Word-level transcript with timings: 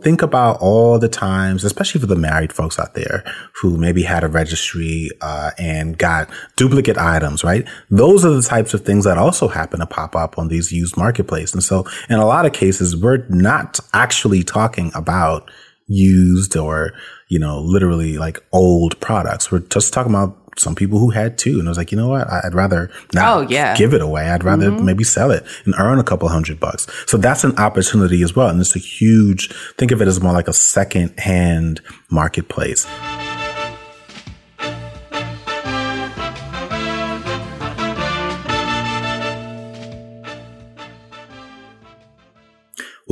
Think 0.00 0.22
about 0.22 0.56
all 0.60 0.98
the 0.98 1.08
times, 1.08 1.64
especially 1.64 2.00
for 2.00 2.06
the 2.06 2.16
married 2.16 2.50
folks 2.50 2.78
out 2.78 2.94
there 2.94 3.24
who 3.60 3.76
maybe 3.76 4.02
had 4.02 4.24
a 4.24 4.28
registry 4.28 5.10
uh, 5.20 5.50
and 5.58 5.98
got 5.98 6.30
duplicate 6.56 6.96
items, 6.96 7.44
right? 7.44 7.68
Those 7.90 8.24
are 8.24 8.30
the 8.30 8.40
types 8.40 8.72
of 8.72 8.86
things 8.86 9.04
that 9.04 9.18
also 9.18 9.48
happen 9.48 9.80
to 9.80 9.86
pop 9.86 10.16
up 10.16 10.38
on 10.38 10.48
these 10.48 10.72
used 10.72 10.96
marketplace. 10.96 11.52
And 11.52 11.62
so, 11.62 11.84
in 12.08 12.18
a 12.18 12.24
lot 12.24 12.46
of 12.46 12.54
cases, 12.54 12.96
we're 12.96 13.26
not 13.28 13.80
actually 13.92 14.42
talking 14.42 14.92
about 14.94 15.50
used 15.88 16.56
or 16.56 16.92
you 17.28 17.38
know 17.38 17.60
literally 17.60 18.16
like 18.16 18.42
old 18.52 18.98
products. 19.00 19.52
We're 19.52 19.58
just 19.58 19.92
talking 19.92 20.12
about 20.12 20.41
some 20.56 20.74
people 20.74 20.98
who 20.98 21.10
had 21.10 21.38
two 21.38 21.58
and 21.58 21.68
I 21.68 21.70
was 21.70 21.78
like, 21.78 21.92
you 21.92 21.98
know 21.98 22.08
what? 22.08 22.30
I'd 22.30 22.54
rather 22.54 22.90
not 23.14 23.36
Oh, 23.36 23.40
yeah. 23.48 23.76
give 23.76 23.94
it 23.94 24.02
away. 24.02 24.28
I'd 24.28 24.44
rather 24.44 24.70
mm-hmm. 24.70 24.84
maybe 24.84 25.04
sell 25.04 25.30
it 25.30 25.44
and 25.64 25.74
earn 25.78 25.98
a 25.98 26.04
couple 26.04 26.28
hundred 26.28 26.60
bucks. 26.60 26.86
So 27.06 27.16
that's 27.16 27.44
an 27.44 27.56
opportunity 27.58 28.22
as 28.22 28.36
well. 28.36 28.48
And 28.48 28.60
it's 28.60 28.76
a 28.76 28.78
huge, 28.78 29.52
think 29.76 29.90
of 29.92 30.02
it 30.02 30.08
as 30.08 30.20
more 30.20 30.32
like 30.32 30.48
a 30.48 30.52
second 30.52 31.18
hand 31.18 31.80
marketplace. 32.10 32.86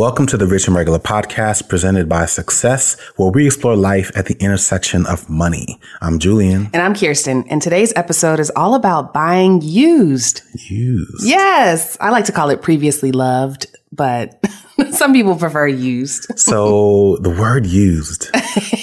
Welcome 0.01 0.25
to 0.29 0.39
the 0.39 0.47
Rich 0.47 0.67
and 0.67 0.75
Regular 0.75 0.99
podcast 0.99 1.69
presented 1.69 2.09
by 2.09 2.25
Success, 2.25 2.99
where 3.17 3.31
we 3.31 3.45
explore 3.45 3.77
life 3.77 4.11
at 4.17 4.25
the 4.25 4.35
intersection 4.41 5.05
of 5.05 5.29
money. 5.29 5.79
I'm 6.01 6.19
Julien. 6.19 6.71
And 6.73 6.81
I'm 6.81 6.95
Kiersten, 6.95 7.47
and 7.51 7.61
today's 7.61 7.93
episode 7.97 8.41
is 8.41 8.49
all 8.57 8.75
about 8.75 9.13
buying 9.13 9.61
used. 9.61 10.41
Used. 10.71 11.29
Yes, 11.29 11.99
I 12.01 12.09
like 12.09 12.25
to 12.25 12.33
call 12.33 12.49
it 12.49 12.63
previously 12.63 13.13
loved, 13.13 13.67
but 13.93 14.43
some 14.91 15.13
people 15.13 15.37
prefer 15.37 15.67
used. 15.67 16.29
So 16.39 17.19
the 17.19 17.29
word 17.29 17.67
used, 17.67 18.31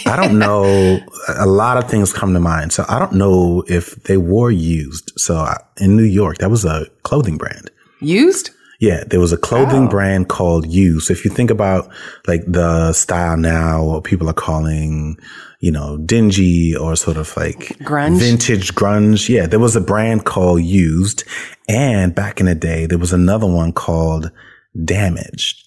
I 0.06 0.16
don't 0.22 0.38
know. 0.38 1.00
A 1.36 1.48
lot 1.48 1.78
of 1.78 1.90
things 1.90 2.14
come 2.14 2.36
to 2.36 2.40
mind. 2.40 2.74
So 2.74 2.86
I 2.88 3.00
don't 3.00 3.14
know 3.14 3.64
if 3.68 3.96
they 4.04 4.18
were 4.18 4.52
used. 4.52 5.14
So 5.18 5.38
I- 5.38 5.64
in 5.78 5.98
New 5.98 6.04
York, 6.04 6.38
that 6.38 6.52
was 6.52 6.64
a 6.64 6.86
clothing 7.02 7.38
brand. 7.38 7.72
Used? 8.02 8.52
Yeah, 8.80 9.04
there 9.08 9.20
was 9.20 9.34
a 9.34 9.38
clothing 9.38 9.88
Oh. 9.88 9.90
brand 9.90 10.28
called 10.30 10.68
Used. 10.68 11.10
If 11.10 11.26
you 11.26 11.32
think 11.32 11.50
about 11.50 11.90
like 12.28 12.44
the 12.48 12.94
style 12.94 13.36
now, 13.38 13.84
what 13.84 14.04
people 14.04 14.30
are 14.30 14.34
calling, 14.34 15.18
you 15.60 15.72
know, 15.72 15.98
dingy 15.98 16.76
or 16.76 16.96
sort 16.96 17.18
of 17.18 17.36
like 17.36 17.76
Grunge? 17.84 18.20
vintage 18.20 18.76
grunge. 18.76 19.30
Yeah, 19.30 19.48
there 19.48 19.60
was 19.60 19.76
a 19.76 19.82
brand 19.82 20.26
called 20.26 20.62
Used. 20.62 21.24
And 21.68 22.14
back 22.14 22.40
in 22.40 22.46
the 22.46 22.56
day, 22.56 22.86
there 22.86 23.00
was 23.00 23.14
another 23.14 23.48
one 23.48 23.72
called 23.74 24.32
Damaged. 24.86 25.67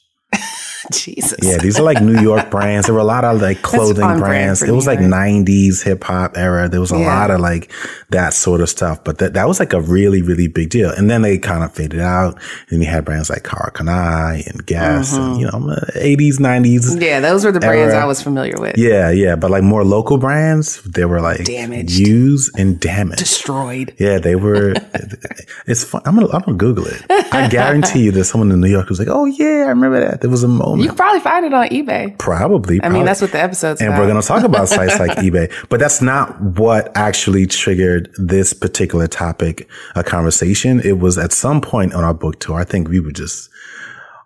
Jesus. 1.04 1.38
Yeah, 1.42 1.58
these 1.58 1.78
are 1.78 1.82
like 1.82 2.02
New 2.02 2.20
York 2.20 2.50
brands. 2.54 2.86
There 2.86 2.94
were 2.94 3.00
a 3.00 3.04
lot 3.04 3.24
of 3.24 3.40
like 3.40 3.62
clothing 3.62 4.02
on 4.04 4.18
brand 4.18 4.30
brands. 4.30 4.62
It 4.62 4.72
was 4.72 4.86
New 4.86 4.92
like 4.92 5.00
York. 5.00 5.12
90s 5.12 5.82
hip 5.82 6.04
hop 6.04 6.36
era. 6.36 6.68
There 6.68 6.80
was 6.80 6.92
a 6.92 6.98
Yeah. 6.98 7.06
lot 7.18 7.30
of 7.30 7.40
like 7.40 7.72
that 8.10 8.34
sort 8.34 8.60
of 8.60 8.68
stuff. 8.68 9.02
But 9.04 9.18
that, 9.18 9.34
that 9.34 9.48
was 9.48 9.60
like 9.60 9.72
a 9.72 9.80
really, 9.80 10.22
really 10.22 10.48
big 10.48 10.70
deal. 10.70 10.90
And 10.90 11.10
then 11.10 11.22
they 11.22 11.38
kind 11.38 11.62
of 11.64 11.72
faded 11.72 12.00
out. 12.00 12.38
And 12.70 12.82
you 12.82 12.88
had 12.88 13.04
brands 13.04 13.30
like 13.30 13.42
Karl 13.44 13.70
Kani 13.72 14.46
and 14.46 14.64
Guess 14.66 15.16
and, 15.16 15.24
mm-hmm. 15.36 15.40
you 15.40 15.46
know, 15.46 15.72
uh, 15.72 15.80
80s, 15.94 16.38
90s. 16.38 17.00
Yeah, 17.00 17.20
those 17.20 17.44
were 17.44 17.52
the 17.52 17.60
brands 17.60 17.94
Era. 17.94 18.02
I 18.02 18.06
was 18.06 18.22
familiar 18.22 18.54
with. 18.58 18.76
Yeah, 18.76 19.10
yeah. 19.10 19.36
But 19.36 19.50
like 19.50 19.62
more 19.62 19.84
local 19.84 20.18
brands, 20.18 20.82
they 20.82 21.04
were 21.04 21.20
like 21.20 21.44
Damaged. 21.44 21.98
used 21.98 22.58
and 22.58 22.78
damaged. 22.80 23.18
Destroyed. 23.20 23.94
Yeah, 23.98 24.18
they 24.18 24.34
were. 24.36 24.74
it's 25.66 25.84
fun. 25.84 26.02
I'm 26.04 26.14
gonna, 26.16 26.28
I'm 26.32 26.42
gonna 26.42 26.56
Google 26.56 26.86
it. 26.86 27.02
I 27.32 27.48
guarantee 27.48 28.04
you, 28.04 28.12
there's 28.12 28.28
someone 28.30 28.50
in 28.50 28.60
New 28.60 28.68
York 28.68 28.88
who's 28.88 28.98
like, 28.98 29.08
"Oh 29.08 29.24
yeah, 29.26 29.64
I 29.66 29.68
remember 29.70 30.00
that." 30.00 30.20
There 30.20 30.30
was 30.30 30.42
a 30.42 30.48
moment. 30.48 30.79
You 30.82 30.88
can 30.88 30.96
probably 30.96 31.20
find 31.20 31.44
it 31.46 31.52
on 31.54 31.68
eBay. 31.68 32.16
Probably. 32.18 32.82
I 32.82 32.88
mean, 32.88 33.04
that's 33.04 33.20
what 33.20 33.32
the 33.32 33.40
episode's 33.40 33.80
And 33.80 33.90
about. 33.90 34.00
we're 34.00 34.08
going 34.08 34.20
to 34.20 34.26
talk 34.26 34.42
about 34.44 34.68
sites 34.76 34.98
like 34.98 35.18
eBay, 35.18 35.52
but 35.68 35.80
that's 35.80 36.00
not 36.02 36.40
what 36.40 36.90
actually 36.96 37.46
triggered 37.46 38.10
this 38.18 38.52
particular 38.52 39.06
topic, 39.06 39.68
a 39.94 40.02
conversation. 40.04 40.80
It 40.80 40.98
was 40.98 41.18
at 41.18 41.32
some 41.32 41.60
point 41.60 41.94
on 41.94 42.04
our 42.04 42.14
book 42.14 42.40
tour. 42.40 42.58
I 42.58 42.64
think 42.64 42.88
we 42.88 43.00
were 43.00 43.12
just 43.12 43.48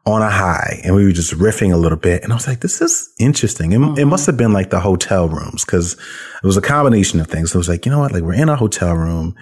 on 0.07 0.21
a 0.21 0.29
high 0.31 0.83
and 0.85 0.95
we 0.95 1.05
were 1.05 1.13
just 1.13 1.33
riffing 1.33 1.73
a 1.73 1.79
little 1.79 1.97
bit. 1.97 2.23
And 2.23 2.33
I 2.33 2.37
was 2.37 2.47
like, 2.47 2.61
this 2.61 2.81
is 2.83 3.11
interesting. 3.19 3.73
It, 3.73 3.79
Mm-hmm. 3.81 3.99
it 3.99 4.05
must 4.05 4.27
have 4.27 4.37
been 4.37 4.53
like 4.53 4.69
the 4.71 4.81
hotel 4.81 5.29
rooms 5.29 5.65
because 5.65 5.95
it 5.95 6.47
was 6.47 6.57
a 6.59 6.61
combination 6.63 7.21
of 7.21 7.27
things. 7.27 7.53
So 7.53 7.57
it 7.57 7.61
was 7.61 7.69
like, 7.71 7.87
you 7.87 7.91
know 7.91 8.01
what? 8.01 8.13
Like 8.13 8.23
we're 8.23 8.35
in 8.35 8.49
a 8.51 8.57
hotel 8.57 8.95
room 8.95 9.35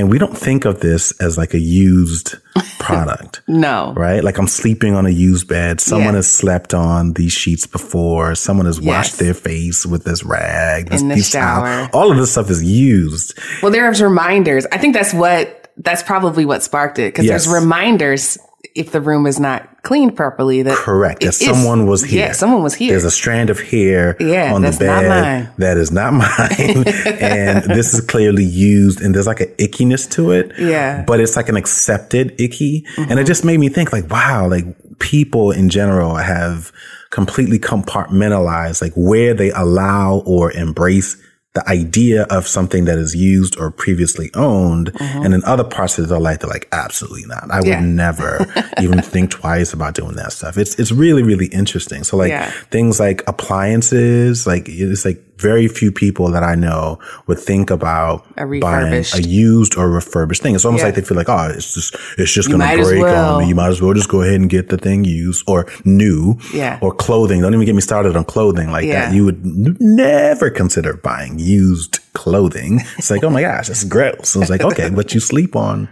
and 0.00 0.10
we 0.10 0.18
don't 0.18 0.36
think 0.36 0.64
of 0.64 0.80
this 0.80 1.12
as 1.20 1.38
like 1.38 1.54
a 1.54 1.58
used 1.60 2.34
product 2.80 3.42
no. 3.46 3.92
right? 3.96 4.24
Like 4.24 4.38
I'm 4.38 4.48
sleeping 4.48 4.94
on 4.94 5.06
a 5.06 5.10
used 5.10 5.46
bed. 5.46 5.80
Someone 5.80 6.14
Yeah. 6.14 6.18
has 6.18 6.30
slept 6.30 6.74
on 6.74 7.12
these 7.12 7.32
sheets 7.32 7.66
before. 7.66 8.34
Someone 8.34 8.66
has 8.66 8.80
washed 8.80 9.18
their 9.18 9.34
face 9.34 9.86
with 9.86 10.04
this 10.04 10.24
rag. 10.24 10.88
This, 10.90 11.02
In 11.02 11.08
the 11.08 11.14
these 11.16 11.30
towel. 11.30 11.64
shower. 11.64 11.88
All 11.92 12.10
of 12.10 12.16
this 12.16 12.32
stuff 12.32 12.50
is 12.50 12.64
used. 12.64 13.38
Well, 13.62 13.70
there's 13.70 14.02
reminders. 14.02 14.66
I 14.72 14.78
think 14.78 14.94
that's 14.94 15.12
what, 15.14 15.70
that's 15.76 16.02
probably 16.02 16.44
what 16.44 16.62
sparked 16.62 16.98
it. 16.98 17.14
Cause 17.14 17.24
Yes. 17.24 17.44
there's 17.46 17.62
reminders 17.62 18.38
if 18.74 18.92
the 18.92 19.00
room 19.00 19.26
is 19.26 19.40
not 19.40 19.82
cleaned 19.82 20.14
properly 20.16 20.62
that 20.62 20.76
Correct. 20.76 21.20
That 21.22 21.28
is- 21.28 21.38
someone 21.38 21.86
was 21.86 22.04
here. 22.04 22.26
Yeah, 22.26 22.32
someone 22.32 22.62
was 22.62 22.74
here. 22.74 22.90
There's 22.90 23.04
a 23.04 23.10
strand 23.10 23.48
of 23.50 23.58
hair 23.58 24.16
Yeah, 24.20 24.52
on 24.54 24.62
the 24.62 24.70
bed 24.78 25.50
that 25.58 25.76
is 25.76 25.90
not 25.90 26.12
mine. 26.12 26.84
and 27.20 27.64
this 27.64 27.94
is 27.94 28.02
clearly 28.02 28.44
used 28.44 29.00
and 29.00 29.14
there's 29.14 29.26
like 29.26 29.40
an 29.40 29.48
ickiness 29.58 30.08
to 30.12 30.30
it. 30.32 30.52
Yeah. 30.58 30.96
Mm-hmm. 30.98 31.06
But 31.06 31.20
it's 31.20 31.36
like 31.36 31.48
an 31.48 31.56
accepted 31.56 32.38
icky. 32.40 32.84
And 32.96 33.18
it 33.18 33.26
just 33.26 33.44
made 33.44 33.58
me 33.58 33.68
think 33.70 33.92
like, 33.92 34.10
wow, 34.10 34.46
like 34.48 34.66
people 34.98 35.50
in 35.50 35.70
general 35.70 36.16
have 36.16 36.70
completely 37.08 37.58
compartmentalized 37.58 38.82
like 38.82 38.92
where 38.94 39.34
they 39.34 39.50
allow 39.50 40.22
or 40.26 40.52
embrace 40.52 41.16
the 41.54 41.68
idea 41.68 42.22
of 42.30 42.46
something 42.46 42.84
that 42.84 42.96
is 42.96 43.12
used 43.16 43.58
or 43.58 43.72
previously 43.72 44.30
owned. 44.34 44.92
And 45.00 45.34
in 45.34 45.42
other 45.44 45.64
parts 45.64 45.98
of 45.98 46.08
their 46.08 46.20
life, 46.20 46.38
they're 46.40 46.48
like, 46.50 46.68
absolutely 46.70 47.26
not. 47.26 47.50
I 47.50 47.56
would 47.58 47.66
Mm-hmm. 47.66 47.96
Never 47.96 48.70
even 48.80 49.02
think 49.02 49.32
twice 49.32 49.72
about 49.72 49.94
doing 49.94 50.14
that 50.14 50.32
stuff. 50.32 50.56
It's, 50.56 50.78
it's 50.78 50.92
really, 50.92 51.24
really 51.24 51.46
interesting. 51.46 52.04
So 52.04 52.16
like 52.16 52.30
Yeah. 52.30 52.50
things 52.70 53.00
like 53.00 53.24
appliances, 53.28 54.46
like 54.46 54.68
it's 54.68 55.04
like 55.04 55.22
very 55.40 55.66
few 55.68 55.90
people 55.90 56.30
that 56.30 56.42
I 56.42 56.54
know 56.54 56.98
would 57.26 57.38
think 57.38 57.70
about 57.70 58.26
A 58.36 58.44
buying 58.60 58.92
a 59.14 59.20
used 59.20 59.76
or 59.76 59.88
refurbished 59.90 60.42
thing. 60.42 60.54
It's 60.54 60.64
almost 60.64 60.82
Yeah. 60.82 60.86
like 60.88 60.94
they 60.96 61.02
feel 61.02 61.16
like, 61.16 61.28
oh, 61.28 61.52
it's 61.54 61.74
just, 61.74 61.96
it's 62.18 62.32
just 62.32 62.50
gonna 62.50 62.66
break 62.76 63.02
well. 63.02 63.34
on 63.36 63.42
me. 63.42 63.48
You 63.48 63.54
might 63.54 63.68
as 63.68 63.80
well 63.82 63.94
just 63.94 64.08
go 64.08 64.22
ahead 64.22 64.34
and 64.40 64.48
get 64.50 64.68
the 64.68 64.76
thing 64.76 65.04
used 65.04 65.44
or 65.48 65.66
new 65.84 66.36
Yeah. 66.52 66.78
or 66.80 66.92
clothing. 66.92 67.40
Don't 67.40 67.54
even 67.54 67.66
get 67.66 67.74
me 67.74 67.80
started 67.80 68.16
on 68.16 68.24
clothing 68.24 68.70
like 68.70 68.84
Yeah. 68.86 69.06
that. 69.06 69.14
You 69.14 69.24
would 69.24 69.40
never 69.80 70.50
consider 70.50 70.94
buying 70.94 71.38
used 71.38 71.98
clothing. 72.12 72.80
It's 72.98 73.10
like, 73.10 73.24
oh 73.24 73.30
my 73.30 73.42
gosh, 73.42 73.68
that's 73.68 73.84
gross. 73.84 74.28
So 74.30 74.40
it's 74.40 74.50
like, 74.50 74.62
okay, 74.62 74.90
but 74.90 75.14
you 75.14 75.20
sleep 75.20 75.56
on 75.56 75.88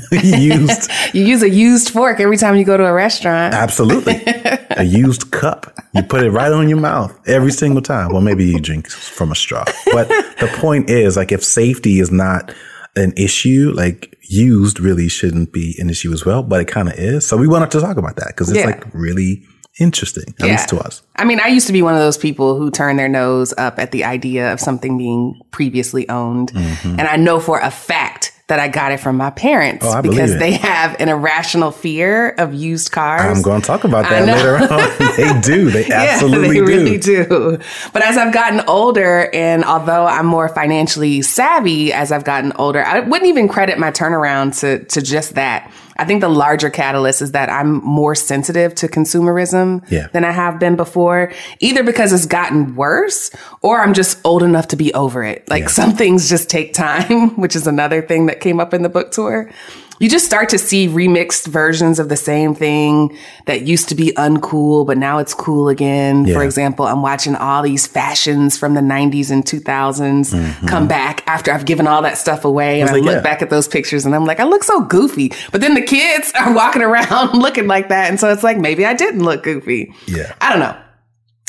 used. 0.12 0.90
you 1.12 1.24
use 1.24 1.42
a 1.42 1.50
used 1.50 1.90
fork 1.90 2.20
every 2.20 2.36
time 2.36 2.56
you 2.56 2.64
go 2.64 2.76
to 2.76 2.84
a 2.84 2.92
restaurant. 2.92 3.54
Absolutely. 3.54 4.22
a 4.70 4.84
used 4.84 5.30
cup. 5.30 5.74
You 5.94 6.02
put 6.02 6.24
it 6.24 6.30
right 6.30 6.50
on 6.52 6.68
your 6.68 6.80
mouth 6.80 7.18
every 7.28 7.52
single 7.52 7.82
time. 7.82 8.10
Well, 8.12 8.22
maybe 8.22 8.46
you 8.46 8.60
drink 8.60 8.88
from 8.88 9.30
a 9.30 9.34
straw. 9.34 9.64
But 9.92 10.08
the 10.08 10.50
point 10.56 10.88
is, 10.88 11.16
like, 11.16 11.32
if 11.32 11.44
safety 11.44 12.00
is 12.00 12.10
not 12.10 12.54
an 12.96 13.12
issue, 13.16 13.72
like, 13.74 14.16
used 14.22 14.80
really 14.80 15.08
shouldn't 15.08 15.52
be 15.52 15.76
an 15.78 15.90
issue 15.90 16.12
as 16.12 16.24
well, 16.24 16.42
but 16.42 16.60
it 16.60 16.68
kind 16.68 16.88
of 16.88 16.94
is. 16.94 17.26
So 17.26 17.36
we 17.36 17.46
wanted 17.46 17.70
to 17.72 17.80
talk 17.80 17.98
about 17.98 18.16
that 18.16 18.28
because 18.28 18.48
it's 18.48 18.58
Yeah. 18.58 18.66
like 18.66 18.86
really 18.94 19.42
interesting, 19.78 20.34
at 20.40 20.46
least 20.46 20.68
to 20.68 20.78
us. 20.78 21.02
I 21.16 21.24
mean, 21.24 21.40
I 21.40 21.48
used 21.48 21.66
to 21.66 21.72
be 21.72 21.82
one 21.82 21.94
of 21.94 22.00
those 22.00 22.18
people 22.18 22.58
who 22.58 22.70
turn 22.70 22.96
their 22.96 23.08
nose 23.08 23.54
up 23.56 23.78
at 23.78 23.90
the 23.90 24.04
idea 24.04 24.52
of 24.52 24.60
something 24.60 24.98
being 24.98 25.40
previously 25.50 26.08
owned. 26.08 26.52
Mm-hmm. 26.52 27.00
And 27.00 27.02
I 27.02 27.16
know 27.16 27.40
for 27.40 27.58
a 27.60 27.70
fact 27.70 28.21
that 28.48 28.58
I 28.58 28.68
got 28.68 28.92
it 28.92 28.98
from 28.98 29.16
my 29.16 29.30
parents 29.30 29.86
Oh, 29.88 30.02
because 30.02 30.36
they 30.38 30.52
have 30.52 31.00
an 31.00 31.08
irrational 31.08 31.70
fear 31.70 32.30
of 32.30 32.52
used 32.52 32.90
cars. 32.92 33.36
I'm 33.36 33.42
going 33.42 33.60
to 33.60 33.66
talk 33.66 33.84
about 33.84 34.02
that 34.10 34.26
later 34.26 34.56
on. 34.56 35.16
they 35.16 35.40
do. 35.40 35.70
They 35.70 35.88
absolutely 35.90 36.48
yeah, 36.48 36.52
they 36.52 36.58
do. 36.58 36.64
really 36.64 36.98
do. 36.98 37.58
But 37.92 38.02
as 38.02 38.18
I've 38.18 38.34
gotten 38.34 38.60
older, 38.68 39.30
and 39.32 39.64
although 39.64 40.06
I'm 40.06 40.26
more 40.26 40.48
financially 40.48 41.22
savvy 41.22 41.92
as 41.92 42.10
I've 42.12 42.24
gotten 42.24 42.52
older, 42.56 42.84
I 42.84 43.00
wouldn't 43.00 43.28
even 43.28 43.48
credit 43.48 43.78
my 43.78 43.90
turnaround 43.90 44.58
to 44.60 44.84
to 44.84 45.00
just 45.00 45.34
that. 45.34 45.70
I 45.96 46.04
think 46.04 46.20
the 46.20 46.28
larger 46.28 46.70
catalyst 46.70 47.22
is 47.22 47.32
that 47.32 47.50
I'm 47.50 47.82
more 47.84 48.14
sensitive 48.14 48.74
to 48.76 48.88
consumerism 48.88 49.82
Yeah. 49.90 50.08
than 50.12 50.24
I 50.24 50.30
have 50.32 50.58
been 50.58 50.76
before, 50.76 51.32
either 51.60 51.82
because 51.82 52.12
it's 52.12 52.26
gotten 52.26 52.74
worse 52.76 53.30
or 53.60 53.80
I'm 53.80 53.94
just 53.94 54.18
old 54.24 54.42
enough 54.42 54.68
to 54.68 54.76
be 54.76 54.92
over 54.94 55.22
it. 55.24 55.48
Like 55.48 55.68
some 55.68 55.92
things 55.92 56.28
just 56.28 56.48
take 56.50 56.72
time, 56.74 57.30
which 57.40 57.54
is 57.56 57.66
another 57.66 58.02
thing 58.02 58.26
that 58.26 58.40
came 58.40 58.60
up 58.60 58.72
in 58.74 58.82
the 58.82 58.88
book 58.88 59.10
tour. 59.12 59.50
You 60.02 60.08
just 60.08 60.26
start 60.26 60.48
to 60.48 60.58
see 60.58 60.88
remixed 60.88 61.46
versions 61.46 62.00
of 62.00 62.08
the 62.08 62.16
same 62.16 62.54
thing 62.56 63.16
that 63.46 63.62
used 63.62 63.88
to 63.90 63.94
be 63.94 64.12
uncool, 64.16 64.84
but 64.84 64.98
now 64.98 65.18
it's 65.18 65.32
cool 65.32 65.68
again. 65.68 66.26
For 66.26 66.42
example, 66.42 66.86
I'm 66.86 67.02
watching 67.02 67.36
all 67.36 67.62
these 67.62 67.86
fashions 67.86 68.58
from 68.58 68.74
the 68.74 68.80
90s 68.80 69.30
and 69.30 69.44
2000s 69.44 70.68
come 70.68 70.88
back 70.88 71.22
after 71.28 71.52
I've 71.52 71.64
given 71.64 71.86
all 71.86 72.02
that 72.02 72.18
stuff 72.18 72.44
away. 72.44 72.80
And 72.80 72.90
I, 72.90 72.94
Mm-hmm. 72.94 73.06
like, 73.06 73.14
look 73.14 73.24
yeah. 73.24 73.30
back 73.30 73.42
at 73.42 73.50
those 73.50 73.68
pictures 73.68 74.04
and 74.04 74.12
I'm 74.14 74.24
like, 74.24 74.40
I 74.40 74.44
look 74.44 74.64
so 74.64 74.80
goofy. 74.82 75.32
But 75.52 75.60
then 75.60 75.74
the 75.74 75.82
kids 75.82 76.32
are 76.38 76.52
walking 76.52 76.82
around 76.82 77.34
looking 77.38 77.68
like 77.68 77.88
that. 77.90 78.10
And 78.10 78.18
so 78.18 78.28
it's 78.32 78.42
like, 78.42 78.58
maybe 78.58 78.84
I 78.84 78.94
didn't 78.94 79.22
look 79.22 79.44
goofy. 79.44 79.94
Yeah. 80.06 80.34
I 80.40 80.50
don't 80.50 80.58
know. 80.58 80.76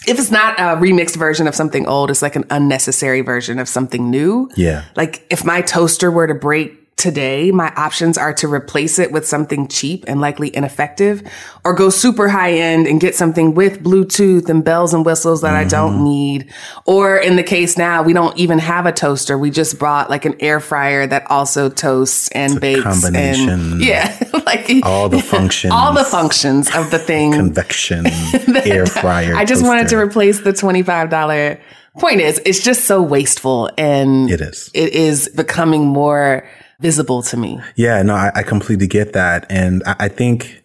if 0.08 0.20
it's 0.20 0.30
not 0.32 0.60
a 0.60 0.78
remixed 0.80 1.16
version 1.18 1.48
of 1.48 1.56
something 1.56 1.88
old, 1.88 2.12
it's 2.12 2.22
like 2.22 2.36
an 2.36 2.46
unnecessary 2.52 3.22
version 3.22 3.58
of 3.58 3.68
something 3.68 4.12
new. 4.12 4.48
Yeah. 4.56 4.86
Like 4.96 5.26
if 5.32 5.44
my 5.44 5.62
toaster 5.62 6.12
were 6.12 6.28
to 6.28 6.36
break 6.36 6.78
today, 6.98 7.52
my 7.52 7.74
options 7.76 8.18
are 8.18 8.34
to 8.34 8.48
replace 8.48 9.00
it 9.00 9.12
with 9.12 9.28
something 9.28 9.68
cheap 9.68 10.06
and 10.08 10.22
likely 10.22 10.56
ineffective 10.56 11.22
or 11.66 11.74
go 11.74 11.90
super 11.90 12.30
high 12.30 12.54
end 12.54 12.88
and 12.88 13.02
get 13.02 13.16
something 13.16 13.54
with 13.54 13.84
Bluetooth 13.84 14.50
and 14.50 14.64
bells 14.64 14.94
and 14.94 15.06
whistles 15.06 15.42
that 15.42 15.56
I 15.56 15.64
don't 15.64 15.96
mm-hmm. 15.96 16.04
need. 16.04 16.54
Or 16.86 17.18
in 17.18 17.36
the 17.36 17.44
case 17.44 17.78
now, 17.78 18.04
we 18.04 18.14
don't 18.14 18.38
even 18.38 18.60
have 18.60 18.86
a 18.86 18.92
toaster. 18.92 19.38
We 19.38 19.50
just 19.52 19.80
brought 19.80 20.10
like 20.10 20.26
an 20.26 20.36
air 20.40 20.60
fryer 20.60 21.08
that 21.08 21.30
also 21.30 21.70
toasts 21.70 22.30
and 22.30 22.62
bakes 22.62 22.84
combination. 22.84 23.50
and 23.50 23.82
yeah, 23.84 24.18
like 24.46 24.70
All 24.84 25.10
the 25.10 25.22
functions. 25.22 25.74
all 25.74 25.94
the 25.94 26.06
functions 26.06 26.74
of 26.76 26.92
the 26.92 27.00
thing. 27.00 27.34
Convection, 27.34 28.08
air 28.66 28.86
fryer. 28.86 29.36
I 29.36 29.46
just 29.46 29.64
wanted 29.64 29.90
to 29.90 29.98
replace 29.98 30.42
the 30.42 30.52
$25. 30.52 31.60
Point 32.00 32.22
is, 32.22 32.42
it's 32.44 32.64
just 32.64 32.86
so 32.86 33.04
wasteful 33.04 33.70
and 33.78 34.30
It 34.30 34.42
is. 34.42 34.72
it 34.74 34.94
is 34.94 35.30
becoming 35.30 35.86
more 35.86 36.48
visible 36.84 37.24
to 37.24 37.36
me. 37.38 37.60
Yeah, 37.76 38.02
no, 38.04 38.14
I, 38.14 38.32
I 38.36 38.44
completely 38.44 38.88
get 38.88 39.14
that. 39.14 39.46
And 39.50 39.82
I, 39.86 39.96
I 40.02 40.08
think, 40.10 40.64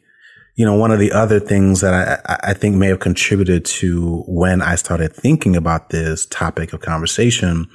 you 0.56 0.66
know, 0.66 0.74
one 0.84 0.90
of 0.90 0.98
the 0.98 1.12
other 1.12 1.38
things 1.40 1.80
that 1.80 1.94
I, 1.94 2.32
I- 2.34 2.50
I 2.50 2.54
think 2.54 2.76
may 2.76 2.88
have 2.88 2.98
contributed 3.00 3.64
to 3.80 4.24
when 4.26 4.60
I 4.60 4.74
started 4.76 5.12
thinking 5.14 5.54
about 5.56 5.90
this 5.90 6.26
topic 6.26 6.72
of 6.74 6.80
conversation, 6.80 7.68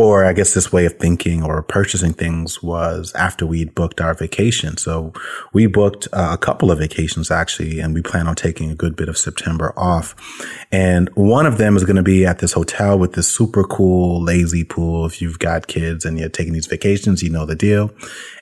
or 0.00 0.24
I 0.24 0.32
guess 0.32 0.54
this 0.54 0.72
way 0.72 0.86
of 0.86 0.94
thinking 0.94 1.42
or 1.42 1.62
purchasing 1.62 2.14
things 2.14 2.62
was 2.62 3.12
after 3.12 3.44
we'd 3.44 3.74
booked 3.74 4.00
our 4.00 4.14
vacation. 4.14 4.78
So 4.78 5.12
we 5.52 5.66
booked 5.66 6.08
uh, 6.14 6.30
a 6.32 6.38
couple 6.38 6.70
of 6.70 6.78
vacations 6.78 7.30
actually, 7.30 7.80
and 7.80 7.92
we 7.92 8.00
plan 8.00 8.26
on 8.26 8.34
taking 8.34 8.70
a 8.70 8.74
good 8.74 8.96
bit 8.96 9.10
of 9.10 9.18
September 9.18 9.74
off. 9.76 10.16
And 10.72 11.10
one 11.16 11.44
of 11.44 11.58
them 11.58 11.76
is 11.76 11.84
going 11.84 11.96
to 11.96 12.02
be 12.02 12.24
at 12.24 12.38
this 12.38 12.52
hotel 12.52 12.98
with 12.98 13.12
this 13.12 13.28
super 13.28 13.62
cool 13.62 14.22
lazy 14.22 14.64
pool. 14.64 15.04
If 15.04 15.20
you've 15.20 15.38
got 15.38 15.66
kids 15.66 16.06
and 16.06 16.18
you're 16.18 16.30
taking 16.30 16.54
these 16.54 16.66
vacations, 16.66 17.22
you 17.22 17.28
know 17.28 17.44
the 17.44 17.54
deal. 17.54 17.90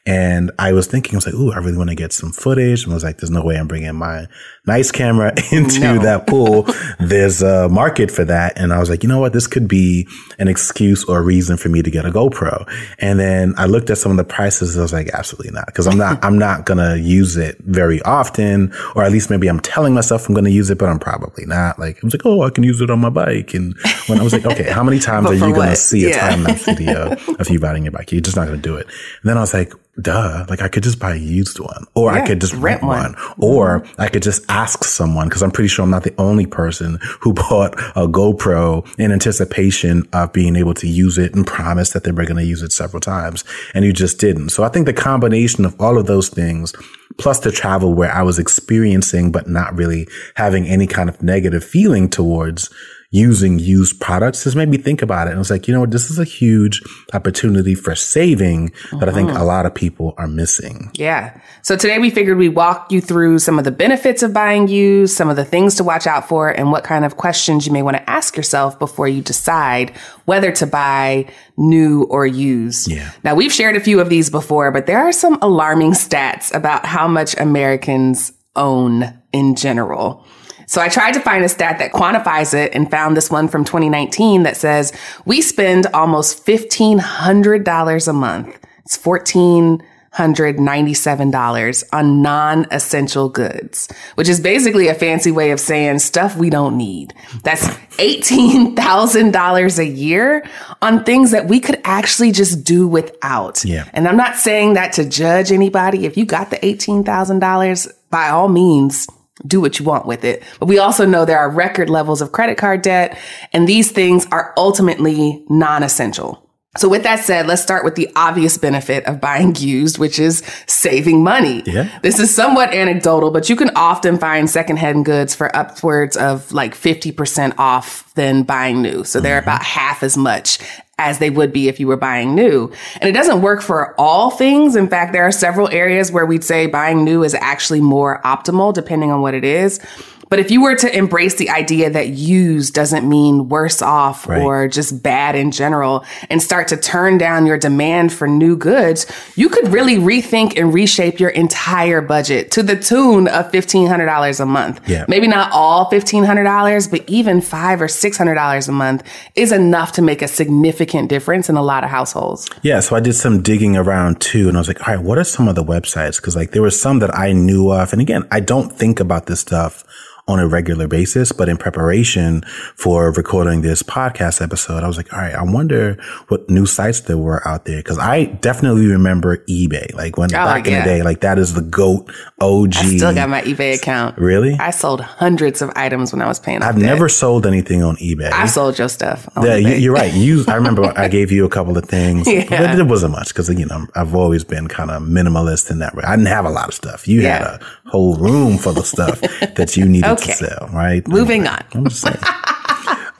And 0.08 0.50
I 0.58 0.72
was 0.72 0.87
thinking, 0.87 1.14
I 1.14 1.19
was 1.19 1.26
like, 1.26 1.34
ooh, 1.34 1.52
I 1.52 1.58
really 1.58 1.76
want 1.76 1.90
to 1.90 1.94
get 1.96 2.14
some 2.14 2.32
footage. 2.32 2.84
And 2.84 2.93
I 2.93 2.94
was 2.94 3.05
like, 3.05 3.19
there's 3.19 3.31
no 3.31 3.43
way 3.44 3.56
I'm 3.58 3.69
bringing 3.69 3.94
my 3.94 4.26
nice 4.66 4.90
camera 4.90 5.34
into 5.52 5.81
No. 5.81 5.99
that 5.99 6.26
pool. 6.26 6.66
there's 6.99 7.43
a 7.43 7.69
market 7.69 8.10
for 8.10 8.25
that. 8.25 8.58
And 8.58 8.72
I 8.72 8.78
was 8.78 8.88
like, 8.88 9.02
you 9.02 9.08
know 9.10 9.20
what? 9.20 9.34
This 9.34 9.46
could 9.46 9.69
be 9.69 10.08
an 10.38 10.49
excuse 10.49 11.05
or 11.05 11.19
a 11.19 11.22
reason 11.22 11.58
for 11.58 11.69
me 11.69 11.82
to 11.82 11.90
get 11.90 12.06
a 12.06 12.10
GoPro. 12.10 12.66
And 12.99 13.20
then 13.20 13.52
I 13.58 13.66
looked 13.66 13.90
at 13.90 13.99
some 13.99 14.10
of 14.10 14.16
the 14.16 14.25
prices. 14.25 14.78
I 14.78 14.81
was 14.81 14.94
like, 14.94 15.10
absolutely 15.10 15.52
not. 15.52 15.72
Cause 15.75 15.87
I'm 15.87 15.99
not, 15.99 16.25
I'm 16.25 16.38
not 16.38 16.64
going 16.64 16.78
to 16.78 16.99
use 16.99 17.37
it 17.37 17.58
very 17.64 18.00
often, 18.02 18.72
or 18.96 19.05
at 19.05 19.12
least 19.12 19.28
maybe 19.28 19.46
I'm 19.46 19.60
telling 19.60 19.93
myself 19.93 20.26
I'm 20.26 20.34
going 20.34 20.46
to 20.46 20.50
use 20.50 20.70
it, 20.70 20.78
but 20.78 20.88
I'm 20.88 20.99
probably 20.99 21.44
not. 21.44 21.78
Like, 21.78 21.96
I 22.02 22.06
was 22.06 22.14
like, 22.14 22.25
oh, 22.25 22.44
I 22.44 22.50
can 22.50 22.64
use 22.64 22.81
it 22.81 22.88
on 22.88 22.99
my 23.00 23.10
bike. 23.10 23.52
And 23.52 23.76
when 24.06 24.19
I 24.20 24.22
was 24.22 24.32
like, 24.32 24.46
okay, 24.46 24.70
how 24.70 24.82
many 24.82 25.00
times 25.00 25.26
are 25.26 25.34
you 25.34 25.52
going 25.52 25.69
to 25.69 25.76
see 25.76 26.06
a 26.06 26.10
Yeah. 26.10 26.31
time 26.31 26.44
lapse 26.44 26.64
video 26.64 27.12
of 27.38 27.50
you 27.50 27.58
riding 27.58 27.82
your 27.84 27.93
bike? 27.93 28.10
You're 28.10 28.22
just 28.22 28.37
not 28.37 28.46
going 28.46 28.60
to 28.60 28.66
do 28.66 28.76
it. 28.76 28.87
And 28.87 29.28
then 29.28 29.37
I 29.37 29.40
was 29.40 29.52
like, 29.52 29.75
duh, 30.00 30.47
like 30.49 30.62
I 30.62 30.69
could 30.69 30.83
just 30.83 30.99
buy 30.99 31.15
a 31.15 31.19
used 31.19 31.59
one 31.61 31.85
or 31.95 32.11
I 32.11 32.27
could 32.27 32.41
just 32.41 32.55
rent 32.55 32.83
rent 32.83 32.83
one. 32.83 33.12
one 33.12 33.17
or 33.39 33.85
I 33.99 34.09
could 34.09 34.23
just 34.23 34.45
ask 34.49 34.85
someone 34.85 35.29
because 35.29 35.43
I'm 35.43 35.50
pretty 35.50 35.69
sure 35.69 35.83
I'm 35.83 35.91
not 35.91 36.05
the 36.05 36.15
only 36.19 36.47
person 36.47 36.99
who 37.21 37.33
bought 37.35 37.75
a 37.97 38.06
GoPro 38.06 38.87
in 38.99 39.12
anticipation 39.12 40.09
of 40.12 40.33
being 40.33 40.56
able 40.56 40.75
to 40.75 40.89
use 40.89 41.19
it 41.19 41.35
and 41.35 41.47
promise 41.47 41.91
that 41.91 42.05
they 42.05 42.12
were 42.12 42.25
going 42.25 42.37
to 42.37 42.45
use 42.45 42.62
it 42.62 42.73
several 42.73 43.00
times 43.00 43.45
and 43.75 43.85
you 43.85 43.93
just 43.93 44.19
didn't. 44.19 44.50
So 44.50 44.62
I 44.62 44.69
think 44.69 44.87
the 44.87 44.93
combination 44.93 45.65
of 45.65 45.79
all 45.81 45.99
of 45.99 46.06
those 46.06 46.29
things 46.29 46.73
plus 47.19 47.41
the 47.41 47.51
travel 47.51 47.94
where 47.94 48.12
I 48.12 48.23
was 48.23 48.39
experiencing 48.39 49.33
but 49.33 49.49
not 49.49 49.75
really 49.77 50.06
having 50.37 50.67
any 50.67 50.87
kind 50.87 51.09
of 51.09 51.23
negative 51.23 51.65
feeling 51.65 52.09
towards 52.09 52.71
using 53.10 53.58
used 53.58 53.99
products 54.00 54.44
has 54.44 54.55
made 54.55 54.69
me 54.69 54.76
think 54.76 55.00
about 55.00 55.26
it. 55.26 55.31
And 55.31 55.37
I 55.37 55.38
was 55.38 55.50
like, 55.50 55.66
you 55.66 55.72
know 55.72 55.81
what? 55.81 55.90
This 55.90 56.10
is 56.10 56.19
a 56.19 56.25
huge 56.25 56.82
opportunity 57.14 57.75
for 57.75 57.94
saving 57.94 58.70
that 58.93 59.08
I 59.08 59.12
think 59.12 59.31
a 59.31 59.34
mm-hmm. 59.34 59.44
lot 59.44 59.64
of 59.64 59.75
people 59.75 60.14
are 60.19 60.28
missing. 60.28 60.90
Yeah. 60.93 61.40
So 61.62 61.75
today 61.75 61.99
we 61.99 62.10
figured 62.10 62.37
we'd 62.37 62.50
walk 62.50 62.93
you 62.93 63.00
through 63.00 63.38
some 63.38 63.58
of 63.58 63.64
the 63.64 63.70
benefits 63.70 64.22
of 64.22 64.34
buying 64.34 64.69
used, 64.69 65.16
some 65.16 65.31
of 65.31 65.37
the 65.37 65.44
things 65.44 65.76
to 65.76 65.84
watch 65.84 66.06
out 66.06 66.28
for, 66.28 66.50
and 66.50 66.70
what 66.70 66.84
kind 66.84 67.06
of 67.06 67.16
questions 67.16 67.66
you 67.66 67.72
may 67.72 67.82
want 67.82 67.96
to 67.96 68.10
ask 68.10 68.37
yourself 68.37 68.78
before 68.78 69.08
you 69.08 69.22
decide 69.22 69.96
whether 70.26 70.52
to 70.52 70.66
buy 70.66 71.26
new 71.56 72.05
or 72.05 72.26
used. 72.26 72.90
Yeah. 72.90 73.10
Now 73.25 73.34
we've 73.34 73.52
shared 73.52 73.76
a 73.76 73.81
few 73.81 74.00
of 74.00 74.10
these 74.10 74.28
before, 74.28 74.70
but 74.70 74.84
there 74.84 74.99
are 74.99 75.12
some 75.12 75.38
alarming 75.40 75.93
stats 75.93 76.55
about 76.55 76.84
how 76.84 77.08
much 77.08 77.34
Americans 77.38 78.32
own 78.55 79.19
in 79.32 79.55
general. 79.55 80.26
So 80.69 80.81
I 80.82 80.88
tried 80.88 81.15
to 81.15 81.20
find 81.20 81.44
a 81.44 81.49
stat 81.49 81.79
that 81.79 81.93
quantifies 81.93 82.53
it 82.53 82.75
and 82.75 82.91
found 82.91 83.17
this 83.17 83.31
one 83.31 83.47
from 83.49 83.65
2019 83.65 84.43
that 84.43 84.56
says 84.56 84.93
we 85.25 85.41
spend 85.41 85.87
almost 85.88 86.44
$1,500 86.47 88.09
a 88.09 88.12
month. 88.12 88.67
It's 88.85 88.99
$1,497 88.99 91.85
on 91.93 92.23
non-essential 92.23 93.29
goods, 93.31 93.88
which 94.17 94.29
is 94.29 94.41
basically 94.41 94.88
a 94.88 94.94
fancy 94.94 95.32
way 95.32 95.53
of 95.53 95.61
saying 95.61 96.00
stuff 96.00 96.37
we 96.37 96.50
don't 96.50 96.76
need. 96.76 97.15
That's 97.44 97.67
$18,000 97.97 99.79
a 99.79 99.87
year 99.87 100.47
on 100.82 101.03
things 101.05 101.31
that 101.31 101.49
we 101.49 101.61
could 101.61 101.81
actually 101.85 102.32
just 102.32 102.62
do 102.62 102.87
without. 102.87 103.65
Yeah. 103.65 103.88
And 103.94 104.06
I'm 104.06 104.19
not 104.19 104.37
saying 104.37 104.75
that 104.75 104.93
to 104.93 105.09
judge 105.09 105.50
anybody. 105.50 106.05
If 106.05 106.19
you 106.19 106.26
got 106.26 106.50
the 106.50 106.59
$18,000, 106.59 107.88
by 108.11 108.29
all 108.29 108.49
means, 108.49 109.06
do 109.46 109.61
what 109.61 109.79
you 109.79 109.85
want 109.85 110.06
with 110.06 110.25
it. 110.25 110.43
But 110.58 110.67
we 110.67 110.79
also 110.79 111.06
know 111.06 111.25
there 111.25 111.38
are 111.38 111.50
record 111.50 111.90
levels 111.90 112.20
of 112.20 112.32
credit 112.32 112.58
card 112.58 112.82
debt, 112.82 113.19
and 113.52 113.69
these 113.69 113.93
things 113.93 114.26
are 114.32 114.52
ultimately 114.56 115.44
non-essential. 115.49 116.48
So 116.76 116.88
with 116.88 117.03
that 117.05 117.20
said, 117.20 117.47
let's 117.47 117.62
start 117.62 117.82
with 117.82 117.94
the 117.94 118.11
obvious 118.15 118.59
benefit 118.59 119.05
of 119.06 119.20
buying 119.20 119.56
used, 119.56 119.99
which 119.99 120.19
is 120.19 120.43
saving 120.67 121.25
money. 121.25 121.62
Yeah. 121.65 121.99
This 122.03 122.19
is 122.19 122.32
somewhat 122.32 122.75
anecdotal, 122.75 123.31
but 123.31 123.49
you 123.49 123.56
can 123.56 123.70
often 123.75 124.19
find 124.19 124.50
secondhand 124.50 125.06
goods 125.06 125.35
for 125.35 125.55
upwards 125.56 126.17
of 126.17 126.53
like 126.53 126.75
50% 126.75 127.55
off 127.59 128.12
than 128.15 128.43
buying 128.43 128.82
new. 128.82 129.03
So 129.03 129.19
they're 129.19 129.41
mm-hmm. 129.41 129.49
about 129.49 129.62
half 129.62 130.03
as 130.03 130.19
much 130.19 130.59
as 130.99 131.20
they 131.20 131.31
would 131.31 131.53
be 131.53 131.69
if 131.69 131.81
you 131.81 131.87
were 131.87 131.97
buying 131.97 132.35
new. 132.35 132.70
And 133.00 133.09
it 133.09 133.12
doesn't 133.12 133.41
work 133.41 133.62
for 133.62 133.99
all 133.99 134.31
things. 134.31 134.76
In 134.76 134.88
fact, 134.88 135.12
there 135.12 135.25
are 135.25 135.32
several 135.32 135.69
areas 135.70 136.12
where 136.12 136.26
we'd 136.26 136.44
say 136.44 136.67
buying 136.67 137.03
new 137.03 137.25
is 137.25 137.35
actually 137.35 137.81
more 137.81 138.20
optimal 138.25 138.75
depending 138.75 139.11
on 139.11 139.23
what 139.23 139.35
it 139.35 139.44
is. 139.44 139.81
But 140.29 140.39
if 140.39 140.51
you 140.51 140.63
were 140.63 140.75
to 140.77 140.97
embrace 140.97 141.35
the 141.37 141.51
idea 141.51 141.91
that 141.91 142.09
used 142.09 142.75
doesn't 142.75 143.09
mean 143.09 143.49
worse 143.49 143.81
off 143.83 144.27
Right. 144.29 144.43
or 144.43 144.69
just 144.69 145.03
bad 145.03 145.35
in 145.35 145.51
general 145.51 146.05
and 146.29 146.43
start 146.43 146.69
to 146.69 146.77
turn 146.77 147.19
down 147.19 147.47
your 147.47 147.56
demand 147.58 148.13
for 148.13 148.29
new 148.29 148.56
goods, 148.56 149.06
you 149.37 149.49
could 149.49 149.69
really 149.73 149.97
rethink 149.97 150.58
and 150.58 150.73
reshape 150.75 151.19
your 151.19 151.31
entire 151.31 152.01
budget 152.01 152.51
to 152.53 152.63
the 152.63 152.77
tune 152.77 153.29
of 153.29 153.51
$1,500 153.53 154.41
a 154.41 154.47
month. 154.47 154.81
Yeah. 154.87 155.05
Maybe 155.08 155.27
not 155.29 155.51
all 155.53 155.87
$1,500, 155.91 156.87
but 156.91 157.05
even 157.06 157.41
five 157.41 157.81
or 157.81 157.89
$600 157.89 158.69
a 158.69 158.73
month 158.73 159.03
is 159.35 159.53
enough 159.53 159.93
to 159.93 160.03
make 160.03 160.23
a 160.23 160.29
significant 160.29 161.08
difference 161.08 161.49
in 161.49 161.56
a 161.56 161.63
lot 161.63 161.85
of 161.85 161.91
households. 161.91 162.49
Yeah, 162.63 162.81
so 162.81 162.97
I 162.97 163.01
did 163.01 163.15
some 163.15 163.41
digging 163.43 163.77
around 163.77 164.20
too, 164.20 164.49
and 164.49 164.56
I 164.56 164.61
was 164.61 164.69
like, 164.69 164.87
all 164.87 164.94
right, 164.94 165.03
what 165.03 165.19
are 165.19 165.25
some 165.25 165.49
of 165.49 165.55
the 165.55 165.65
websites? 165.65 166.17
Because 166.17 166.37
like 166.37 166.51
there 166.51 166.63
were 166.63 166.70
some 166.70 166.99
that 166.99 167.15
I 167.17 167.32
knew 167.32 167.70
of, 167.70 167.93
and 167.93 168.03
again, 168.03 168.25
I 168.31 168.41
don't 168.41 168.70
think 168.73 169.01
about 169.01 169.27
this 169.27 169.41
stuff 169.41 169.85
on 170.29 170.39
a 170.39 170.47
regular 170.47 170.87
basis, 170.87 171.32
but 171.32 171.49
in 171.49 171.56
preparation 171.56 172.43
for 172.77 173.11
recording 173.13 173.63
this 173.63 173.82
podcast 173.82 174.41
episode, 174.43 174.85
I 174.85 174.87
was 174.87 174.97
like, 174.99 175.13
all 175.13 175.19
right, 175.19 175.35
I 175.35 175.43
wonder 175.43 175.94
what 176.29 176.49
new 176.51 176.67
sites 176.67 177.01
there 177.01 177.17
were 177.19 177.47
out 177.49 177.65
there. 177.65 177.82
Cause 177.82 177.99
I 177.99 178.27
definitely 178.27 178.87
remember 178.87 179.39
eBay. 179.49 179.93
Like 179.94 180.17
when 180.19 180.29
oh, 180.35 180.44
back 180.44 180.67
in 180.67 180.75
the 180.79 180.85
day, 180.85 181.03
like 181.03 181.20
that 181.23 181.39
is 181.39 181.55
the 181.55 181.63
GOAT 181.63 182.11
OG. 182.41 182.77
I 182.77 182.97
still 182.97 183.15
got 183.15 183.29
my 183.31 183.41
eBay 183.43 183.75
account. 183.75 184.19
really? 184.19 184.55
I 184.61 184.70
sold 184.70 185.01
hundreds 185.01 185.63
of 185.63 185.73
items 185.75 186.13
when 186.13 186.20
I 186.23 186.29
was 186.29 186.39
paying 186.39 186.63
I've 186.63 186.77
never 186.77 187.08
sold 187.08 187.47
anything 187.47 187.82
on 187.82 187.97
eBay. 187.97 188.31
I 188.31 188.47
sold 188.47 188.79
your 188.79 188.89
stuff. 188.91 189.29
Yeah, 189.37 189.58
eBay. 189.58 189.81
you're 189.81 189.94
right. 189.94 190.13
You, 190.13 190.44
I 190.47 190.55
remember 190.56 190.85
I 190.97 191.08
gave 191.08 191.32
you 191.32 191.47
a 191.47 191.49
couple 191.49 191.77
of 191.79 191.87
things, 191.87 192.27
Yeah. 192.29 192.44
but 192.49 192.79
it 192.79 192.85
wasn't 192.87 193.13
much 193.13 193.29
because 193.29 193.49
you 193.49 193.65
know 193.65 193.87
I've 193.94 194.15
always 194.15 194.44
been 194.44 194.69
kind 194.69 194.91
of 194.91 195.03
minimalist 195.03 195.70
in 195.70 195.79
that 195.79 195.94
way. 195.94 196.05
I 196.06 196.17
didn't 196.17 196.29
have 196.29 196.44
a 196.44 196.51
lot 196.51 196.69
of 196.69 196.75
stuff. 196.75 197.08
You 197.08 197.23
Yeah. 197.23 197.39
had 197.53 197.63
a 197.63 197.67
whole 197.87 198.17
room 198.19 198.58
full 198.58 198.79
of 198.79 198.85
stuff 198.87 199.20
that 199.56 199.75
you 199.75 199.87
needed 199.87 200.08
Okay. 200.11 200.18
To 200.20 200.32
sell, 200.32 200.69
right? 200.72 201.06
Moving 201.08 201.46
Anyway, 201.46 201.56
on. 201.75 201.79
I'm 201.79 201.84
just 201.89 202.01
saying. 202.03 202.17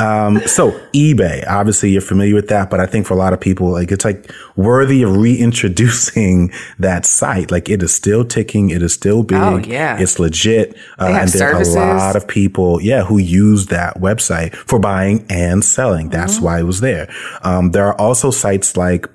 Um, 0.01 0.39
so 0.47 0.71
eBay, 0.95 1.45
obviously 1.49 1.91
you're 1.91 2.01
familiar 2.01 2.33
with 2.37 2.47
that, 2.51 2.71
but 2.71 2.79
I 2.79 2.87
think 2.87 3.05
for 3.05 3.15
a 3.15 3.17
lot 3.17 3.33
of 3.33 3.41
people, 3.41 3.69
like 3.73 3.91
it's 3.91 4.05
like 4.05 4.31
worthy 4.55 5.03
of 5.03 5.17
reintroducing 5.17 6.53
that 6.79 7.05
site. 7.05 7.51
Like 7.51 7.69
it 7.69 7.83
is 7.83 7.93
still 7.93 8.25
ticking. 8.25 8.71
It 8.71 8.81
is 8.81 8.93
still 8.95 9.25
big. 9.25 9.39
Oh, 9.39 9.57
yeah. 9.59 9.99
It's 9.99 10.21
legit. 10.21 10.77
Uh, 11.01 11.07
and 11.07 11.29
there 11.31 11.51
services. 11.51 11.75
are 11.75 11.95
a 11.97 11.99
lot 11.99 12.15
of 12.15 12.29
people, 12.29 12.81
yeah, 12.81 13.03
who 13.05 13.19
use 13.19 13.67
that 13.67 13.97
website 13.99 14.55
for 14.55 14.79
buying 14.79 15.27
and 15.29 15.65
selling. 15.65 16.11
That's 16.11 16.37
Mm-hmm. 16.37 16.45
why 16.45 16.61
it 16.61 16.65
was 16.65 16.79
there. 16.81 17.13
Um, 17.43 17.73
there 17.73 17.87
are 17.87 18.01
also 18.01 18.31
sites 18.31 18.77
like 18.77 19.13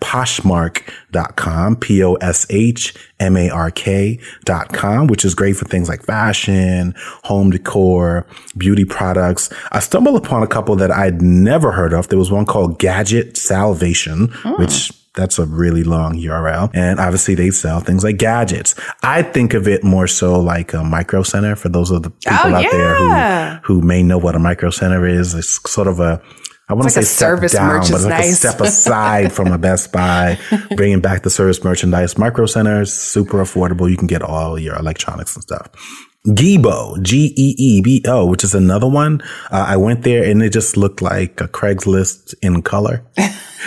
Poshmark.com, 1.14 1.78
P-O-S-H 1.78 2.94
M-A-R-K 3.20 4.20
dot 4.46 4.74
com, 4.74 5.08
which 5.08 5.24
is 5.24 5.34
great 5.36 5.56
for 5.56 5.66
things 5.66 5.88
like 5.88 6.04
fashion, 6.04 6.94
home 7.24 7.52
decor, 7.52 8.26
beauty 8.58 8.86
products. 8.86 9.52
I 9.72 9.80
stumbled 9.80 10.24
upon 10.24 10.44
a 10.44 10.48
couple 10.48 10.76
that 10.78 10.92
I'd 10.92 11.22
never 11.22 11.72
heard 11.72 11.94
of. 11.94 12.10
There 12.10 12.20
was 12.20 12.32
one 12.32 12.46
called 12.46 12.80
Gadget 12.80 13.38
Salvation, 13.38 14.28
mm. 14.28 14.60
which 14.60 14.92
that's 15.16 15.38
a 15.38 15.46
really 15.46 15.84
long 15.84 16.16
URL. 16.16 16.72
And 16.74 17.00
obviously 17.00 17.36
they 17.36 17.52
sell 17.52 17.80
things 17.80 18.04
like 18.04 18.18
gadgets. 18.18 18.74
I 19.04 19.22
think 19.22 19.54
of 19.54 19.68
it 19.68 19.84
more 19.84 20.08
so 20.08 20.40
like 20.40 20.74
a 20.74 20.84
micro 20.84 21.22
center 21.22 21.56
for 21.56 21.70
those 21.70 21.92
of 21.92 22.02
the 22.02 22.10
people 22.10 22.38
oh, 22.46 22.56
out 22.56 22.64
yeah. 22.64 22.72
there 22.72 23.62
who, 23.64 23.76
who 23.76 23.88
may 23.88 24.02
know 24.02 24.18
what 24.18 24.36
a 24.36 24.40
micro 24.40 24.72
center 24.72 25.06
is. 25.06 25.36
It's 25.36 25.60
sort 25.70 25.88
of 25.88 26.00
a, 26.00 26.22
I 26.74 26.76
want 26.76 26.90
to 26.90 26.98
like 26.98 27.06
say 27.06 27.16
service 27.16 27.54
down, 27.54 27.82
but 27.82 27.92
it's 27.92 28.04
like 28.04 28.26
a 28.26 28.32
step 28.32 28.60
aside 28.60 29.32
from 29.32 29.52
a 29.52 29.60
Best 29.60 29.92
Buy, 29.92 30.40
bringing 30.76 31.02
back 31.02 31.22
the 31.22 31.30
service 31.30 31.64
merchandise. 31.64 32.18
Micro 32.18 32.48
centers, 32.48 32.92
super 32.92 33.38
affordable. 33.44 33.88
You 33.88 33.96
can 33.96 34.08
get 34.08 34.24
all 34.24 34.58
your 34.58 34.76
electronics 34.76 35.36
and 35.36 35.44
stuff. 35.44 35.70
Geebo, 36.26 37.00
G-E-E-B-O, 37.04 38.26
which 38.26 38.44
is 38.44 38.56
another 38.56 38.88
one. 38.88 39.22
Uh, 39.52 39.66
I 39.68 39.78
went 39.78 40.02
there 40.02 40.24
and 40.24 40.42
it 40.42 40.52
just 40.52 40.78
looked 40.78 41.00
like 41.00 41.40
a 41.42 41.48
Craigslist 41.48 42.34
in 42.42 42.64
color. 42.64 43.06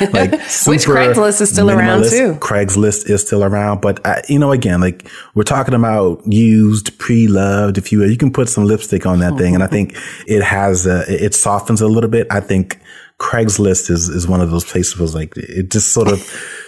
like 0.00 0.32
which 0.32 0.86
Craigslist 0.86 1.40
is 1.40 1.50
still 1.50 1.70
around 1.70 2.10
too. 2.10 2.34
Craigslist 2.40 3.08
is 3.08 3.24
still 3.24 3.44
around, 3.44 3.82
but 3.82 4.04
uh, 4.04 4.20
you 4.28 4.40
know, 4.40 4.50
again, 4.50 4.80
like 4.80 5.08
we're 5.36 5.44
talking 5.44 5.74
about 5.74 6.20
used, 6.26 6.98
pre-loved. 6.98 7.78
If 7.78 7.92
you 7.92 8.04
you 8.04 8.16
can 8.16 8.32
put 8.32 8.48
some 8.48 8.64
lipstick 8.64 9.06
on 9.06 9.20
that 9.20 9.38
thing, 9.38 9.54
and 9.54 9.62
I 9.62 9.68
think 9.68 9.96
it 10.26 10.42
has 10.42 10.86
a, 10.86 11.04
it 11.08 11.34
softens 11.34 11.80
a 11.80 11.88
little 11.88 12.10
bit. 12.10 12.26
I 12.30 12.40
think 12.40 12.80
Craigslist 13.18 13.90
is 13.90 14.08
is 14.08 14.28
one 14.28 14.40
of 14.40 14.50
those 14.50 14.64
places 14.64 14.98
where 14.98 15.08
like 15.08 15.36
it 15.36 15.70
just 15.70 15.92
sort 15.92 16.08
of 16.08 16.20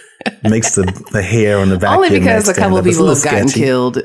makes 0.43 0.75
the, 0.75 0.83
the 1.11 1.21
hair 1.21 1.59
on 1.59 1.69
the 1.69 1.77
back. 1.77 1.95
Only 1.95 2.19
because 2.19 2.47
a 2.47 2.53
couple 2.53 2.77
of 2.77 2.85
people 2.85 3.07
have 3.07 3.23
gotten 3.23 3.47
sketchy. 3.47 3.65
killed 3.65 3.95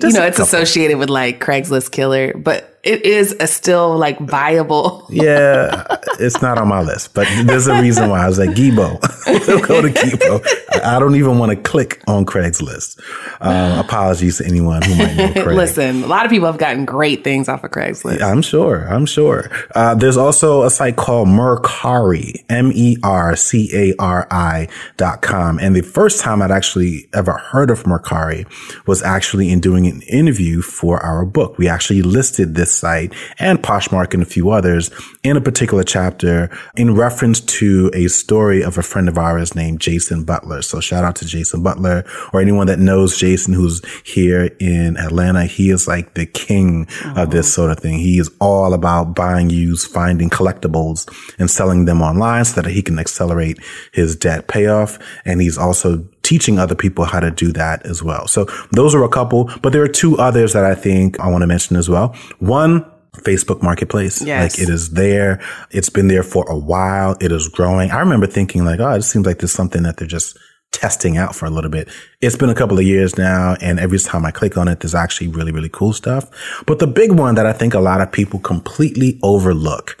just 0.00 0.14
you 0.14 0.20
know, 0.20 0.26
it's 0.26 0.38
couple. 0.38 0.58
associated 0.58 0.98
with 0.98 1.08
like 1.08 1.40
Craigslist 1.40 1.92
killer, 1.92 2.34
but 2.34 2.73
it 2.84 3.04
is 3.04 3.34
a 3.40 3.46
still 3.46 3.96
like 3.96 4.18
viable. 4.20 5.06
yeah, 5.08 5.84
it's 6.20 6.42
not 6.42 6.58
on 6.58 6.68
my 6.68 6.82
list, 6.82 7.14
but 7.14 7.26
there's 7.44 7.66
a 7.66 7.80
reason 7.80 8.10
why 8.10 8.24
I 8.24 8.28
was 8.28 8.38
like 8.38 8.50
Geebo. 8.50 9.00
go 9.66 9.80
to 9.80 9.88
Geebo. 9.88 10.82
I 10.84 10.98
don't 10.98 11.14
even 11.16 11.38
want 11.38 11.50
to 11.50 11.56
click 11.56 12.02
on 12.06 12.26
Craigslist. 12.26 13.00
Um, 13.40 13.78
apologies 13.78 14.38
to 14.38 14.46
anyone 14.46 14.82
who 14.82 14.96
might 14.96 15.16
know 15.16 15.32
Craig. 15.32 15.56
Listen, 15.56 16.04
a 16.04 16.06
lot 16.06 16.26
of 16.26 16.30
people 16.30 16.46
have 16.46 16.58
gotten 16.58 16.84
great 16.84 17.24
things 17.24 17.48
off 17.48 17.64
of 17.64 17.70
Craigslist. 17.70 18.20
I'm 18.20 18.42
sure. 18.42 18.86
I'm 18.88 19.06
sure. 19.06 19.50
Uh, 19.74 19.94
there's 19.94 20.16
also 20.16 20.62
a 20.64 20.70
site 20.70 20.96
called 20.96 21.28
Mercari, 21.28 22.44
M 22.50 22.70
E 22.74 22.98
R 23.02 23.34
C 23.36 23.70
A 23.72 23.94
R 23.98 24.26
I 24.30 24.68
dot 24.96 25.22
com, 25.22 25.58
and 25.58 25.74
the 25.74 25.82
first 25.82 26.20
time 26.20 26.42
I'd 26.42 26.50
actually 26.50 27.08
ever 27.14 27.32
heard 27.32 27.70
of 27.70 27.84
Mercari 27.84 28.46
was 28.86 29.02
actually 29.02 29.50
in 29.50 29.60
doing 29.60 29.86
an 29.86 30.02
interview 30.02 30.60
for 30.60 31.00
our 31.00 31.24
book. 31.24 31.56
We 31.56 31.68
actually 31.68 32.02
listed 32.02 32.54
this 32.54 32.73
site 32.74 33.14
and 33.38 33.62
Poshmark 33.62 34.14
and 34.14 34.22
a 34.22 34.26
few 34.26 34.50
others 34.50 34.90
in 35.22 35.36
a 35.36 35.40
particular 35.40 35.84
chapter 35.84 36.50
in 36.76 36.94
reference 36.94 37.40
to 37.40 37.90
a 37.94 38.08
story 38.08 38.62
of 38.62 38.78
a 38.78 38.82
friend 38.82 39.08
of 39.08 39.18
ours 39.18 39.54
named 39.54 39.80
Jason 39.80 40.24
Butler. 40.24 40.62
So 40.62 40.80
shout 40.80 41.04
out 41.04 41.16
to 41.16 41.26
Jason 41.26 41.62
Butler 41.62 42.04
or 42.32 42.40
anyone 42.40 42.66
that 42.66 42.78
knows 42.78 43.16
Jason 43.16 43.54
who's 43.54 43.82
here 44.04 44.50
in 44.60 44.96
Atlanta. 44.96 45.44
He 45.44 45.70
is 45.70 45.86
like 45.88 46.14
the 46.14 46.26
king 46.26 46.86
of 47.16 47.30
this 47.30 47.52
sort 47.52 47.70
of 47.70 47.78
thing. 47.78 47.98
He 47.98 48.18
is 48.18 48.30
all 48.40 48.74
about 48.74 49.14
buying 49.14 49.50
used, 49.50 49.90
finding 49.90 50.30
collectibles 50.30 51.08
and 51.38 51.50
selling 51.50 51.84
them 51.84 52.02
online 52.02 52.44
so 52.44 52.60
that 52.60 52.70
he 52.70 52.82
can 52.82 52.98
accelerate 52.98 53.58
his 53.92 54.16
debt 54.16 54.48
payoff. 54.48 54.98
And 55.24 55.40
he's 55.40 55.58
also 55.58 56.04
teaching 56.24 56.58
other 56.58 56.74
people 56.74 57.04
how 57.04 57.20
to 57.20 57.30
do 57.30 57.52
that 57.52 57.86
as 57.86 58.02
well. 58.02 58.26
So 58.26 58.46
those 58.72 58.94
are 58.94 59.04
a 59.04 59.08
couple, 59.08 59.50
but 59.62 59.72
there 59.72 59.82
are 59.82 59.88
two 59.88 60.18
others 60.18 60.52
that 60.54 60.64
I 60.64 60.74
think 60.74 61.20
I 61.20 61.28
want 61.28 61.42
to 61.42 61.46
mention 61.46 61.76
as 61.76 61.88
well. 61.88 62.16
One, 62.38 62.84
Facebook 63.18 63.62
Marketplace. 63.62 64.20
Yes. 64.22 64.58
Like 64.58 64.68
it 64.68 64.72
is 64.72 64.90
there. 64.90 65.40
It's 65.70 65.90
been 65.90 66.08
there 66.08 66.24
for 66.24 66.44
a 66.50 66.58
while. 66.58 67.16
It 67.20 67.30
is 67.30 67.48
growing. 67.48 67.90
I 67.90 68.00
remember 68.00 68.26
thinking 68.26 68.64
like, 68.64 68.80
oh, 68.80 68.90
it 68.92 69.02
seems 69.02 69.26
like 69.26 69.38
there's 69.38 69.52
something 69.52 69.84
that 69.84 69.98
they're 69.98 70.08
just 70.08 70.36
testing 70.72 71.16
out 71.16 71.36
for 71.36 71.46
a 71.46 71.50
little 71.50 71.70
bit. 71.70 71.88
It's 72.20 72.36
been 72.36 72.50
a 72.50 72.54
couple 72.54 72.78
of 72.78 72.84
years 72.84 73.16
now. 73.16 73.56
And 73.60 73.78
every 73.78 73.98
time 74.00 74.26
I 74.26 74.32
click 74.32 74.56
on 74.56 74.66
it, 74.66 74.80
there's 74.80 74.94
actually 74.94 75.28
really, 75.28 75.52
really 75.52 75.68
cool 75.68 75.92
stuff. 75.92 76.28
But 76.66 76.80
the 76.80 76.88
big 76.88 77.12
one 77.12 77.36
that 77.36 77.46
I 77.46 77.52
think 77.52 77.74
a 77.74 77.80
lot 77.80 78.00
of 78.00 78.10
people 78.10 78.40
completely 78.40 79.20
overlook 79.22 79.96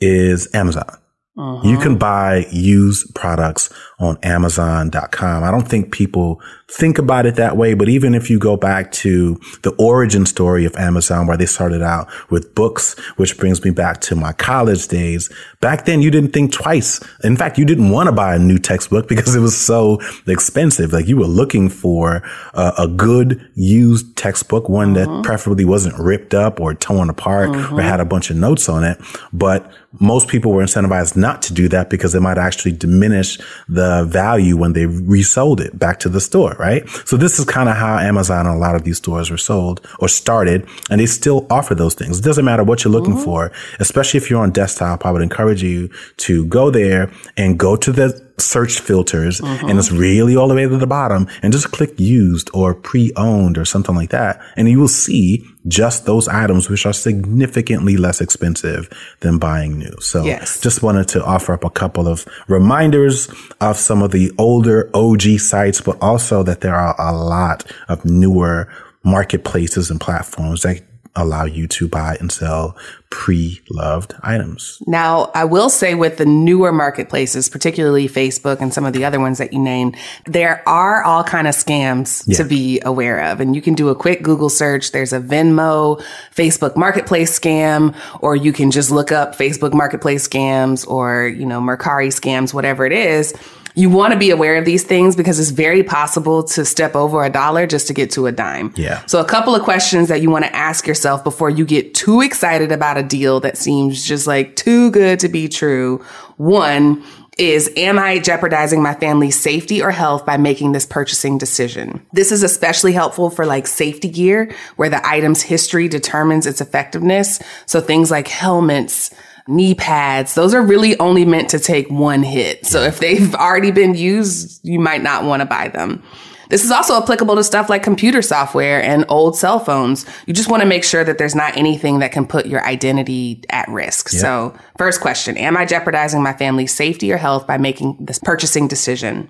is 0.00 0.48
Amazon. 0.54 0.98
Uh-huh. 1.38 1.68
You 1.68 1.78
can 1.78 1.96
buy 1.96 2.46
used 2.50 3.14
products 3.14 3.70
on 4.00 4.18
Amazon.com. 4.24 5.44
I 5.44 5.50
don't 5.52 5.68
think 5.68 5.92
people 5.92 6.42
think 6.70 6.98
about 6.98 7.24
it 7.24 7.36
that 7.36 7.56
way, 7.56 7.72
but 7.72 7.88
even 7.88 8.14
if 8.14 8.28
you 8.28 8.38
go 8.38 8.56
back 8.56 8.92
to 8.92 9.40
the 9.62 9.74
origin 9.78 10.26
story 10.26 10.66
of 10.66 10.76
Amazon, 10.76 11.26
where 11.26 11.36
they 11.36 11.46
started 11.46 11.82
out 11.82 12.08
with 12.30 12.54
books, 12.54 12.98
which 13.16 13.38
brings 13.38 13.64
me 13.64 13.70
back 13.70 14.00
to 14.02 14.14
my 14.14 14.32
college 14.32 14.86
days. 14.88 15.32
Back 15.60 15.86
then, 15.86 16.02
you 16.02 16.10
didn't 16.10 16.32
think 16.32 16.52
twice. 16.52 17.00
In 17.24 17.36
fact, 17.36 17.56
you 17.56 17.64
didn't 17.64 17.90
want 17.90 18.08
to 18.08 18.12
buy 18.12 18.34
a 18.34 18.38
new 18.38 18.58
textbook 18.58 19.08
because 19.18 19.34
it 19.34 19.40
was 19.40 19.58
so 19.58 19.98
expensive. 20.26 20.92
Like 20.92 21.08
you 21.08 21.16
were 21.16 21.26
looking 21.26 21.70
for 21.70 22.22
a, 22.52 22.72
a 22.80 22.88
good 22.88 23.48
used 23.54 24.16
textbook, 24.16 24.68
one 24.68 24.96
uh-huh. 24.96 25.16
that 25.16 25.24
preferably 25.24 25.64
wasn't 25.64 25.98
ripped 25.98 26.34
up 26.34 26.60
or 26.60 26.74
torn 26.74 27.08
apart 27.08 27.50
uh-huh. 27.50 27.76
or 27.76 27.80
had 27.80 28.00
a 28.00 28.04
bunch 28.04 28.30
of 28.30 28.36
notes 28.36 28.68
on 28.68 28.84
it. 28.84 29.00
But 29.32 29.70
most 30.00 30.28
people 30.28 30.52
were 30.52 30.62
incentivized 30.62 31.16
not 31.16 31.40
to 31.42 31.54
do 31.54 31.68
that 31.68 31.88
because 31.88 32.14
it 32.14 32.20
might 32.20 32.38
actually 32.38 32.72
diminish 32.72 33.38
the 33.68 34.04
value 34.04 34.56
when 34.56 34.74
they 34.74 34.86
resold 34.86 35.60
it 35.60 35.78
back 35.78 35.98
to 36.00 36.08
the 36.08 36.20
store, 36.20 36.54
right? 36.58 36.88
So 37.04 37.16
this 37.16 37.38
is 37.38 37.44
kind 37.44 37.68
of 37.68 37.76
how 37.76 37.98
Amazon 37.98 38.46
and 38.46 38.54
a 38.54 38.58
lot 38.58 38.74
of 38.74 38.84
these 38.84 38.98
stores 38.98 39.30
were 39.30 39.36
sold 39.36 39.86
or 39.98 40.08
started, 40.08 40.66
and 40.90 41.00
they 41.00 41.06
still 41.06 41.46
offer 41.50 41.74
those 41.74 41.94
things. 41.94 42.18
It 42.18 42.24
doesn't 42.24 42.44
matter 42.44 42.64
what 42.64 42.84
you're 42.84 42.92
looking 42.92 43.14
mm-hmm. 43.14 43.24
for, 43.24 43.52
especially 43.80 44.18
if 44.18 44.30
you're 44.30 44.42
on 44.42 44.50
desktop. 44.50 45.06
I 45.06 45.10
would 45.10 45.22
encourage 45.22 45.62
you 45.62 45.90
to 46.18 46.46
go 46.46 46.70
there 46.70 47.10
and 47.36 47.58
go 47.58 47.76
to 47.76 47.92
the 47.92 48.28
search 48.40 48.78
filters 48.78 49.40
mm-hmm. 49.40 49.68
and 49.68 49.78
it's 49.78 49.90
really 49.90 50.36
all 50.36 50.48
the 50.48 50.54
way 50.54 50.62
to 50.62 50.76
the 50.76 50.86
bottom 50.86 51.26
and 51.42 51.52
just 51.52 51.72
click 51.72 51.98
used 51.98 52.50
or 52.54 52.74
pre-owned 52.74 53.58
or 53.58 53.64
something 53.64 53.94
like 53.94 54.10
that. 54.10 54.40
And 54.56 54.68
you 54.68 54.78
will 54.78 54.88
see 54.88 55.44
just 55.68 56.06
those 56.06 56.28
items, 56.28 56.68
which 56.68 56.86
are 56.86 56.92
significantly 56.92 57.96
less 57.96 58.20
expensive 58.20 58.88
than 59.20 59.38
buying 59.38 59.78
new. 59.78 59.94
So 60.00 60.24
yes. 60.24 60.60
just 60.60 60.82
wanted 60.82 61.08
to 61.08 61.24
offer 61.24 61.52
up 61.52 61.64
a 61.64 61.70
couple 61.70 62.08
of 62.08 62.26
reminders 62.48 63.28
of 63.60 63.76
some 63.76 64.02
of 64.02 64.10
the 64.10 64.32
older 64.38 64.90
OG 64.94 65.22
sites, 65.38 65.80
but 65.80 66.00
also 66.02 66.42
that 66.42 66.60
there 66.60 66.74
are 66.74 66.94
a 66.98 67.12
lot 67.12 67.70
of 67.88 68.04
newer 68.04 68.68
marketplaces 69.04 69.90
and 69.90 70.00
platforms 70.00 70.62
that 70.62 70.82
allow 71.16 71.44
you 71.44 71.66
to 71.66 71.88
buy 71.88 72.16
and 72.20 72.30
sell 72.30 72.76
pre-loved 73.10 74.14
items. 74.22 74.82
Now, 74.86 75.30
I 75.34 75.44
will 75.44 75.70
say 75.70 75.94
with 75.94 76.18
the 76.18 76.26
newer 76.26 76.72
marketplaces, 76.72 77.48
particularly 77.48 78.08
Facebook 78.08 78.60
and 78.60 78.72
some 78.72 78.84
of 78.84 78.92
the 78.92 79.04
other 79.04 79.18
ones 79.18 79.38
that 79.38 79.52
you 79.52 79.58
named, 79.58 79.96
there 80.26 80.62
are 80.68 81.02
all 81.02 81.24
kind 81.24 81.46
of 81.46 81.54
scams 81.54 82.24
yeah. 82.26 82.36
to 82.36 82.44
be 82.44 82.80
aware 82.84 83.20
of. 83.24 83.40
And 83.40 83.54
you 83.56 83.62
can 83.62 83.74
do 83.74 83.88
a 83.88 83.94
quick 83.94 84.22
Google 84.22 84.50
search. 84.50 84.92
There's 84.92 85.12
a 85.12 85.20
Venmo, 85.20 86.02
Facebook 86.34 86.76
marketplace 86.76 87.38
scam, 87.38 87.96
or 88.20 88.36
you 88.36 88.52
can 88.52 88.70
just 88.70 88.90
look 88.90 89.10
up 89.10 89.36
Facebook 89.36 89.72
marketplace 89.72 90.28
scams 90.28 90.86
or, 90.86 91.28
you 91.28 91.46
know, 91.46 91.60
Mercari 91.60 92.08
scams, 92.08 92.52
whatever 92.52 92.84
it 92.84 92.92
is 92.92 93.34
you 93.78 93.88
want 93.88 94.12
to 94.12 94.18
be 94.18 94.30
aware 94.30 94.56
of 94.56 94.64
these 94.64 94.82
things 94.82 95.14
because 95.14 95.38
it's 95.38 95.50
very 95.50 95.84
possible 95.84 96.42
to 96.42 96.64
step 96.64 96.96
over 96.96 97.24
a 97.24 97.30
dollar 97.30 97.64
just 97.64 97.86
to 97.86 97.94
get 97.94 98.10
to 98.10 98.26
a 98.26 98.32
dime. 98.32 98.74
Yeah. 98.76 99.04
So 99.06 99.20
a 99.20 99.24
couple 99.24 99.54
of 99.54 99.62
questions 99.62 100.08
that 100.08 100.20
you 100.20 100.30
want 100.30 100.44
to 100.44 100.54
ask 100.54 100.84
yourself 100.84 101.22
before 101.22 101.48
you 101.48 101.64
get 101.64 101.94
too 101.94 102.20
excited 102.20 102.72
about 102.72 102.98
a 102.98 103.04
deal 103.04 103.38
that 103.40 103.56
seems 103.56 104.04
just 104.04 104.26
like 104.26 104.56
too 104.56 104.90
good 104.90 105.20
to 105.20 105.28
be 105.28 105.46
true. 105.46 106.04
One, 106.38 107.04
is 107.38 107.70
am 107.76 108.00
I 108.00 108.18
jeopardizing 108.18 108.82
my 108.82 108.94
family's 108.94 109.38
safety 109.40 109.80
or 109.80 109.92
health 109.92 110.26
by 110.26 110.38
making 110.38 110.72
this 110.72 110.84
purchasing 110.84 111.38
decision? 111.38 112.04
This 112.12 112.32
is 112.32 112.42
especially 112.42 112.92
helpful 112.92 113.30
for 113.30 113.46
like 113.46 113.68
safety 113.68 114.08
gear 114.08 114.52
where 114.74 114.88
the 114.88 115.06
item's 115.06 115.40
history 115.40 115.86
determines 115.86 116.46
its 116.46 116.60
effectiveness. 116.60 117.38
So 117.66 117.80
things 117.80 118.10
like 118.10 118.26
helmets, 118.26 119.14
knee 119.48 119.74
pads, 119.74 120.34
those 120.34 120.54
are 120.54 120.62
really 120.62 120.98
only 121.00 121.24
meant 121.24 121.48
to 121.50 121.58
take 121.58 121.90
one 121.90 122.22
hit. 122.22 122.66
So 122.66 122.82
if 122.82 123.00
they've 123.00 123.34
already 123.34 123.70
been 123.70 123.94
used, 123.94 124.60
you 124.62 124.78
might 124.78 125.02
not 125.02 125.24
want 125.24 125.40
to 125.40 125.46
buy 125.46 125.68
them. 125.68 126.02
This 126.50 126.64
is 126.64 126.70
also 126.70 126.96
applicable 127.00 127.36
to 127.36 127.44
stuff 127.44 127.68
like 127.68 127.82
computer 127.82 128.22
software 128.22 128.82
and 128.82 129.04
old 129.08 129.36
cell 129.36 129.58
phones. 129.58 130.06
You 130.26 130.32
just 130.32 130.50
want 130.50 130.62
to 130.62 130.68
make 130.68 130.82
sure 130.82 131.04
that 131.04 131.18
there's 131.18 131.34
not 131.34 131.56
anything 131.56 131.98
that 131.98 132.12
can 132.12 132.26
put 132.26 132.46
your 132.46 132.64
identity 132.64 133.42
at 133.50 133.68
risk. 133.68 134.12
Yep. 134.12 134.20
So, 134.20 134.58
first 134.78 135.00
question 135.00 135.36
Am 135.36 135.56
I 135.56 135.66
jeopardizing 135.66 136.22
my 136.22 136.32
family's 136.32 136.74
safety 136.74 137.12
or 137.12 137.18
health 137.18 137.46
by 137.46 137.58
making 137.58 137.96
this 138.00 138.18
purchasing 138.18 138.66
decision? 138.66 139.28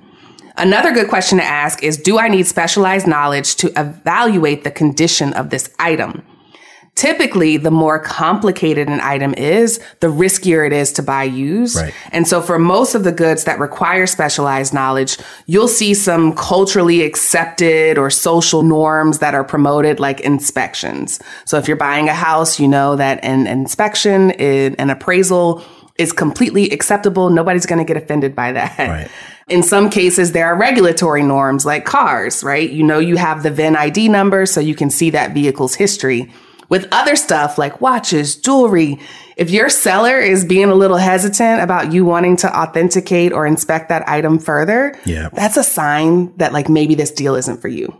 Another 0.56 0.92
good 0.92 1.08
question 1.08 1.38
to 1.38 1.44
ask 1.44 1.82
is 1.82 1.96
Do 1.96 2.18
I 2.18 2.28
need 2.28 2.46
specialized 2.46 3.06
knowledge 3.06 3.56
to 3.56 3.72
evaluate 3.80 4.62
the 4.62 4.70
condition 4.70 5.32
of 5.32 5.50
this 5.50 5.70
item? 5.78 6.24
Typically 6.98 7.56
the 7.56 7.70
more 7.70 8.00
complicated 8.00 8.88
an 8.88 9.00
item 9.00 9.32
is, 9.34 9.78
the 10.00 10.08
riskier 10.08 10.66
it 10.66 10.72
is 10.72 10.90
to 10.90 11.00
buy 11.00 11.22
used. 11.22 11.76
Right. 11.76 11.94
And 12.10 12.26
so 12.26 12.42
for 12.42 12.58
most 12.58 12.96
of 12.96 13.04
the 13.04 13.12
goods 13.12 13.44
that 13.44 13.60
require 13.60 14.04
specialized 14.04 14.74
knowledge, 14.74 15.16
you'll 15.46 15.68
see 15.68 15.94
some 15.94 16.34
culturally 16.34 17.02
accepted 17.02 17.98
or 17.98 18.10
social 18.10 18.64
norms 18.64 19.20
that 19.20 19.32
are 19.32 19.44
promoted 19.44 20.00
like 20.00 20.18
inspections. 20.22 21.20
So 21.44 21.56
if 21.56 21.68
you're 21.68 21.76
buying 21.76 22.08
a 22.08 22.14
house, 22.14 22.58
you 22.58 22.66
know 22.66 22.96
that 22.96 23.22
an 23.22 23.46
inspection, 23.46 24.32
an 24.32 24.90
appraisal 24.90 25.62
is 25.98 26.12
completely 26.12 26.68
acceptable. 26.70 27.30
Nobody's 27.30 27.64
going 27.64 27.78
to 27.78 27.84
get 27.84 27.96
offended 27.96 28.34
by 28.34 28.50
that. 28.52 28.76
Right. 28.76 29.08
In 29.48 29.62
some 29.62 29.88
cases, 29.88 30.32
there 30.32 30.46
are 30.46 30.58
regulatory 30.58 31.22
norms 31.22 31.64
like 31.64 31.84
cars, 31.84 32.42
right? 32.42 32.68
You 32.68 32.82
know, 32.82 32.98
you 32.98 33.16
have 33.16 33.44
the 33.44 33.50
VIN 33.50 33.76
ID 33.76 34.08
number 34.08 34.46
so 34.46 34.60
you 34.60 34.74
can 34.74 34.90
see 34.90 35.10
that 35.10 35.32
vehicle's 35.32 35.76
history. 35.76 36.30
With 36.68 36.86
other 36.92 37.16
stuff 37.16 37.56
like 37.56 37.80
watches, 37.80 38.36
jewelry, 38.36 38.98
if 39.36 39.50
your 39.50 39.68
seller 39.70 40.18
is 40.18 40.44
being 40.44 40.68
a 40.68 40.74
little 40.74 40.98
hesitant 40.98 41.62
about 41.62 41.92
you 41.92 42.04
wanting 42.04 42.36
to 42.38 42.54
authenticate 42.58 43.32
or 43.32 43.46
inspect 43.46 43.88
that 43.88 44.06
item 44.08 44.38
further, 44.38 44.94
Yeah. 45.06 45.30
that's 45.32 45.56
a 45.56 45.62
sign 45.64 46.36
that 46.36 46.52
like 46.52 46.68
maybe 46.68 46.94
this 46.94 47.10
deal 47.10 47.34
isn't 47.36 47.62
for 47.62 47.68
you. 47.68 47.96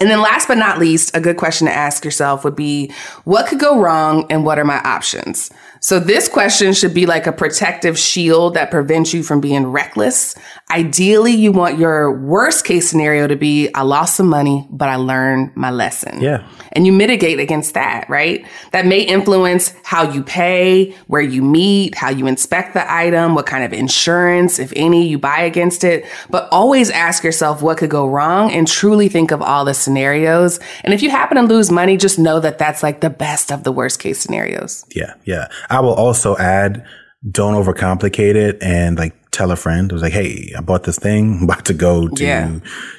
And 0.00 0.08
then 0.10 0.22
last 0.22 0.48
but 0.48 0.56
not 0.58 0.78
least, 0.78 1.14
a 1.16 1.20
good 1.20 1.36
question 1.36 1.66
to 1.66 1.72
ask 1.72 2.04
yourself 2.04 2.44
would 2.44 2.56
be, 2.56 2.92
what 3.24 3.46
could 3.46 3.58
go 3.60 3.78
wrong 3.80 4.26
and 4.30 4.44
what 4.44 4.58
are 4.58 4.64
my 4.64 4.78
options? 4.80 5.50
So 5.82 5.98
this 5.98 6.28
question 6.28 6.72
should 6.74 6.94
be 6.94 7.06
like 7.06 7.26
a 7.26 7.32
protective 7.32 7.98
shield 7.98 8.54
that 8.54 8.70
prevents 8.70 9.12
you 9.12 9.24
from 9.24 9.40
being 9.40 9.66
reckless. 9.66 10.36
Ideally, 10.70 11.32
you 11.32 11.50
want 11.50 11.76
your 11.76 12.18
worst 12.20 12.64
case 12.64 12.88
scenario 12.88 13.26
to 13.26 13.34
be, 13.34 13.68
I 13.74 13.82
lost 13.82 14.16
some 14.16 14.28
money, 14.28 14.66
but 14.70 14.88
I 14.88 14.94
learned 14.94 15.56
my 15.56 15.70
lesson. 15.70 16.22
Yeah. 16.22 16.48
And 16.70 16.86
you 16.86 16.92
mitigate 16.92 17.40
against 17.40 17.74
that, 17.74 18.08
right? 18.08 18.46
That 18.70 18.86
may 18.86 19.00
influence 19.00 19.74
how 19.82 20.10
you 20.10 20.22
pay, 20.22 20.92
where 21.08 21.20
you 21.20 21.42
meet, 21.42 21.96
how 21.96 22.10
you 22.10 22.28
inspect 22.28 22.74
the 22.74 22.90
item, 22.90 23.34
what 23.34 23.46
kind 23.46 23.64
of 23.64 23.72
insurance, 23.72 24.60
if 24.60 24.72
any, 24.76 25.08
you 25.08 25.18
buy 25.18 25.40
against 25.40 25.82
it. 25.82 26.06
But 26.30 26.48
always 26.52 26.90
ask 26.90 27.24
yourself 27.24 27.60
what 27.60 27.76
could 27.76 27.90
go 27.90 28.08
wrong 28.08 28.52
and 28.52 28.68
truly 28.68 29.08
think 29.08 29.32
of 29.32 29.42
all 29.42 29.64
the 29.64 29.74
scenarios. 29.74 30.60
And 30.84 30.94
if 30.94 31.02
you 31.02 31.10
happen 31.10 31.36
to 31.36 31.42
lose 31.42 31.70
money, 31.72 31.96
just 31.96 32.20
know 32.20 32.38
that 32.38 32.58
that's 32.58 32.84
like 32.84 33.00
the 33.00 33.10
best 33.10 33.50
of 33.50 33.64
the 33.64 33.72
worst 33.72 33.98
case 33.98 34.20
scenarios. 34.20 34.86
Yeah. 34.94 35.14
Yeah. 35.24 35.48
I 35.72 35.80
will 35.80 35.94
also 35.94 36.36
add, 36.36 36.84
don't 37.28 37.54
overcomplicate 37.54 38.34
it 38.34 38.62
and 38.62 38.98
like 38.98 39.14
tell 39.32 39.50
a 39.50 39.56
friend. 39.56 39.90
It 39.90 39.94
was 39.94 40.02
like, 40.02 40.12
Hey, 40.12 40.52
I 40.56 40.60
bought 40.60 40.84
this 40.84 40.98
thing. 40.98 41.38
I'm 41.38 41.44
about 41.44 41.64
to 41.64 41.74
go 41.74 42.06
to, 42.06 42.22
Yeah. 42.24 42.50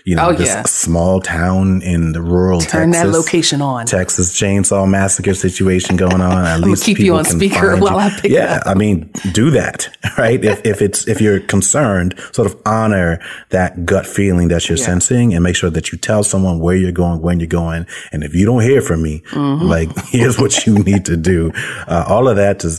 you 0.03 0.15
know, 0.15 0.29
Oh, 0.29 0.33
this 0.33 0.47
yeah. 0.49 0.63
small 0.63 1.21
town 1.21 1.81
in 1.83 2.11
the 2.11 2.21
rural 2.21 2.59
Turn 2.59 2.91
Texas. 2.91 3.11
that 3.11 3.17
location 3.17 3.61
on. 3.61 3.85
Texas 3.85 4.31
chainsaw 4.37 4.89
massacre 4.89 5.35
situation 5.35 5.95
going 5.95 6.21
on. 6.21 6.45
At 6.45 6.59
least 6.67 6.83
keep 6.85 6.97
you 6.99 7.15
on 7.15 7.23
speaker 7.25 7.77
while 7.77 7.93
you. 7.93 7.99
I 7.99 8.09
pick 8.19 8.31
Yeah. 8.31 8.61
I 8.65 8.73
mean, 8.73 9.11
do 9.31 9.51
that, 9.51 9.89
right? 10.17 10.43
if 10.43 10.59
if 10.65 10.81
it's 10.81 11.07
if 11.07 11.21
you're 11.21 11.39
concerned, 11.39 12.15
sort 12.31 12.47
of 12.47 12.59
honor 12.65 13.19
that 13.51 13.85
gut 13.85 14.05
feeling 14.07 14.47
that 14.49 14.67
you're 14.67 14.77
Yeah. 14.79 14.85
sensing, 14.85 15.33
and 15.35 15.43
make 15.43 15.55
sure 15.55 15.69
that 15.69 15.91
you 15.91 15.97
tell 15.99 16.23
someone 16.23 16.59
where 16.59 16.75
you're 16.75 16.91
going, 16.91 17.21
when 17.21 17.39
you're 17.39 17.47
going, 17.47 17.85
and 18.11 18.23
if 18.23 18.33
you 18.33 18.45
don't 18.45 18.61
hear 18.63 18.81
from 18.81 19.01
me, 19.03 19.21
Mm-hmm. 19.31 19.67
like 19.67 19.89
here's 20.07 20.39
what 20.39 20.65
you 20.65 20.79
need 20.79 21.05
to 21.05 21.15
do. 21.15 21.51
Uh, 21.87 22.03
all 22.07 22.27
of 22.27 22.35
that 22.37 22.59
to 22.61 22.69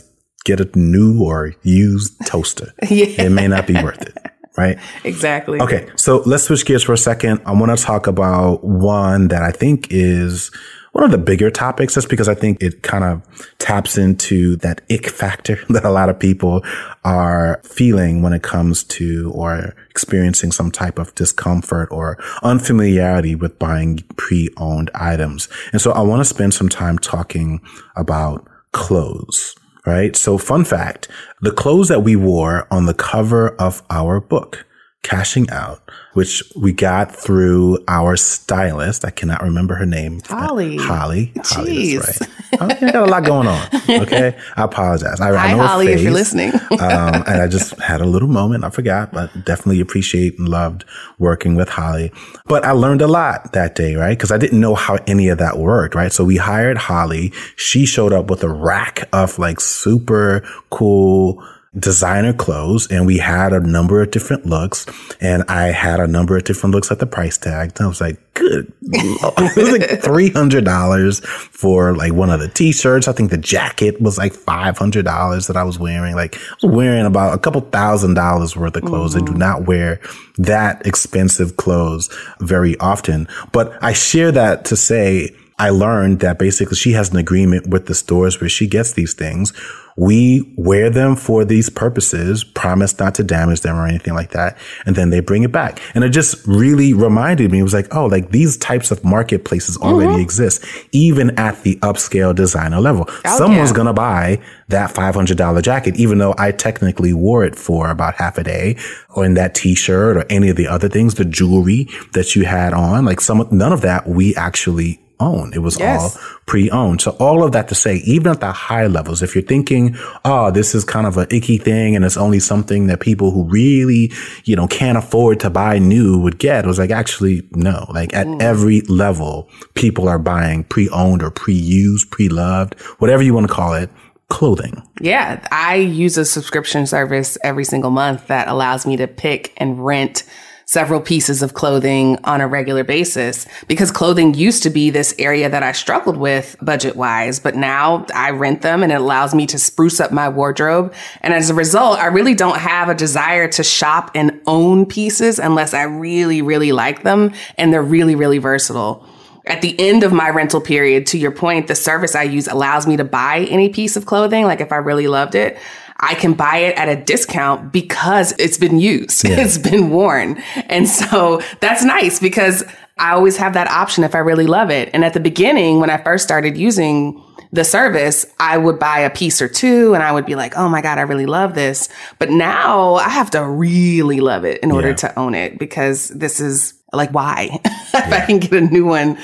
get 0.45 0.61
a 0.61 0.79
new 0.79 1.21
or 1.21 1.53
used 1.63 2.15
toaster. 2.25 2.73
Yeah. 2.89 3.23
It 3.23 3.29
may 3.31 3.47
not 3.47 3.67
be 3.67 3.73
worth 3.73 4.01
it, 4.01 4.15
right? 4.55 4.77
Exactly. 5.03 5.59
Okay, 5.59 5.89
so 5.97 6.21
let's 6.25 6.43
switch 6.43 6.65
gears 6.65 6.83
for 6.83 6.93
a 6.93 6.97
second. 6.97 7.41
I 7.45 7.51
want 7.51 7.77
to 7.77 7.83
talk 7.83 8.07
about 8.07 8.63
one 8.63 9.27
that 9.29 9.43
I 9.43 9.51
think 9.51 9.87
is 9.89 10.49
one 10.93 11.03
of 11.03 11.11
the 11.11 11.17
bigger 11.17 11.51
topics, 11.51 11.95
just 11.95 12.07
because 12.07 12.29
I 12.29 12.35
think 12.35 12.63
it 12.63 12.81
kind 12.81 13.03
of 13.03 13.21
taps 13.57 13.97
into 13.97 14.55
that 14.57 14.79
ick 14.89 15.09
factor 15.09 15.59
that 15.69 15.83
a 15.83 15.89
lot 15.89 16.07
of 16.07 16.17
people 16.17 16.63
are 17.03 17.59
feeling 17.65 18.21
when 18.21 18.31
it 18.31 18.43
comes 18.43 18.83
to 18.85 19.29
or 19.35 19.75
experiencing 19.89 20.53
some 20.53 20.71
type 20.71 20.97
of 20.97 21.13
discomfort 21.15 21.89
or 21.91 22.17
unfamiliarity 22.43 23.35
with 23.35 23.59
buying 23.59 23.97
pre-owned 24.15 24.89
items. 24.95 25.49
And 25.73 25.81
so 25.81 25.91
I 25.91 25.99
want 25.99 26.21
to 26.21 26.25
spend 26.25 26.53
some 26.53 26.69
time 26.69 26.97
talking 26.97 27.59
about 27.97 28.47
clothes 28.71 29.55
right? 29.85 30.15
So 30.15 30.37
fun 30.37 30.65
fact, 30.65 31.07
the 31.41 31.51
clothes 31.51 31.87
that 31.89 32.01
we 32.01 32.15
wore 32.15 32.67
on 32.71 32.85
the 32.85 32.93
cover 32.93 33.49
of 33.55 33.83
our 33.89 34.19
book, 34.19 34.64
Cashing 35.05 35.49
Out, 35.51 35.81
which 36.13 36.41
we 36.55 36.73
got 36.73 37.15
through 37.15 37.77
our 37.87 38.17
stylist. 38.17 39.05
I 39.05 39.11
cannot 39.11 39.43
remember 39.43 39.75
her 39.75 39.85
name. 39.85 40.19
Holly. 40.25 40.77
Holly. 40.77 41.31
Holly, 41.43 41.75
Jeez. 41.93 42.01
that's 42.05 42.21
right. 42.21 42.29
Oh, 42.57 42.85
you 42.85 42.91
got 42.91 43.07
a 43.07 43.11
lot 43.11 43.23
going 43.25 43.47
on. 43.47 43.67
Okay. 44.05 44.35
I 44.57 44.63
apologize. 44.63 45.21
I, 45.21 45.29
I 45.31 45.35
Hi, 45.37 45.51
know 45.51 45.57
her 45.59 45.67
Holly, 45.67 45.87
if 45.89 46.01
you're 46.01 46.11
listening. 46.11 46.53
um, 46.71 47.23
and 47.27 47.41
I 47.41 47.47
just 47.47 47.79
had 47.79 48.01
a 48.01 48.05
little 48.05 48.27
moment. 48.27 48.63
I 48.63 48.69
forgot, 48.71 49.11
but 49.13 49.31
definitely 49.45 49.79
appreciate 49.79 50.39
and 50.39 50.49
loved 50.49 50.85
working 51.19 51.55
with 51.55 51.69
Holly. 51.69 52.11
But 52.45 52.65
I 52.65 52.71
learned 52.71 53.01
a 53.01 53.07
lot 53.07 53.53
that 53.53 53.75
day, 53.75 53.95
right? 53.95 54.17
Because 54.17 54.31
I 54.31 54.37
didn't 54.37 54.59
know 54.59 54.73
how 54.73 54.95
any 55.05 55.27
of 55.29 55.37
that 55.37 55.57
worked, 55.59 55.93
right? 55.95 56.11
So 56.11 56.23
we 56.25 56.37
hired 56.37 56.77
Holly. 56.77 57.31
She 57.57 57.85
showed 57.85 58.11
up 58.13 58.29
with 58.29 58.43
a 58.43 58.49
rack 58.49 59.07
of 59.13 59.37
like 59.37 59.59
super 59.59 60.41
cool 60.71 61.45
designer 61.77 62.33
clothes 62.33 62.87
and 62.89 63.05
we 63.05 63.17
had 63.17 63.53
a 63.53 63.59
number 63.59 64.01
of 64.01 64.11
different 64.11 64.45
looks 64.45 64.85
and 65.19 65.43
I 65.49 65.65
had 65.65 65.99
a 65.99 66.07
number 66.07 66.37
of 66.37 66.43
different 66.43 66.73
looks 66.73 66.91
at 66.91 66.99
the 66.99 67.05
price 67.05 67.37
tag. 67.37 67.73
And 67.75 67.85
I 67.85 67.87
was 67.87 68.01
like, 68.01 68.17
good. 68.33 68.71
It 68.87 69.57
was 69.57 69.71
like 69.71 70.01
$300 70.01 71.25
for 71.25 71.95
like 71.95 72.13
one 72.13 72.29
of 72.29 72.39
the 72.39 72.47
t-shirts. 72.47 73.07
I 73.07 73.13
think 73.13 73.31
the 73.31 73.37
jacket 73.37 74.01
was 74.01 74.17
like 74.17 74.33
$500 74.33 75.47
that 75.47 75.57
I 75.57 75.63
was 75.63 75.79
wearing. 75.79 76.15
Like 76.15 76.35
I 76.35 76.67
was 76.67 76.75
wearing 76.75 77.05
about 77.05 77.33
a 77.33 77.39
couple 77.39 77.61
thousand 77.61 78.13
dollars 78.13 78.55
worth 78.55 78.75
of 78.75 78.83
clothes. 78.83 79.15
I 79.15 79.19
do 79.19 79.25
mm-hmm. 79.25 79.37
not 79.37 79.65
wear 79.65 79.99
that 80.37 80.85
expensive 80.85 81.57
clothes 81.57 82.15
very 82.39 82.77
often, 82.79 83.27
but 83.51 83.81
I 83.83 83.93
share 83.93 84.31
that 84.33 84.65
to 84.65 84.75
say 84.75 85.35
I 85.57 85.69
learned 85.69 86.19
that 86.19 86.37
basically 86.37 86.75
she 86.75 86.91
has 86.93 87.11
an 87.11 87.17
agreement 87.17 87.67
with 87.67 87.85
the 87.85 87.95
stores 87.95 88.41
where 88.41 88.49
she 88.49 88.67
gets 88.67 88.93
these 88.93 89.13
things. 89.13 89.53
We 89.97 90.53
wear 90.57 90.89
them 90.89 91.15
for 91.15 91.45
these 91.45 91.69
purposes, 91.69 92.43
promise 92.43 92.99
not 92.99 93.15
to 93.15 93.23
damage 93.23 93.61
them 93.61 93.77
or 93.77 93.87
anything 93.87 94.13
like 94.13 94.31
that. 94.31 94.57
And 94.85 94.97
then 94.97 95.11
they 95.11 95.21
bring 95.21 95.43
it 95.43 95.53
back. 95.53 95.79
And 95.95 96.03
it 96.03 96.09
just 96.09 96.45
really 96.45 96.91
reminded 96.93 97.49
me, 97.53 97.59
it 97.59 97.63
was 97.63 97.73
like, 97.73 97.95
oh, 97.95 98.07
like 98.07 98.31
these 98.31 98.57
types 98.57 98.91
of 98.91 99.05
marketplaces 99.05 99.77
already 99.77 100.11
mm-hmm. 100.11 100.21
exist, 100.21 100.65
even 100.91 101.39
at 101.39 101.63
the 101.63 101.77
upscale 101.77 102.35
designer 102.35 102.81
level. 102.81 103.05
Oh, 103.07 103.37
Someone's 103.37 103.69
yeah. 103.69 103.75
going 103.75 103.87
to 103.87 103.93
buy 103.93 104.41
that 104.67 104.93
$500 104.93 105.61
jacket, 105.63 105.95
even 105.95 106.17
though 106.17 106.35
I 106.37 106.51
technically 106.51 107.13
wore 107.13 107.45
it 107.45 107.55
for 107.55 107.89
about 107.89 108.15
half 108.15 108.37
a 108.37 108.43
day 108.43 108.75
or 109.11 109.23
in 109.23 109.35
that 109.35 109.55
t-shirt 109.55 110.17
or 110.17 110.25
any 110.29 110.49
of 110.49 110.57
the 110.57 110.67
other 110.67 110.89
things, 110.89 111.15
the 111.15 111.23
jewelry 111.23 111.87
that 112.11 112.35
you 112.35 112.43
had 112.43 112.73
on, 112.73 113.05
like 113.05 113.21
some, 113.21 113.47
none 113.49 113.71
of 113.71 113.79
that 113.81 114.09
we 114.09 114.35
actually 114.35 114.99
own. 115.19 115.51
It 115.53 115.61
was 115.61 115.79
Yes. 115.79 116.01
all 116.01 116.21
pre-owned. 116.45 117.01
So 117.01 117.11
all 117.11 117.43
of 117.43 117.51
that 117.53 117.67
to 117.69 117.75
say, 117.75 117.97
even 118.05 118.31
at 118.31 118.39
the 118.39 118.51
high 118.51 118.87
levels, 118.87 119.21
if 119.21 119.35
you're 119.35 119.43
thinking, 119.43 119.95
oh, 120.23 120.51
this 120.51 120.75
is 120.75 120.83
kind 120.83 121.07
of 121.07 121.17
an 121.17 121.27
icky 121.31 121.57
thing 121.57 121.95
and 121.95 122.05
it's 122.05 122.17
only 122.17 122.39
something 122.39 122.87
that 122.87 122.99
people 122.99 123.31
who 123.31 123.43
really, 123.45 124.11
you 124.43 124.55
know, 124.55 124.67
can't 124.67 124.97
afford 124.97 125.39
to 125.41 125.49
buy 125.49 125.79
new 125.79 126.19
would 126.19 126.39
get, 126.39 126.65
it 126.65 126.67
was 126.67 126.79
like, 126.79 126.91
actually, 126.91 127.47
no. 127.51 127.85
Like 127.89 128.13
at 128.13 128.27
mm. 128.27 128.41
every 128.41 128.81
level, 128.81 129.49
people 129.73 130.07
are 130.07 130.19
buying 130.19 130.63
pre-owned 130.65 131.23
or 131.23 131.31
pre-used, 131.31 132.11
pre-loved, 132.11 132.79
whatever 132.99 133.23
you 133.23 133.33
want 133.33 133.47
to 133.47 133.53
call 133.53 133.73
it, 133.73 133.89
clothing. 134.27 134.81
Yeah, 135.01 135.45
I 135.51 135.75
use 135.75 136.17
a 136.17 136.25
subscription 136.25 136.87
service 136.87 137.37
every 137.43 137.63
single 137.63 137.91
month 137.91 138.27
that 138.27 138.47
allows 138.47 138.85
me 138.85 138.97
to 138.97 139.07
pick 139.07 139.53
and 139.57 139.83
rent 139.85 140.23
several 140.65 140.99
pieces 140.99 141.41
of 141.41 141.53
clothing 141.53 142.17
on 142.23 142.41
a 142.41 142.47
regular 142.47 142.83
basis 142.83 143.47
because 143.67 143.91
clothing 143.91 144.33
used 144.33 144.63
to 144.63 144.69
be 144.69 144.89
this 144.89 145.13
area 145.19 145.49
that 145.49 145.63
I 145.63 145.71
struggled 145.71 146.17
with 146.17 146.55
budget 146.61 146.95
wise, 146.95 147.39
but 147.39 147.55
now 147.55 148.05
I 148.13 148.31
rent 148.31 148.61
them 148.61 148.83
and 148.83 148.91
it 148.91 148.95
allows 148.95 149.35
me 149.35 149.45
to 149.47 149.59
spruce 149.59 149.99
up 149.99 150.11
my 150.11 150.27
wardrobe. 150.27 150.93
And 151.21 151.33
as 151.33 151.49
a 151.49 151.53
result, 151.53 151.99
I 151.99 152.07
really 152.07 152.33
don't 152.33 152.57
have 152.57 152.89
a 152.89 152.95
desire 152.95 153.47
to 153.49 153.63
shop 153.63 154.11
and 154.15 154.41
own 154.47 154.85
pieces 154.85 155.39
unless 155.39 155.73
I 155.73 155.83
really, 155.83 156.41
really 156.41 156.71
like 156.71 157.03
them 157.03 157.33
and 157.57 157.71
they're 157.71 157.83
really, 157.83 158.15
really 158.15 158.39
versatile. 158.39 159.07
At 159.47 159.61
the 159.61 159.79
end 159.79 160.03
of 160.03 160.11
my 160.11 160.29
rental 160.31 160.59
period, 160.59 161.05
to 161.07 161.19
your 161.19 161.31
point, 161.31 161.67
the 161.67 161.75
service 161.75 162.15
I 162.15 162.23
use 162.23 162.47
allows 162.47 162.87
me 162.87 162.97
to 162.97 163.03
buy 163.03 163.45
any 163.49 163.69
piece 163.69 163.95
of 163.95 164.07
clothing. 164.07 164.45
Like 164.45 164.59
if 164.59 164.71
I 164.71 164.77
really 164.77 165.07
loved 165.07 165.35
it, 165.35 165.59
I 165.99 166.13
can 166.15 166.33
buy 166.33 166.57
it 166.57 166.77
at 166.77 166.89
a 166.89 166.95
discount 167.01 167.71
because 167.71 168.33
it's 168.37 168.57
been 168.57 168.79
used. 168.79 169.25
It's 169.25 169.57
been 169.57 169.89
worn. 169.89 170.41
And 170.69 170.87
so 170.87 171.41
that's 171.61 171.83
nice 171.83 172.19
because 172.19 172.63
I 172.97 173.11
always 173.11 173.37
have 173.37 173.53
that 173.53 173.67
option 173.69 174.03
if 174.03 174.15
I 174.15 174.19
really 174.19 174.47
love 174.47 174.69
it. 174.69 174.89
And 174.93 175.03
at 175.05 175.13
the 175.13 175.19
beginning, 175.19 175.79
when 175.79 175.89
I 175.89 175.97
first 175.97 176.23
started 176.23 176.57
using 176.57 177.21
the 177.51 177.63
service, 177.63 178.25
I 178.39 178.57
would 178.57 178.79
buy 178.79 178.99
a 178.99 179.09
piece 179.09 179.41
or 179.41 179.47
two 179.47 179.93
and 179.93 180.03
I 180.03 180.11
would 180.11 180.25
be 180.25 180.35
like, 180.35 180.57
oh 180.57 180.67
my 180.67 180.81
God, 180.81 180.97
I 180.97 181.01
really 181.01 181.25
love 181.25 181.55
this. 181.55 181.87
But 182.19 182.29
now 182.29 182.95
I 182.95 183.07
have 183.09 183.31
to 183.31 183.45
really 183.47 184.19
love 184.19 184.43
it 184.45 184.61
in 184.61 184.71
order 184.71 184.89
Yeah. 184.89 184.95
to 184.95 185.19
own 185.19 185.35
it 185.35 185.57
because 185.59 186.09
this 186.09 186.39
is 186.41 186.73
like, 186.91 187.11
why? 187.13 187.49
if 187.65 188.13
I 188.13 188.25
can 188.25 188.39
get 188.39 188.51
a 188.53 188.61
new 188.61 188.85
one 188.85 189.17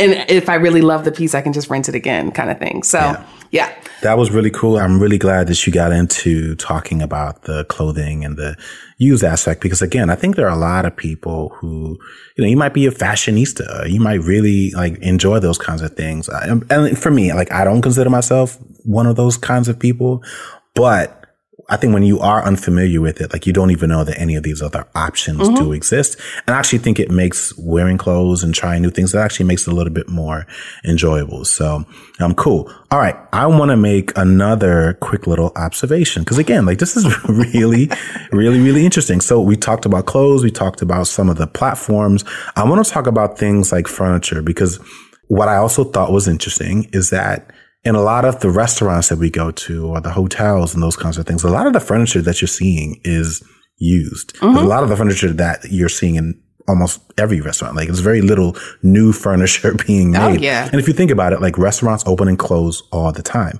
and 0.00 0.30
if 0.30 0.48
I 0.48 0.54
really 0.54 0.80
love 0.80 1.04
the 1.04 1.12
piece, 1.12 1.34
I 1.34 1.42
can 1.42 1.52
just 1.52 1.68
rent 1.68 1.88
it 1.88 1.94
again, 1.94 2.32
kind 2.32 2.50
of 2.50 2.58
thing. 2.58 2.82
So, 2.82 2.98
yeah. 2.98 3.24
yeah. 3.50 3.74
That 4.02 4.16
was 4.16 4.30
really 4.30 4.50
cool. 4.50 4.78
I'm 4.78 4.98
really 4.98 5.18
glad 5.18 5.46
that 5.48 5.66
you 5.66 5.72
got 5.72 5.92
into 5.92 6.54
talking 6.56 7.02
about 7.02 7.42
the 7.42 7.64
clothing 7.66 8.24
and 8.24 8.36
the 8.36 8.56
use 8.96 9.22
aspect 9.22 9.60
because 9.60 9.82
again, 9.82 10.08
I 10.08 10.14
think 10.14 10.36
there 10.36 10.46
are 10.46 10.56
a 10.56 10.60
lot 10.60 10.86
of 10.86 10.96
people 10.96 11.50
who, 11.50 11.98
you 12.36 12.44
know, 12.44 12.48
you 12.48 12.56
might 12.56 12.74
be 12.74 12.86
a 12.86 12.90
fashionista. 12.90 13.90
You 13.90 14.00
might 14.00 14.20
really 14.22 14.70
like 14.70 14.98
enjoy 14.98 15.38
those 15.38 15.58
kinds 15.58 15.82
of 15.82 15.94
things. 15.94 16.28
And 16.28 16.98
for 16.98 17.10
me, 17.10 17.32
like 17.34 17.52
I 17.52 17.64
don't 17.64 17.82
consider 17.82 18.08
myself 18.08 18.58
one 18.84 19.06
of 19.06 19.16
those 19.16 19.36
kinds 19.36 19.68
of 19.68 19.78
people, 19.78 20.22
but 20.74 21.19
I 21.70 21.76
think 21.76 21.94
when 21.94 22.02
you 22.02 22.18
are 22.20 22.44
unfamiliar 22.44 23.00
with 23.00 23.20
it, 23.20 23.32
like 23.32 23.46
you 23.46 23.52
don't 23.52 23.70
even 23.70 23.88
know 23.88 24.04
that 24.04 24.20
any 24.20 24.36
of 24.36 24.42
these 24.42 24.60
other 24.60 24.86
options 24.94 25.40
mm-hmm. 25.40 25.54
do 25.54 25.72
exist. 25.72 26.20
And 26.46 26.54
I 26.54 26.58
actually 26.58 26.80
think 26.80 26.98
it 26.98 27.10
makes 27.10 27.56
wearing 27.56 27.96
clothes 27.96 28.42
and 28.42 28.54
trying 28.54 28.82
new 28.82 28.90
things, 28.90 29.12
that 29.12 29.24
actually 29.24 29.46
makes 29.46 29.66
it 29.66 29.72
a 29.72 29.74
little 29.74 29.92
bit 29.92 30.08
more 30.08 30.46
enjoyable. 30.84 31.44
So, 31.44 31.86
I'm 32.18 32.26
um, 32.26 32.34
cool. 32.34 32.70
All 32.90 32.98
right. 32.98 33.16
I 33.32 33.46
want 33.46 33.70
to 33.70 33.76
make 33.76 34.12
another 34.16 34.98
quick 35.00 35.26
little 35.26 35.52
observation. 35.56 36.24
Cause 36.24 36.36
again, 36.36 36.66
like 36.66 36.78
this 36.78 36.96
is 36.96 37.06
really, 37.28 37.88
really, 38.30 38.60
really 38.60 38.84
interesting. 38.84 39.20
So 39.20 39.40
we 39.40 39.56
talked 39.56 39.86
about 39.86 40.06
clothes. 40.06 40.42
We 40.42 40.50
talked 40.50 40.82
about 40.82 41.06
some 41.06 41.30
of 41.30 41.38
the 41.38 41.46
platforms. 41.46 42.24
I 42.56 42.68
want 42.68 42.84
to 42.84 42.92
talk 42.92 43.06
about 43.06 43.38
things 43.38 43.72
like 43.72 43.88
furniture 43.88 44.42
because 44.42 44.78
what 45.28 45.48
I 45.48 45.56
also 45.56 45.84
thought 45.84 46.12
was 46.12 46.26
interesting 46.26 46.90
is 46.92 47.10
that 47.10 47.50
in 47.84 47.94
a 47.94 48.02
lot 48.02 48.24
of 48.24 48.40
the 48.40 48.50
restaurants 48.50 49.08
that 49.08 49.18
we 49.18 49.30
go 49.30 49.50
to 49.50 49.86
or 49.86 50.00
the 50.00 50.10
hotels 50.10 50.74
and 50.74 50.82
those 50.82 50.96
kinds 50.96 51.18
of 51.18 51.26
things, 51.26 51.44
a 51.44 51.48
lot 51.48 51.66
of 51.66 51.72
the 51.72 51.80
furniture 51.80 52.20
that 52.22 52.40
you're 52.40 52.48
seeing 52.48 53.00
is 53.04 53.42
used. 53.78 54.34
Mm-hmm. 54.36 54.56
A 54.56 54.62
lot 54.62 54.82
of 54.82 54.88
the 54.88 54.96
furniture 54.96 55.32
that 55.32 55.64
you're 55.70 55.88
seeing 55.88 56.16
in 56.16 56.40
almost 56.68 57.00
every 57.18 57.40
restaurant. 57.40 57.76
Like 57.76 57.86
there's 57.86 58.00
very 58.00 58.20
little 58.20 58.56
new 58.82 59.12
furniture 59.24 59.74
being 59.86 60.14
oh, 60.16 60.30
made. 60.30 60.40
Oh, 60.40 60.42
yeah. 60.42 60.68
And 60.70 60.80
if 60.80 60.86
you 60.86 60.94
think 60.94 61.10
about 61.10 61.32
it, 61.32 61.40
like 61.40 61.56
restaurants 61.56 62.04
open 62.06 62.28
and 62.28 62.38
close 62.38 62.82
all 62.92 63.12
the 63.12 63.22
time 63.22 63.58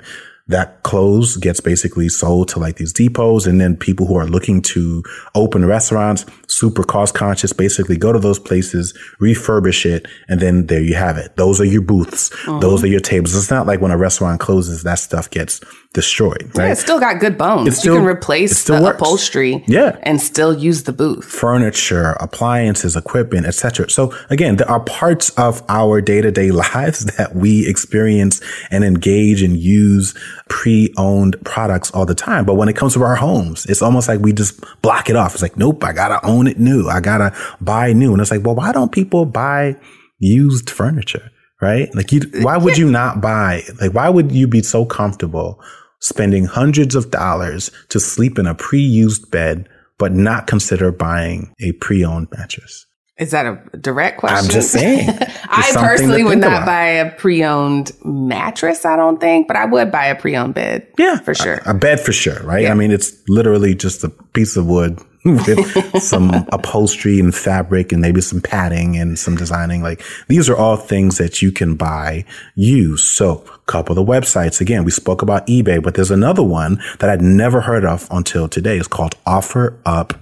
that 0.51 0.83
clothes 0.83 1.37
gets 1.37 1.61
basically 1.61 2.09
sold 2.09 2.49
to 2.49 2.59
like 2.59 2.77
these 2.77 2.93
depots 2.93 3.47
and 3.47 3.61
then 3.61 3.77
people 3.77 4.07
who 4.07 4.17
are 4.17 4.27
looking 4.27 4.61
to 4.61 5.03
open 5.35 5.65
restaurants, 5.65 6.27
super 6.49 6.83
cost 6.83 7.15
conscious, 7.15 7.53
basically 7.53 7.97
go 7.97 8.13
to 8.13 8.19
those 8.19 8.39
places, 8.39 8.93
refurbish 9.21 9.87
it, 9.87 10.07
and 10.29 10.41
then 10.41 10.67
there 10.67 10.83
you 10.83 10.95
have 10.95 11.17
it. 11.17 11.37
Those 11.37 11.61
are 11.61 11.65
your 11.65 11.83
booths. 11.83 12.31
Mm-hmm. 12.31 12.61
Those 12.61 12.83
are 12.83 12.89
your 12.89 13.01
tables. 13.01 13.35
It's 13.37 13.51
not 13.51 13.67
like 13.67 13.81
when 13.81 13.93
a 13.93 13.97
restaurant 13.97 14.41
closes, 14.41 14.83
that 14.83 14.99
stuff 14.99 15.31
gets 15.31 15.61
destroyed. 15.93 16.51
Right? 16.55 16.67
Yeah, 16.67 16.73
it's 16.73 16.81
still 16.81 17.01
got 17.01 17.21
good 17.21 17.37
bones. 17.37 17.69
It's 17.69 17.79
still, 17.79 17.95
you 17.95 18.01
can 18.01 18.09
replace 18.09 18.65
the 18.65 18.81
works. 18.81 18.97
upholstery 18.97 19.65
yeah. 19.67 19.99
and 20.03 20.21
still 20.21 20.57
use 20.57 20.85
the 20.85 20.93
booth. 20.93 21.25
Furniture, 21.25 22.17
appliances, 22.21 22.97
equipment, 22.97 23.47
etc. 23.47 23.89
So 23.91 24.15
again, 24.31 24.57
there 24.57 24.71
are 24.71 24.81
parts 24.81 25.31
of 25.31 25.63
our 25.69 26.01
day-to-day 26.01 26.51
lives 26.51 27.05
that 27.17 27.35
we 27.35 27.69
experience 27.69 28.41
and 28.71 28.85
engage 28.85 29.43
and 29.43 29.57
use 29.57 30.15
pre-owned 30.48 31.37
products 31.44 31.90
all 31.90 32.07
the 32.07 32.14
time. 32.14 32.44
But 32.44 32.55
when 32.55 32.68
it 32.68 32.76
comes 32.76 32.94
to 32.94 33.03
our 33.03 33.16
homes, 33.16 33.66
it's 33.66 33.83
almost 33.83 34.09
like 34.09 34.20
we 34.20 34.33
just 34.33 34.64
block 34.83 35.11
it 35.11 35.16
off. 35.16 35.35
It's 35.35 35.42
like, 35.42 35.57
nope, 35.57 35.83
I 35.85 35.92
gotta 35.92 36.24
own 36.26 36.46
it 36.46 36.59
new. 36.59 36.88
I 36.88 37.00
gotta 37.00 37.37
buy 37.61 37.92
new. 37.92 38.12
And 38.12 38.20
it's 38.20 38.31
like, 38.31 38.44
well, 38.44 38.55
why 38.55 38.72
don't 38.72 38.92
people 38.92 39.24
buy 39.24 39.76
used 40.18 40.70
furniture? 40.70 41.31
Right? 41.61 41.94
Like 41.94 42.11
you, 42.11 42.22
why 42.40 42.57
would 42.57 42.79
you 42.79 42.90
not 42.90 43.20
buy, 43.20 43.62
like, 43.81 43.92
why 43.92 44.09
would 44.09 44.33
you 44.33 44.46
be 44.46 44.62
so 44.62 44.87
comfortable 44.87 45.62
spending 46.00 46.46
hundreds 46.46 46.94
of 46.94 47.11
dollars 47.11 47.70
to 47.90 48.00
sleep 48.00 48.38
in 48.38 48.46
a 48.46 48.55
pre-used 48.55 49.31
bed, 49.31 49.68
but 49.98 50.12
not 50.12 50.46
consider 50.46 50.90
buying 50.90 51.53
a 51.61 51.72
pre-owned 51.72 52.29
mattress? 52.33 52.87
Is 53.21 53.33
that 53.33 53.45
a 53.45 53.61
direct 53.77 54.19
question? 54.19 54.39
I'm 54.39 54.51
just 54.51 54.73
saying. 54.73 55.09
I 55.45 55.73
personally 55.75 56.25
would 56.25 56.39
not 56.39 56.63
about. 56.63 56.67
buy 56.67 56.87
a 56.87 57.11
pre-owned 57.11 57.93
mattress, 58.03 58.87
I 58.87 58.97
don't 58.97 59.21
think, 59.21 59.47
but 59.47 59.57
I 59.57 59.67
would 59.67 59.93
buy 59.93 60.07
a 60.07 60.15
pre-owned 60.15 60.55
bed. 60.55 60.87
Yeah. 60.97 61.19
For 61.19 61.35
sure. 61.35 61.61
A, 61.67 61.73
a 61.73 61.75
bed 61.75 62.01
for 62.01 62.13
sure, 62.13 62.43
right? 62.43 62.63
Yeah. 62.63 62.73
I 62.73 62.75
mean, 62.75 62.91
it's 62.91 63.13
literally 63.29 63.75
just 63.75 64.03
a 64.05 64.09
piece 64.09 64.57
of 64.57 64.67
wood 64.67 64.99
with 65.25 66.03
some 66.03 66.31
upholstery 66.51 67.21
and 67.21 67.35
fabric 67.35 67.93
and 67.93 68.01
maybe 68.01 68.21
some 68.21 68.41
padding 68.41 68.97
and 68.97 69.19
some 69.19 69.37
designing. 69.37 69.83
Like 69.83 70.03
these 70.29 70.49
are 70.49 70.57
all 70.57 70.77
things 70.77 71.19
that 71.19 71.43
you 71.43 71.53
can 71.53 71.77
buy 71.77 72.25
used. 72.55 73.07
So 73.07 73.45
couple 73.71 73.97
of 73.97 74.05
the 74.05 74.13
websites, 74.13 74.61
again, 74.61 74.83
we 74.85 74.91
spoke 74.91 75.23
about 75.23 75.47
eBay, 75.47 75.81
but 75.81 75.95
there's 75.95 76.11
another 76.11 76.43
one 76.43 76.83
that 76.99 77.09
I'd 77.09 77.23
never 77.23 77.61
heard 77.61 77.85
of 77.85 78.09
until 78.11 78.49
today. 78.49 78.77
It's 78.77 78.89
called 78.89 79.15
offerup.com, 79.27 80.17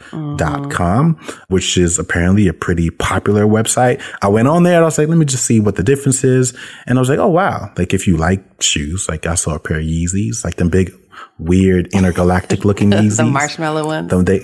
mm-hmm. 1.14 1.42
which 1.48 1.78
is 1.78 1.98
apparently 1.98 2.46
a 2.46 2.52
pretty 2.52 2.90
popular 2.90 3.46
website. 3.46 4.02
I 4.20 4.28
went 4.28 4.48
on 4.48 4.64
there 4.64 4.74
and 4.74 4.82
I 4.82 4.84
was 4.84 4.98
like, 4.98 5.08
let 5.08 5.16
me 5.16 5.24
just 5.24 5.46
see 5.46 5.60
what 5.60 5.76
the 5.76 5.82
difference 5.82 6.24
is. 6.24 6.54
And 6.86 6.98
I 6.98 7.00
was 7.00 7.08
like, 7.08 7.18
oh, 7.18 7.28
wow. 7.28 7.72
Like 7.78 7.94
if 7.94 8.06
you 8.06 8.18
like 8.18 8.44
shoes, 8.60 9.06
like 9.08 9.26
I 9.26 9.34
saw 9.34 9.54
a 9.54 9.58
pair 9.58 9.78
of 9.78 9.84
Yeezys, 9.84 10.44
like 10.44 10.56
them 10.56 10.68
big 10.68 10.92
weird 11.38 11.88
intergalactic 11.88 12.64
looking 12.64 12.90
Yeezys. 12.92 13.16
the 13.16 13.24
marshmallow 13.24 13.86
ones. 13.86 14.24
They, 14.24 14.40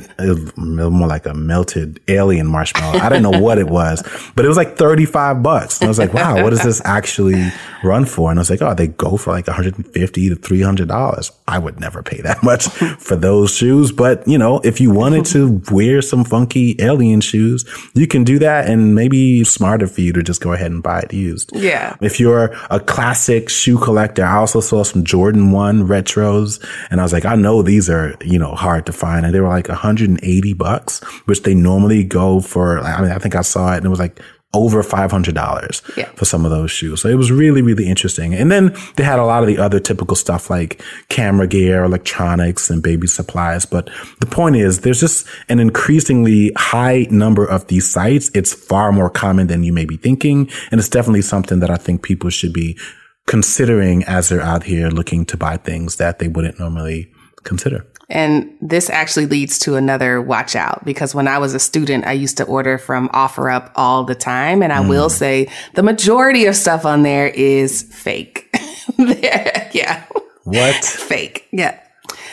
more 0.57 1.09
like 1.09 1.26
a 1.26 1.35
melted 1.35 2.00
alien 2.09 2.46
marshmallow. 2.46 2.98
I 2.98 3.09
didn't 3.09 3.24
know 3.24 3.40
what 3.40 3.59
it 3.59 3.68
was, 3.68 4.02
but 4.35 4.44
it 4.44 4.48
was 4.48 4.57
like 4.57 4.76
35 4.76 5.42
bucks. 5.42 5.80
And 5.80 5.87
I 5.87 5.88
was 5.88 5.98
like, 5.98 6.14
wow, 6.14 6.42
what 6.42 6.50
does 6.50 6.62
this 6.62 6.80
actually 6.85 7.50
run 7.83 8.04
for? 8.04 8.30
And 8.30 8.38
I 8.38 8.42
was 8.42 8.50
like, 8.50 8.62
oh, 8.62 8.74
they 8.74 8.88
go 8.88 9.16
for 9.16 9.33
like 9.33 9.46
150 9.46 10.28
to 10.28 10.37
$300. 10.37 11.30
I 11.46 11.59
would 11.59 11.80
never 11.80 12.02
pay 12.02 12.20
that 12.22 12.42
much 12.42 12.68
for 12.68 13.16
those 13.16 13.54
shoes. 13.54 13.92
But 13.92 14.26
you 14.26 14.38
know, 14.38 14.61
if 14.64 14.80
you 14.80 14.90
wanted 14.90 15.24
to 15.26 15.62
wear 15.70 16.02
some 16.02 16.24
funky 16.24 16.76
alien 16.78 17.20
shoes, 17.20 17.64
you 17.94 18.07
can 18.07 18.24
do 18.24 18.38
that 18.38 18.68
and 18.68 18.94
maybe 18.94 19.44
smarter 19.44 19.87
for 19.87 20.00
you 20.00 20.12
to 20.12 20.22
just 20.22 20.40
go 20.40 20.52
ahead 20.52 20.70
and 20.70 20.83
buy 20.83 21.00
it 21.00 21.12
used. 21.12 21.50
Yeah. 21.54 21.96
If 22.00 22.20
you're 22.20 22.54
a 22.70 22.80
classic 22.80 23.48
shoe 23.48 23.78
collector, 23.78 24.24
I 24.24 24.37
also 24.37 24.61
saw 24.61 24.85
some 24.85 25.04
Jordan 25.04 25.52
1 25.52 25.87
retros 25.87 26.64
and 26.90 27.01
I 27.01 27.03
was 27.03 27.12
like, 27.12 27.25
I 27.25 27.35
know 27.35 27.62
these 27.62 27.88
are, 27.90 28.16
you 28.23 28.38
know, 28.38 28.55
hard 28.55 28.87
to 28.87 28.92
find. 28.92 29.25
And 29.25 29.35
they 29.35 29.40
were 29.40 29.49
like 29.49 29.68
180 29.68 30.53
bucks, 30.55 31.03
which 31.27 31.42
they 31.42 31.55
normally 31.55 32.05
go 32.05 32.40
for. 32.40 32.81
I 32.81 33.01
mean, 33.01 33.11
I 33.11 33.18
think 33.18 33.35
I 33.35 33.42
saw 33.42 33.75
it 33.75 33.79
and 33.79 33.87
it 33.87 33.90
was 33.90 33.99
like 33.99 34.20
over 34.55 34.83
$500 34.83 35.97
yeah. 35.97 36.05
for 36.12 36.25
some 36.25 36.44
of 36.44 36.51
those 36.53 36.70
shoes. 36.70 37.03
So 37.03 37.09
it 37.09 37.16
was 37.16 37.33
really, 37.33 37.61
really 37.61 37.88
interesting. 37.88 38.35
And 38.35 38.53
then 38.53 38.75
they 38.97 39.03
had 39.03 39.18
a 39.18 39.25
lot 39.25 39.42
of 39.42 39.49
the 39.49 39.59
other 39.59 39.81
typical 39.81 40.14
stuff 40.14 40.49
like 40.49 40.81
camera 41.09 41.49
gear, 41.49 41.83
electronics 41.83 42.70
and 42.70 42.83
baby 42.83 43.09
supplies. 43.09 43.66
But 43.66 43.90
the 44.20 44.27
point 44.27 44.57
is 44.57 44.81
there's 44.81 45.01
just 45.01 45.27
an 45.49 45.59
increasingly 45.59 46.53
high 46.57 47.09
number 47.11 47.44
of 47.44 47.66
these 47.66 47.90
sites. 47.90 48.31
It's 48.33 48.55
far 48.55 48.92
more 48.92 49.11
common 49.11 49.49
than 49.49 49.64
you 49.64 49.73
may 49.73 49.85
be 49.85 49.97
thinking. 49.97 50.49
And 50.70 50.79
it's 50.79 50.88
definitely 50.88 51.23
something 51.23 51.59
that 51.59 51.70
I 51.70 51.77
think 51.77 52.03
people 52.03 52.31
should 52.31 52.53
be 52.53 52.79
considering 53.26 54.04
as 54.04 54.28
they're 54.28 54.40
out 54.40 54.64
here 54.64 54.88
looking 54.88 55.24
to 55.26 55.37
buy 55.37 55.56
things 55.56 55.96
that 55.96 56.18
they 56.18 56.28
wouldn't 56.28 56.58
normally 56.58 57.12
consider. 57.42 57.87
And 58.10 58.54
this 58.60 58.90
actually 58.90 59.26
leads 59.26 59.58
to 59.60 59.76
another 59.76 60.20
watch 60.20 60.54
out 60.54 60.84
because 60.84 61.14
when 61.14 61.26
I 61.26 61.38
was 61.38 61.54
a 61.54 61.58
student, 61.58 62.06
I 62.06 62.12
used 62.12 62.37
to 62.37 62.44
order 62.44 62.76
from 62.76 63.08
OfferUp 63.10 63.72
all 63.76 64.04
the 64.04 64.14
time. 64.14 64.62
And 64.62 64.72
I 64.72 64.82
mm. 64.82 64.88
will 64.88 65.08
say 65.08 65.48
the 65.74 65.82
majority 65.82 66.44
of 66.46 66.54
stuff 66.54 66.84
on 66.84 67.02
there 67.02 67.28
is 67.28 67.82
fake. 67.82 68.54
yeah. 68.98 70.04
What? 70.44 70.84
fake. 70.84 71.48
Yeah. 71.50 71.80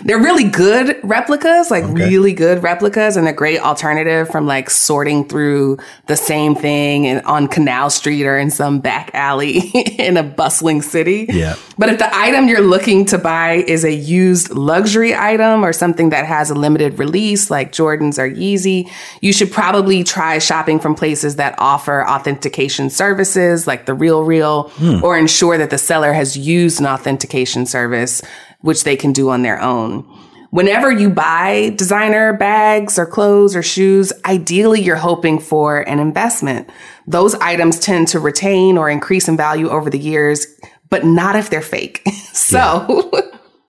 They're 0.04 0.20
really 0.20 0.44
good 0.44 1.00
replicas, 1.04 1.70
like 1.70 1.84
okay. 1.84 1.94
really 1.94 2.34
good 2.34 2.64
replicas 2.64 3.18
and 3.18 3.28
a 3.28 3.34
great 3.34 3.60
alternative 3.60 4.30
from 4.30 4.48
like 4.48 4.70
sorting 4.70 5.28
through 5.28 5.78
the 6.08 6.16
same 6.16 6.56
thing 6.56 7.08
and 7.08 7.22
on 7.26 7.48
Canal 7.48 7.90
Street 7.90 8.26
or 8.26 8.38
in 8.38 8.50
some 8.50 8.80
back 8.80 9.12
alley 9.14 9.60
in 10.00 10.18
a 10.18 10.24
bustling 10.24 10.82
city. 10.82 11.28
Yeah. 11.30 11.56
But 11.78 11.90
if 11.90 12.00
the 12.00 12.16
item 12.16 12.48
you're 12.48 12.62
looking 12.62 13.06
to 13.06 13.18
buy 13.18 13.64
is 13.68 13.84
a 13.84 13.94
used 13.94 14.52
luxury 14.52 15.16
item 15.16 15.64
or 15.64 15.74
something 15.74 16.10
that 16.10 16.26
has 16.26 16.50
a 16.50 16.56
limited 16.56 17.00
release 17.00 17.50
like 17.50 17.72
Jordans 17.72 18.18
or 18.18 18.30
Yeezy, 18.30 18.90
you 19.22 19.34
should 19.34 19.52
probably 19.52 20.04
try 20.04 20.38
shopping 20.40 20.80
from 20.80 20.96
places 20.96 21.38
that 21.38 21.56
offer 21.58 22.08
authentication 22.08 22.90
services 22.90 23.68
like 23.68 23.86
the 23.86 23.94
Real 23.94 24.24
Real 24.24 24.70
hmm. 24.70 25.04
or 25.04 25.18
ensure 25.18 25.58
that 25.58 25.70
the 25.70 25.78
seller 25.78 26.14
has 26.14 26.38
used 26.38 26.80
an 26.80 26.86
authentication 26.86 27.66
service 27.66 28.22
which 28.62 28.84
they 28.84 28.96
can 28.96 29.14
do 29.14 29.30
on 29.30 29.42
their 29.42 29.62
own. 29.62 30.08
Whenever 30.52 30.92
you 30.92 31.10
buy 31.10 31.74
designer 31.78 32.34
bags 32.34 33.00
or 33.00 33.06
clothes 33.06 33.56
or 33.56 33.64
shoes, 33.64 34.12
ideally 34.26 34.82
you're 34.82 34.98
hoping 34.98 35.40
for 35.40 35.80
an 35.82 36.00
investment. 36.00 36.70
Those 37.08 37.36
items 37.36 37.80
tend 37.80 38.10
to 38.10 38.20
retain 38.20 38.78
or 38.78 38.90
increase 38.90 39.30
in 39.30 39.38
value 39.38 39.70
over 39.70 39.90
the 39.90 39.98
years, 39.98 40.46
but 40.90 41.06
not 41.06 41.38
if 41.38 41.50
they're 41.50 41.62
fake. 41.62 42.02
so 42.34 43.10
yeah. 43.14 43.22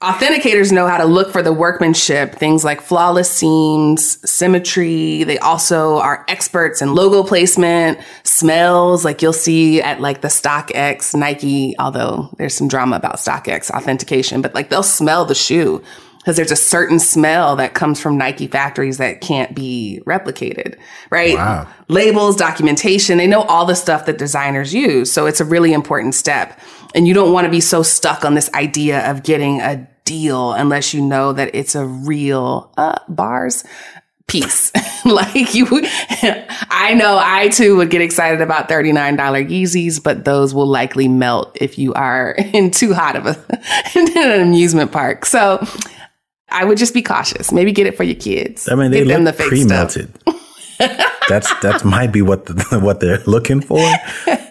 Authenticators 0.02 0.72
know 0.72 0.88
how 0.88 0.96
to 0.96 1.04
look 1.04 1.30
for 1.30 1.42
the 1.42 1.52
workmanship, 1.52 2.34
things 2.34 2.64
like 2.64 2.80
flawless 2.80 3.30
seams, 3.30 4.18
symmetry. 4.28 5.22
They 5.22 5.38
also 5.38 5.98
are 5.98 6.24
experts 6.26 6.82
in 6.82 6.96
logo 6.96 7.22
placement, 7.22 8.00
smells, 8.24 9.04
like 9.04 9.22
you'll 9.22 9.32
see 9.32 9.80
at 9.80 10.00
like 10.00 10.20
the 10.20 10.26
StockX 10.26 11.14
Nike, 11.14 11.76
although 11.78 12.34
there's 12.36 12.52
some 12.52 12.66
drama 12.66 12.96
about 12.96 13.14
StockX 13.14 13.70
authentication, 13.70 14.42
but 14.42 14.56
like 14.56 14.70
they'll 14.70 14.82
smell 14.82 15.24
the 15.24 15.36
shoe 15.36 15.80
because 16.18 16.36
there's 16.36 16.50
a 16.50 16.56
certain 16.56 16.98
smell 16.98 17.54
that 17.54 17.74
comes 17.74 18.00
from 18.00 18.18
Nike 18.18 18.48
factories 18.48 18.98
that 18.98 19.20
can't 19.20 19.54
be 19.54 20.00
replicated, 20.04 20.78
right? 21.10 21.34
Wow. 21.34 21.68
Labels, 21.86 22.34
documentation, 22.34 23.18
they 23.18 23.26
know 23.28 23.42
all 23.42 23.66
the 23.66 23.74
stuff 23.76 24.06
that 24.06 24.18
designers 24.18 24.74
use. 24.74 25.12
So 25.12 25.26
it's 25.26 25.40
a 25.40 25.44
really 25.44 25.72
important 25.72 26.16
step. 26.16 26.58
And 26.94 27.08
you 27.08 27.14
don't 27.14 27.32
want 27.32 27.46
to 27.46 27.50
be 27.50 27.60
so 27.60 27.82
stuck 27.82 28.24
on 28.24 28.34
this 28.34 28.52
idea 28.54 29.08
of 29.10 29.22
getting 29.22 29.60
a 29.60 29.88
deal 30.04 30.52
unless 30.52 30.94
you 30.94 31.00
know 31.00 31.32
that 31.32 31.54
it's 31.54 31.74
a 31.74 31.86
real 31.86 32.72
uh, 32.76 32.98
bars 33.08 33.64
piece. 34.26 34.72
like 35.04 35.54
you, 35.54 35.66
I 35.70 36.94
know 36.94 37.18
I 37.20 37.48
too 37.48 37.76
would 37.76 37.90
get 37.90 38.00
excited 38.00 38.40
about 38.40 38.68
$39 38.68 39.16
Yeezys, 39.16 40.02
but 40.02 40.24
those 40.24 40.54
will 40.54 40.66
likely 40.66 41.08
melt 41.08 41.56
if 41.60 41.78
you 41.78 41.92
are 41.94 42.32
in 42.52 42.70
too 42.70 42.94
hot 42.94 43.16
of 43.16 43.26
a, 43.26 43.36
in 43.98 44.16
an 44.16 44.40
amusement 44.40 44.92
park. 44.92 45.26
So 45.26 45.64
I 46.48 46.64
would 46.64 46.78
just 46.78 46.94
be 46.94 47.02
cautious. 47.02 47.52
Maybe 47.52 47.72
get 47.72 47.86
it 47.86 47.96
for 47.96 48.04
your 48.04 48.16
kids. 48.16 48.68
I 48.68 48.74
mean, 48.74 48.90
they 48.90 49.04
Get 49.04 49.08
them 49.08 49.24
look 49.24 49.36
the 49.36 49.42
fake 49.42 49.48
pre-melted. 49.48 50.12
That's 51.28 51.52
that 51.60 51.84
might 51.84 52.12
be 52.12 52.22
what 52.22 52.46
the, 52.46 52.78
what 52.82 53.00
they're 53.00 53.22
looking 53.26 53.60
for 53.60 53.80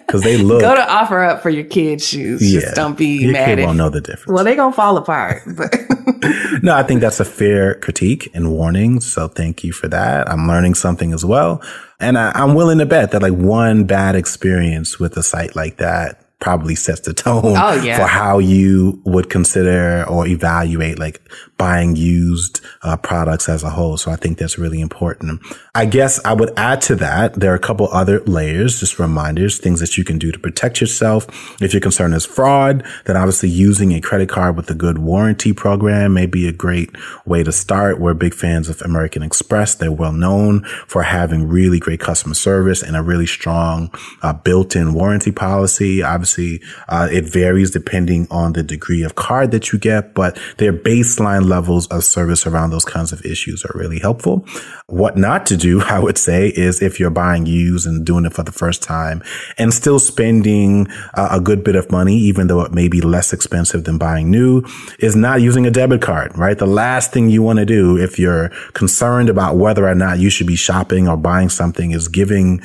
because 0.06 0.22
they 0.22 0.36
look. 0.38 0.60
Go 0.62 0.74
to 0.74 0.90
offer 0.92 1.22
up 1.22 1.42
for 1.42 1.50
your 1.50 1.64
kids' 1.64 2.06
shoes. 2.08 2.40
Just 2.40 2.74
don't 2.74 2.96
be 2.98 3.06
your 3.22 3.32
mad 3.32 3.46
kid 3.46 3.58
if 3.60 3.66
won't 3.66 3.78
know 3.78 3.90
the 3.90 4.00
difference. 4.00 4.26
Well, 4.34 4.44
they're 4.44 4.56
gonna 4.56 4.74
fall 4.74 4.96
apart. 4.96 5.42
But 5.46 5.74
No, 6.62 6.74
I 6.74 6.82
think 6.82 7.00
that's 7.00 7.20
a 7.20 7.24
fair 7.24 7.74
critique 7.76 8.30
and 8.34 8.50
warning. 8.52 9.00
So 9.00 9.28
thank 9.28 9.64
you 9.64 9.72
for 9.72 9.88
that. 9.88 10.28
I'm 10.30 10.46
learning 10.48 10.74
something 10.74 11.12
as 11.12 11.24
well. 11.24 11.62
And 12.00 12.16
I, 12.18 12.32
I'm 12.34 12.54
willing 12.54 12.78
to 12.78 12.86
bet 12.86 13.10
that 13.12 13.22
like 13.22 13.32
one 13.34 13.84
bad 13.84 14.14
experience 14.16 14.98
with 14.98 15.16
a 15.16 15.22
site 15.22 15.54
like 15.56 15.76
that 15.78 16.18
probably 16.40 16.74
sets 16.74 17.00
the 17.02 17.14
tone 17.14 17.54
Oh, 17.56 17.80
yeah. 17.82 17.96
for 17.98 18.04
how 18.06 18.38
you 18.40 19.00
would 19.04 19.30
consider 19.30 20.04
or 20.08 20.26
evaluate 20.26 20.98
like 20.98 21.20
buying 21.62 21.94
used 21.94 22.60
uh, 22.82 22.96
products 22.96 23.48
as 23.48 23.62
a 23.62 23.70
whole. 23.70 23.96
So 23.96 24.10
I 24.10 24.16
think 24.16 24.38
that's 24.38 24.58
really 24.58 24.80
important. 24.80 25.40
I 25.76 25.84
guess 25.86 26.18
I 26.24 26.32
would 26.32 26.52
add 26.56 26.82
to 26.88 26.96
that, 26.96 27.34
there 27.34 27.52
are 27.52 27.60
a 27.62 27.66
couple 27.68 27.86
other 27.92 28.18
layers, 28.38 28.80
just 28.80 28.98
reminders, 28.98 29.58
things 29.58 29.78
that 29.78 29.96
you 29.96 30.02
can 30.02 30.18
do 30.18 30.32
to 30.32 30.40
protect 30.40 30.80
yourself. 30.80 31.20
If 31.62 31.72
your 31.72 31.80
concern 31.80 32.14
is 32.14 32.26
fraud, 32.26 32.84
then 33.04 33.16
obviously 33.16 33.48
using 33.48 33.92
a 33.92 34.00
credit 34.00 34.28
card 34.28 34.56
with 34.56 34.68
a 34.70 34.74
good 34.74 34.98
warranty 34.98 35.52
program 35.52 36.14
may 36.14 36.26
be 36.26 36.48
a 36.48 36.52
great 36.52 36.90
way 37.26 37.44
to 37.44 37.52
start. 37.52 38.00
We're 38.00 38.14
big 38.14 38.34
fans 38.34 38.68
of 38.68 38.82
American 38.82 39.22
Express. 39.22 39.76
They're 39.76 39.92
well 39.92 40.12
known 40.12 40.64
for 40.88 41.04
having 41.04 41.46
really 41.46 41.78
great 41.78 42.00
customer 42.00 42.34
service 42.34 42.82
and 42.82 42.96
a 42.96 43.02
really 43.02 43.26
strong 43.26 43.94
uh, 44.22 44.32
built-in 44.32 44.94
warranty 44.94 45.30
policy. 45.30 46.02
Obviously, 46.02 46.60
uh, 46.88 47.08
it 47.12 47.24
varies 47.24 47.70
depending 47.70 48.26
on 48.32 48.52
the 48.52 48.64
degree 48.64 49.04
of 49.04 49.14
card 49.14 49.52
that 49.52 49.72
you 49.72 49.78
get, 49.78 50.12
but 50.12 50.36
their 50.58 50.72
baseline 50.72 51.51
levels 51.52 51.86
of 51.88 52.02
service 52.02 52.46
around 52.46 52.70
those 52.70 52.84
kinds 52.84 53.12
of 53.12 53.24
issues 53.24 53.64
are 53.64 53.78
really 53.78 53.98
helpful. 53.98 54.46
What 54.86 55.16
not 55.16 55.44
to 55.46 55.56
do, 55.56 55.82
I 55.96 55.98
would 55.98 56.18
say, 56.18 56.48
is 56.48 56.80
if 56.80 56.98
you're 56.98 57.10
buying 57.10 57.44
used 57.46 57.86
and 57.86 58.04
doing 58.04 58.24
it 58.24 58.32
for 58.32 58.42
the 58.42 58.58
first 58.62 58.82
time 58.82 59.22
and 59.58 59.72
still 59.74 59.98
spending 59.98 60.88
uh, 61.14 61.28
a 61.30 61.40
good 61.40 61.62
bit 61.62 61.76
of 61.76 61.90
money, 61.90 62.16
even 62.16 62.46
though 62.46 62.62
it 62.62 62.72
may 62.72 62.88
be 62.88 63.00
less 63.00 63.32
expensive 63.32 63.84
than 63.84 63.98
buying 63.98 64.30
new, 64.30 64.62
is 64.98 65.14
not 65.14 65.40
using 65.42 65.66
a 65.66 65.70
debit 65.70 66.00
card, 66.00 66.36
right? 66.38 66.58
The 66.58 66.66
last 66.66 67.12
thing 67.12 67.28
you 67.28 67.42
want 67.42 67.58
to 67.58 67.66
do 67.66 67.98
if 67.98 68.18
you're 68.18 68.48
concerned 68.72 69.28
about 69.28 69.56
whether 69.56 69.86
or 69.86 69.94
not 69.94 70.18
you 70.18 70.30
should 70.30 70.46
be 70.46 70.56
shopping 70.56 71.08
or 71.08 71.16
buying 71.16 71.50
something 71.50 71.90
is 71.90 72.08
giving 72.08 72.62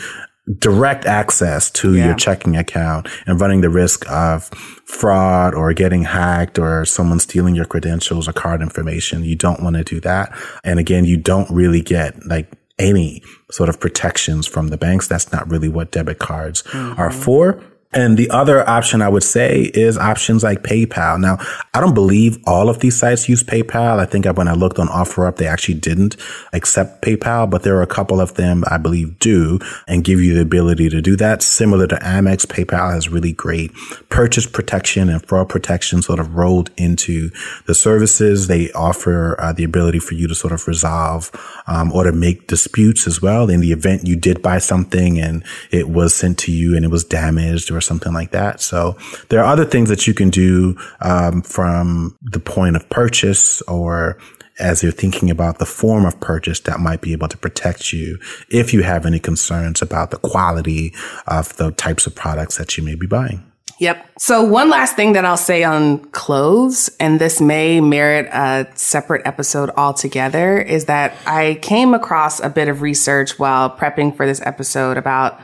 direct 0.60 1.06
access 1.06 1.70
to 1.70 1.94
Yeah. 1.94 2.06
your 2.06 2.16
checking 2.16 2.56
account 2.56 3.08
and 3.26 3.40
running 3.40 3.62
the 3.62 3.70
risk 3.70 4.10
of 4.10 4.50
fraud 4.86 5.54
or 5.54 5.74
getting 5.74 6.04
hacked 6.04 6.58
or 6.58 6.86
someone 6.86 7.20
stealing 7.20 7.54
your 7.56 7.66
credentials 7.66 8.28
or 8.28 8.34
card 8.34 8.62
information. 8.62 9.24
You 9.24 9.36
don't 9.36 9.62
want 9.62 9.76
to 9.76 9.84
do 9.84 10.00
that. 10.02 10.32
And 10.64 10.80
again, 10.80 11.04
you 11.06 11.18
don't 11.18 11.50
really 11.52 11.82
get 11.82 12.26
like 12.26 12.52
any 12.80 13.24
sort 13.52 13.70
of 13.70 13.80
protections 13.80 14.48
from 14.48 14.70
the 14.70 14.78
banks. 14.78 15.08
That's 15.08 15.32
not 15.32 15.50
really 15.50 15.68
what 15.68 15.92
debit 15.92 16.20
cards 16.20 16.64
are 16.74 17.10
mm-hmm. 17.10 17.20
for. 17.20 17.62
And 17.98 18.16
the 18.16 18.30
other 18.30 18.68
option 18.70 19.02
I 19.02 19.10
would 19.10 19.24
say 19.24 19.72
is 19.74 19.98
options 19.98 20.44
like 20.44 20.62
PayPal. 20.62 21.20
Now, 21.20 21.40
I 21.74 21.82
don't 21.82 21.96
believe 21.96 22.38
all 22.46 22.70
of 22.70 22.78
these 22.78 22.96
sites 22.96 23.28
use 23.28 23.42
PayPal. 23.42 23.98
I 23.98 24.06
think 24.06 24.28
when 24.38 24.48
I 24.48 24.54
looked 24.54 24.78
on 24.78 24.88
OfferUp, 24.88 25.38
they 25.38 25.48
actually 25.48 25.80
didn't 25.80 26.16
accept 26.54 27.02
PayPal, 27.02 27.50
but 27.50 27.64
there 27.64 27.76
are 27.76 27.82
a 27.82 27.88
couple 27.88 28.22
of 28.22 28.36
them 28.36 28.64
I 28.70 28.78
believe 28.78 29.18
do 29.18 29.58
and 29.88 30.04
give 30.04 30.22
you 30.22 30.36
the 30.36 30.42
ability 30.42 30.90
to 30.90 31.02
do 31.02 31.16
that. 31.16 31.42
Similar 31.42 31.88
to 31.88 31.96
Amex, 31.96 32.46
PayPal 32.46 32.94
has 32.94 33.10
really 33.10 33.34
great 33.34 33.72
purchase 34.10 34.46
protection 34.46 35.10
and 35.10 35.26
fraud 35.26 35.50
protection 35.50 36.04
sort 36.04 36.20
of 36.20 36.36
rolled 36.36 36.70
into 36.78 37.32
the 37.66 37.74
services. 37.74 38.46
They 38.46 38.72
offer 38.74 39.42
uh, 39.42 39.54
the 39.54 39.64
ability 39.64 40.00
for 40.00 40.14
you 40.14 40.28
to 40.28 40.36
sort 40.36 40.54
of 40.54 40.68
resolve 40.68 41.32
um, 41.66 41.92
or 41.92 42.04
to 42.04 42.12
make 42.12 42.46
disputes 42.46 43.08
as 43.08 43.24
well 43.24 43.50
in 43.50 43.60
the 43.60 43.72
event 43.72 44.06
you 44.06 44.16
did 44.16 44.44
buy 44.44 44.60
something 44.60 45.20
and 45.20 45.44
it 45.72 45.90
was 45.90 46.14
sent 46.14 46.38
to 46.38 46.52
you 46.52 46.76
and 46.76 46.86
it 46.86 46.92
was 46.92 47.04
damaged 47.04 47.72
or 47.72 47.82
something 47.88 48.14
like 48.14 48.32
that. 48.32 48.62
So 48.62 48.98
there 49.30 49.40
are 49.40 49.52
other 49.52 49.66
things 49.66 49.90
that 49.90 50.06
you 50.06 50.14
can 50.14 50.30
do 50.30 50.78
um, 51.02 51.42
from 51.42 52.18
the 52.22 52.40
point 52.40 52.76
of 52.76 52.88
purchase 52.90 53.62
or 53.64 54.20
as 54.60 54.82
you're 54.82 54.92
thinking 54.92 55.30
about 55.30 55.60
the 55.60 55.66
form 55.66 56.06
of 56.06 56.20
purchase 56.20 56.60
that 56.62 56.80
might 56.80 57.02
be 57.02 57.14
able 57.14 57.28
to 57.28 57.38
protect 57.38 57.94
you 57.94 58.20
if 58.50 58.74
you 58.74 58.84
have 58.84 59.06
any 59.06 59.20
concerns 59.20 59.82
about 59.82 60.12
the 60.12 60.18
quality 60.18 60.94
of 61.28 61.56
the 61.58 61.72
types 61.72 62.08
of 62.08 62.16
products 62.16 62.58
that 62.58 62.78
you 62.78 62.84
may 62.84 62.96
be 62.96 63.08
buying. 63.08 63.44
Yep. 63.80 64.10
So 64.18 64.44
one 64.44 64.70
last 64.72 64.96
thing 64.96 65.14
that 65.14 65.24
I'll 65.24 65.38
say 65.38 65.64
on 65.64 66.00
clothes, 66.06 66.90
and 67.00 67.22
this 67.22 67.40
may 67.40 67.80
merit 67.80 68.28
a 68.34 68.68
separate 68.74 69.22
episode 69.26 69.70
altogether, 69.78 70.58
is 70.58 70.86
that 70.86 71.16
I 71.28 71.60
came 71.62 71.94
across 71.94 72.40
a 72.40 72.50
bit 72.50 72.70
of 72.70 72.82
research 72.82 73.38
while 73.38 73.70
prepping 73.70 74.16
for 74.18 74.26
this 74.26 74.42
episode 74.44 74.98
about 74.98 75.40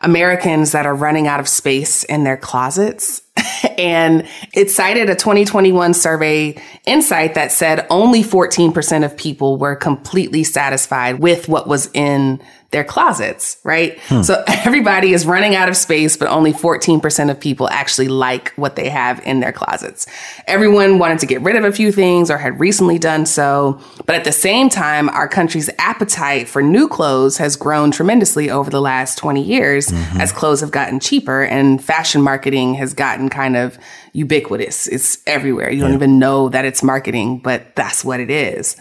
Americans 0.00 0.72
that 0.72 0.86
are 0.86 0.94
running 0.94 1.26
out 1.26 1.40
of 1.40 1.48
space 1.48 2.04
in 2.04 2.24
their 2.24 2.36
closets. 2.36 3.22
and 3.78 4.26
it 4.54 4.70
cited 4.70 5.10
a 5.10 5.14
2021 5.14 5.94
survey 5.94 6.60
insight 6.86 7.34
that 7.34 7.52
said 7.52 7.86
only 7.90 8.22
14% 8.22 9.04
of 9.04 9.16
people 9.16 9.58
were 9.58 9.76
completely 9.76 10.44
satisfied 10.44 11.18
with 11.20 11.48
what 11.48 11.68
was 11.68 11.90
in 11.92 12.40
their 12.70 12.84
closets, 12.84 13.58
right? 13.64 13.98
Hmm. 14.02 14.22
So 14.22 14.42
everybody 14.48 15.12
is 15.12 15.26
running 15.26 15.56
out 15.56 15.68
of 15.68 15.76
space, 15.76 16.16
but 16.16 16.28
only 16.28 16.52
14% 16.52 17.30
of 17.30 17.40
people 17.40 17.68
actually 17.70 18.08
like 18.08 18.52
what 18.54 18.76
they 18.76 18.88
have 18.88 19.20
in 19.26 19.40
their 19.40 19.52
closets. 19.52 20.06
Everyone 20.46 20.98
wanted 20.98 21.18
to 21.20 21.26
get 21.26 21.40
rid 21.42 21.56
of 21.56 21.64
a 21.64 21.72
few 21.72 21.90
things 21.90 22.30
or 22.30 22.38
had 22.38 22.60
recently 22.60 22.98
done 22.98 23.26
so. 23.26 23.80
But 24.06 24.16
at 24.16 24.24
the 24.24 24.32
same 24.32 24.68
time, 24.68 25.08
our 25.08 25.28
country's 25.28 25.68
appetite 25.78 26.48
for 26.48 26.62
new 26.62 26.88
clothes 26.88 27.38
has 27.38 27.56
grown 27.56 27.90
tremendously 27.90 28.50
over 28.50 28.70
the 28.70 28.80
last 28.80 29.18
20 29.18 29.42
years 29.42 29.88
mm-hmm. 29.88 30.20
as 30.20 30.30
clothes 30.32 30.60
have 30.60 30.70
gotten 30.70 31.00
cheaper 31.00 31.42
and 31.42 31.82
fashion 31.82 32.22
marketing 32.22 32.74
has 32.74 32.94
gotten 32.94 33.28
kind 33.28 33.56
of 33.56 33.78
ubiquitous. 34.12 34.86
It's 34.86 35.18
everywhere. 35.26 35.70
You 35.72 35.80
don't 35.80 35.94
even 35.94 36.18
know 36.18 36.48
that 36.48 36.64
it's 36.64 36.82
marketing, 36.82 37.38
but 37.38 37.74
that's 37.74 38.04
what 38.04 38.20
it 38.20 38.30
is. 38.30 38.76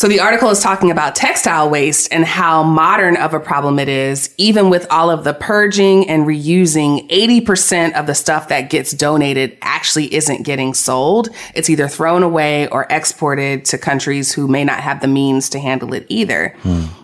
So 0.00 0.08
the 0.08 0.20
article 0.20 0.48
is 0.48 0.60
talking 0.60 0.90
about 0.90 1.14
textile 1.14 1.68
waste 1.68 2.08
and 2.10 2.24
how 2.24 2.62
modern 2.62 3.18
of 3.18 3.34
a 3.34 3.38
problem 3.38 3.78
it 3.78 3.90
is, 3.90 4.34
even 4.38 4.70
with 4.70 4.86
all 4.90 5.10
of 5.10 5.24
the 5.24 5.34
purging 5.34 6.08
and 6.08 6.26
reusing. 6.26 7.06
80% 7.10 7.92
of 7.92 8.06
the 8.06 8.14
stuff 8.14 8.48
that 8.48 8.70
gets 8.70 8.92
donated 8.92 9.58
actually 9.60 10.14
isn't 10.14 10.44
getting 10.44 10.72
sold. 10.72 11.28
It's 11.54 11.68
either 11.68 11.86
thrown 11.86 12.22
away 12.22 12.66
or 12.68 12.86
exported 12.88 13.66
to 13.66 13.76
countries 13.76 14.32
who 14.32 14.48
may 14.48 14.64
not 14.64 14.80
have 14.80 15.02
the 15.02 15.06
means 15.06 15.50
to 15.50 15.58
handle 15.58 15.92
it 15.92 16.06
either. 16.08 16.56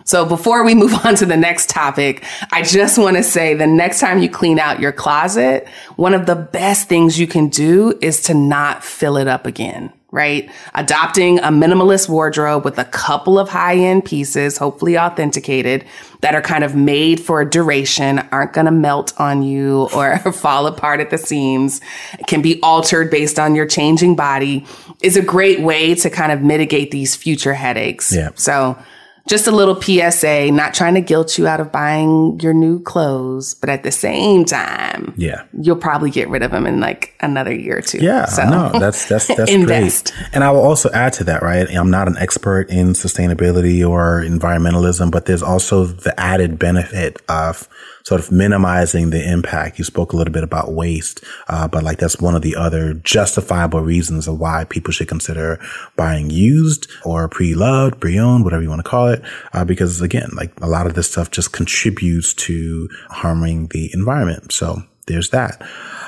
So 0.03 0.25
before 0.25 0.63
we 0.63 0.73
move 0.83 0.95
on 1.05 1.13
to 1.17 1.27
the 1.27 1.37
next 1.37 1.69
topic, 1.69 2.23
I 2.51 2.63
just 2.63 2.97
want 2.97 3.15
to 3.17 3.21
say 3.21 3.53
the 3.53 3.67
next 3.67 3.99
time 3.99 4.23
you 4.23 4.27
clean 4.27 4.57
out 4.57 4.79
your 4.79 4.91
closet, 4.91 5.67
one 5.97 6.15
of 6.15 6.25
the 6.25 6.35
best 6.35 6.89
things 6.89 7.19
you 7.19 7.27
can 7.27 7.49
do 7.49 7.95
is 8.01 8.21
to 8.23 8.33
not 8.33 8.83
fill 8.83 9.17
it 9.17 9.27
up 9.27 9.45
again 9.45 9.93
right? 10.11 10.49
Adopting 10.73 11.39
a 11.39 11.49
minimalist 11.49 12.07
wardrobe 12.07 12.63
with 12.63 12.77
a 12.79 12.85
couple 12.85 13.37
of 13.37 13.49
high 13.49 13.75
end 13.75 14.05
pieces, 14.05 14.57
hopefully 14.57 14.97
authenticated, 14.97 15.85
that 16.21 16.33
are 16.33 16.41
kind 16.41 16.63
of 16.63 16.75
made 16.75 17.19
for 17.19 17.41
a 17.41 17.49
duration, 17.49 18.19
aren't 18.31 18.53
going 18.53 18.65
to 18.65 18.71
melt 18.71 19.13
on 19.19 19.43
you 19.43 19.89
or 19.95 20.17
fall 20.31 20.67
apart 20.67 20.99
at 20.99 21.09
the 21.09 21.17
seams, 21.17 21.81
can 22.25 22.41
be 22.41 22.61
altered 22.61 23.11
based 23.11 23.37
on 23.37 23.55
your 23.55 23.65
changing 23.65 24.15
body, 24.15 24.65
is 25.01 25.17
a 25.17 25.21
great 25.21 25.59
way 25.59 25.93
to 25.93 26.09
kind 26.09 26.31
of 26.31 26.41
mitigate 26.41 26.91
these 26.91 27.15
future 27.15 27.53
headaches. 27.53 28.13
Yeah. 28.13 28.29
So, 28.35 28.77
just 29.27 29.45
a 29.47 29.51
little 29.51 29.79
PSA, 29.81 30.51
not 30.51 30.73
trying 30.73 30.93
to 30.95 31.01
guilt 31.01 31.37
you 31.37 31.47
out 31.47 31.59
of 31.59 31.71
buying 31.71 32.39
your 32.39 32.53
new 32.53 32.81
clothes, 32.81 33.53
but 33.55 33.69
at 33.69 33.83
the 33.83 33.91
same 33.91 34.45
time, 34.45 35.13
Yeah. 35.17 35.43
you'll 35.59 35.75
probably 35.75 36.09
get 36.09 36.29
rid 36.29 36.43
of 36.43 36.51
them 36.51 36.65
in 36.65 36.79
like 36.79 37.13
another 37.19 37.53
year 37.53 37.77
or 37.77 37.81
two. 37.81 37.99
Yeah, 37.99 38.25
So- 38.25 38.49
no, 38.49 38.79
that's 38.79 39.07
that's 39.07 39.27
that's 39.35 39.53
great. 39.55 40.13
And 40.33 40.43
I 40.43 40.51
will 40.51 40.61
also 40.63 40.89
add 40.91 41.13
to 41.13 41.23
that, 41.25 41.41
right? 41.43 41.67
I'm 41.69 41.91
not 41.91 42.07
an 42.07 42.17
expert 42.17 42.69
in 42.69 42.93
sustainability 42.93 43.87
or 43.87 44.23
environmentalism, 44.25 45.11
but 45.11 45.25
there's 45.25 45.43
also 45.43 45.85
the 45.85 46.17
added 46.19 46.57
benefit 46.57 47.21
of 47.29 47.67
sort 48.07 48.21
of 48.21 48.31
minimizing 48.31 49.09
the 49.09 49.21
impact. 49.29 49.77
You 49.77 49.83
spoke 49.83 50.13
a 50.13 50.15
little 50.15 50.31
bit 50.31 50.45
about 50.45 50.71
waste, 50.71 51.21
uh, 51.49 51.67
but 51.67 51.83
like 51.83 51.99
that's 51.99 52.21
one 52.21 52.35
of 52.35 52.41
the 52.41 52.55
other 52.55 52.93
justifiable 52.93 53.81
reasons 53.81 54.29
of 54.29 54.39
why 54.39 54.63
people 54.63 54.93
should 54.93 55.09
consider 55.09 55.59
buying 55.97 56.29
used 56.29 56.89
or 57.03 57.27
pre-loved, 57.27 57.99
pre-owned, 57.99 58.45
whatever 58.45 58.63
you 58.63 58.69
want 58.69 58.79
to 58.79 58.89
call 58.89 59.09
it. 59.09 59.21
Uh, 59.51 59.65
because 59.65 59.99
again, 59.99 60.29
like 60.37 60.53
a 60.61 60.69
lot 60.69 60.87
of 60.87 60.93
this 60.93 61.11
stuff 61.11 61.31
just 61.31 61.51
contributes 61.51 62.33
to 62.33 62.87
harming 63.09 63.67
the 63.71 63.91
environment. 63.93 64.53
So 64.53 64.83
there's 65.07 65.31
that. 65.31 65.61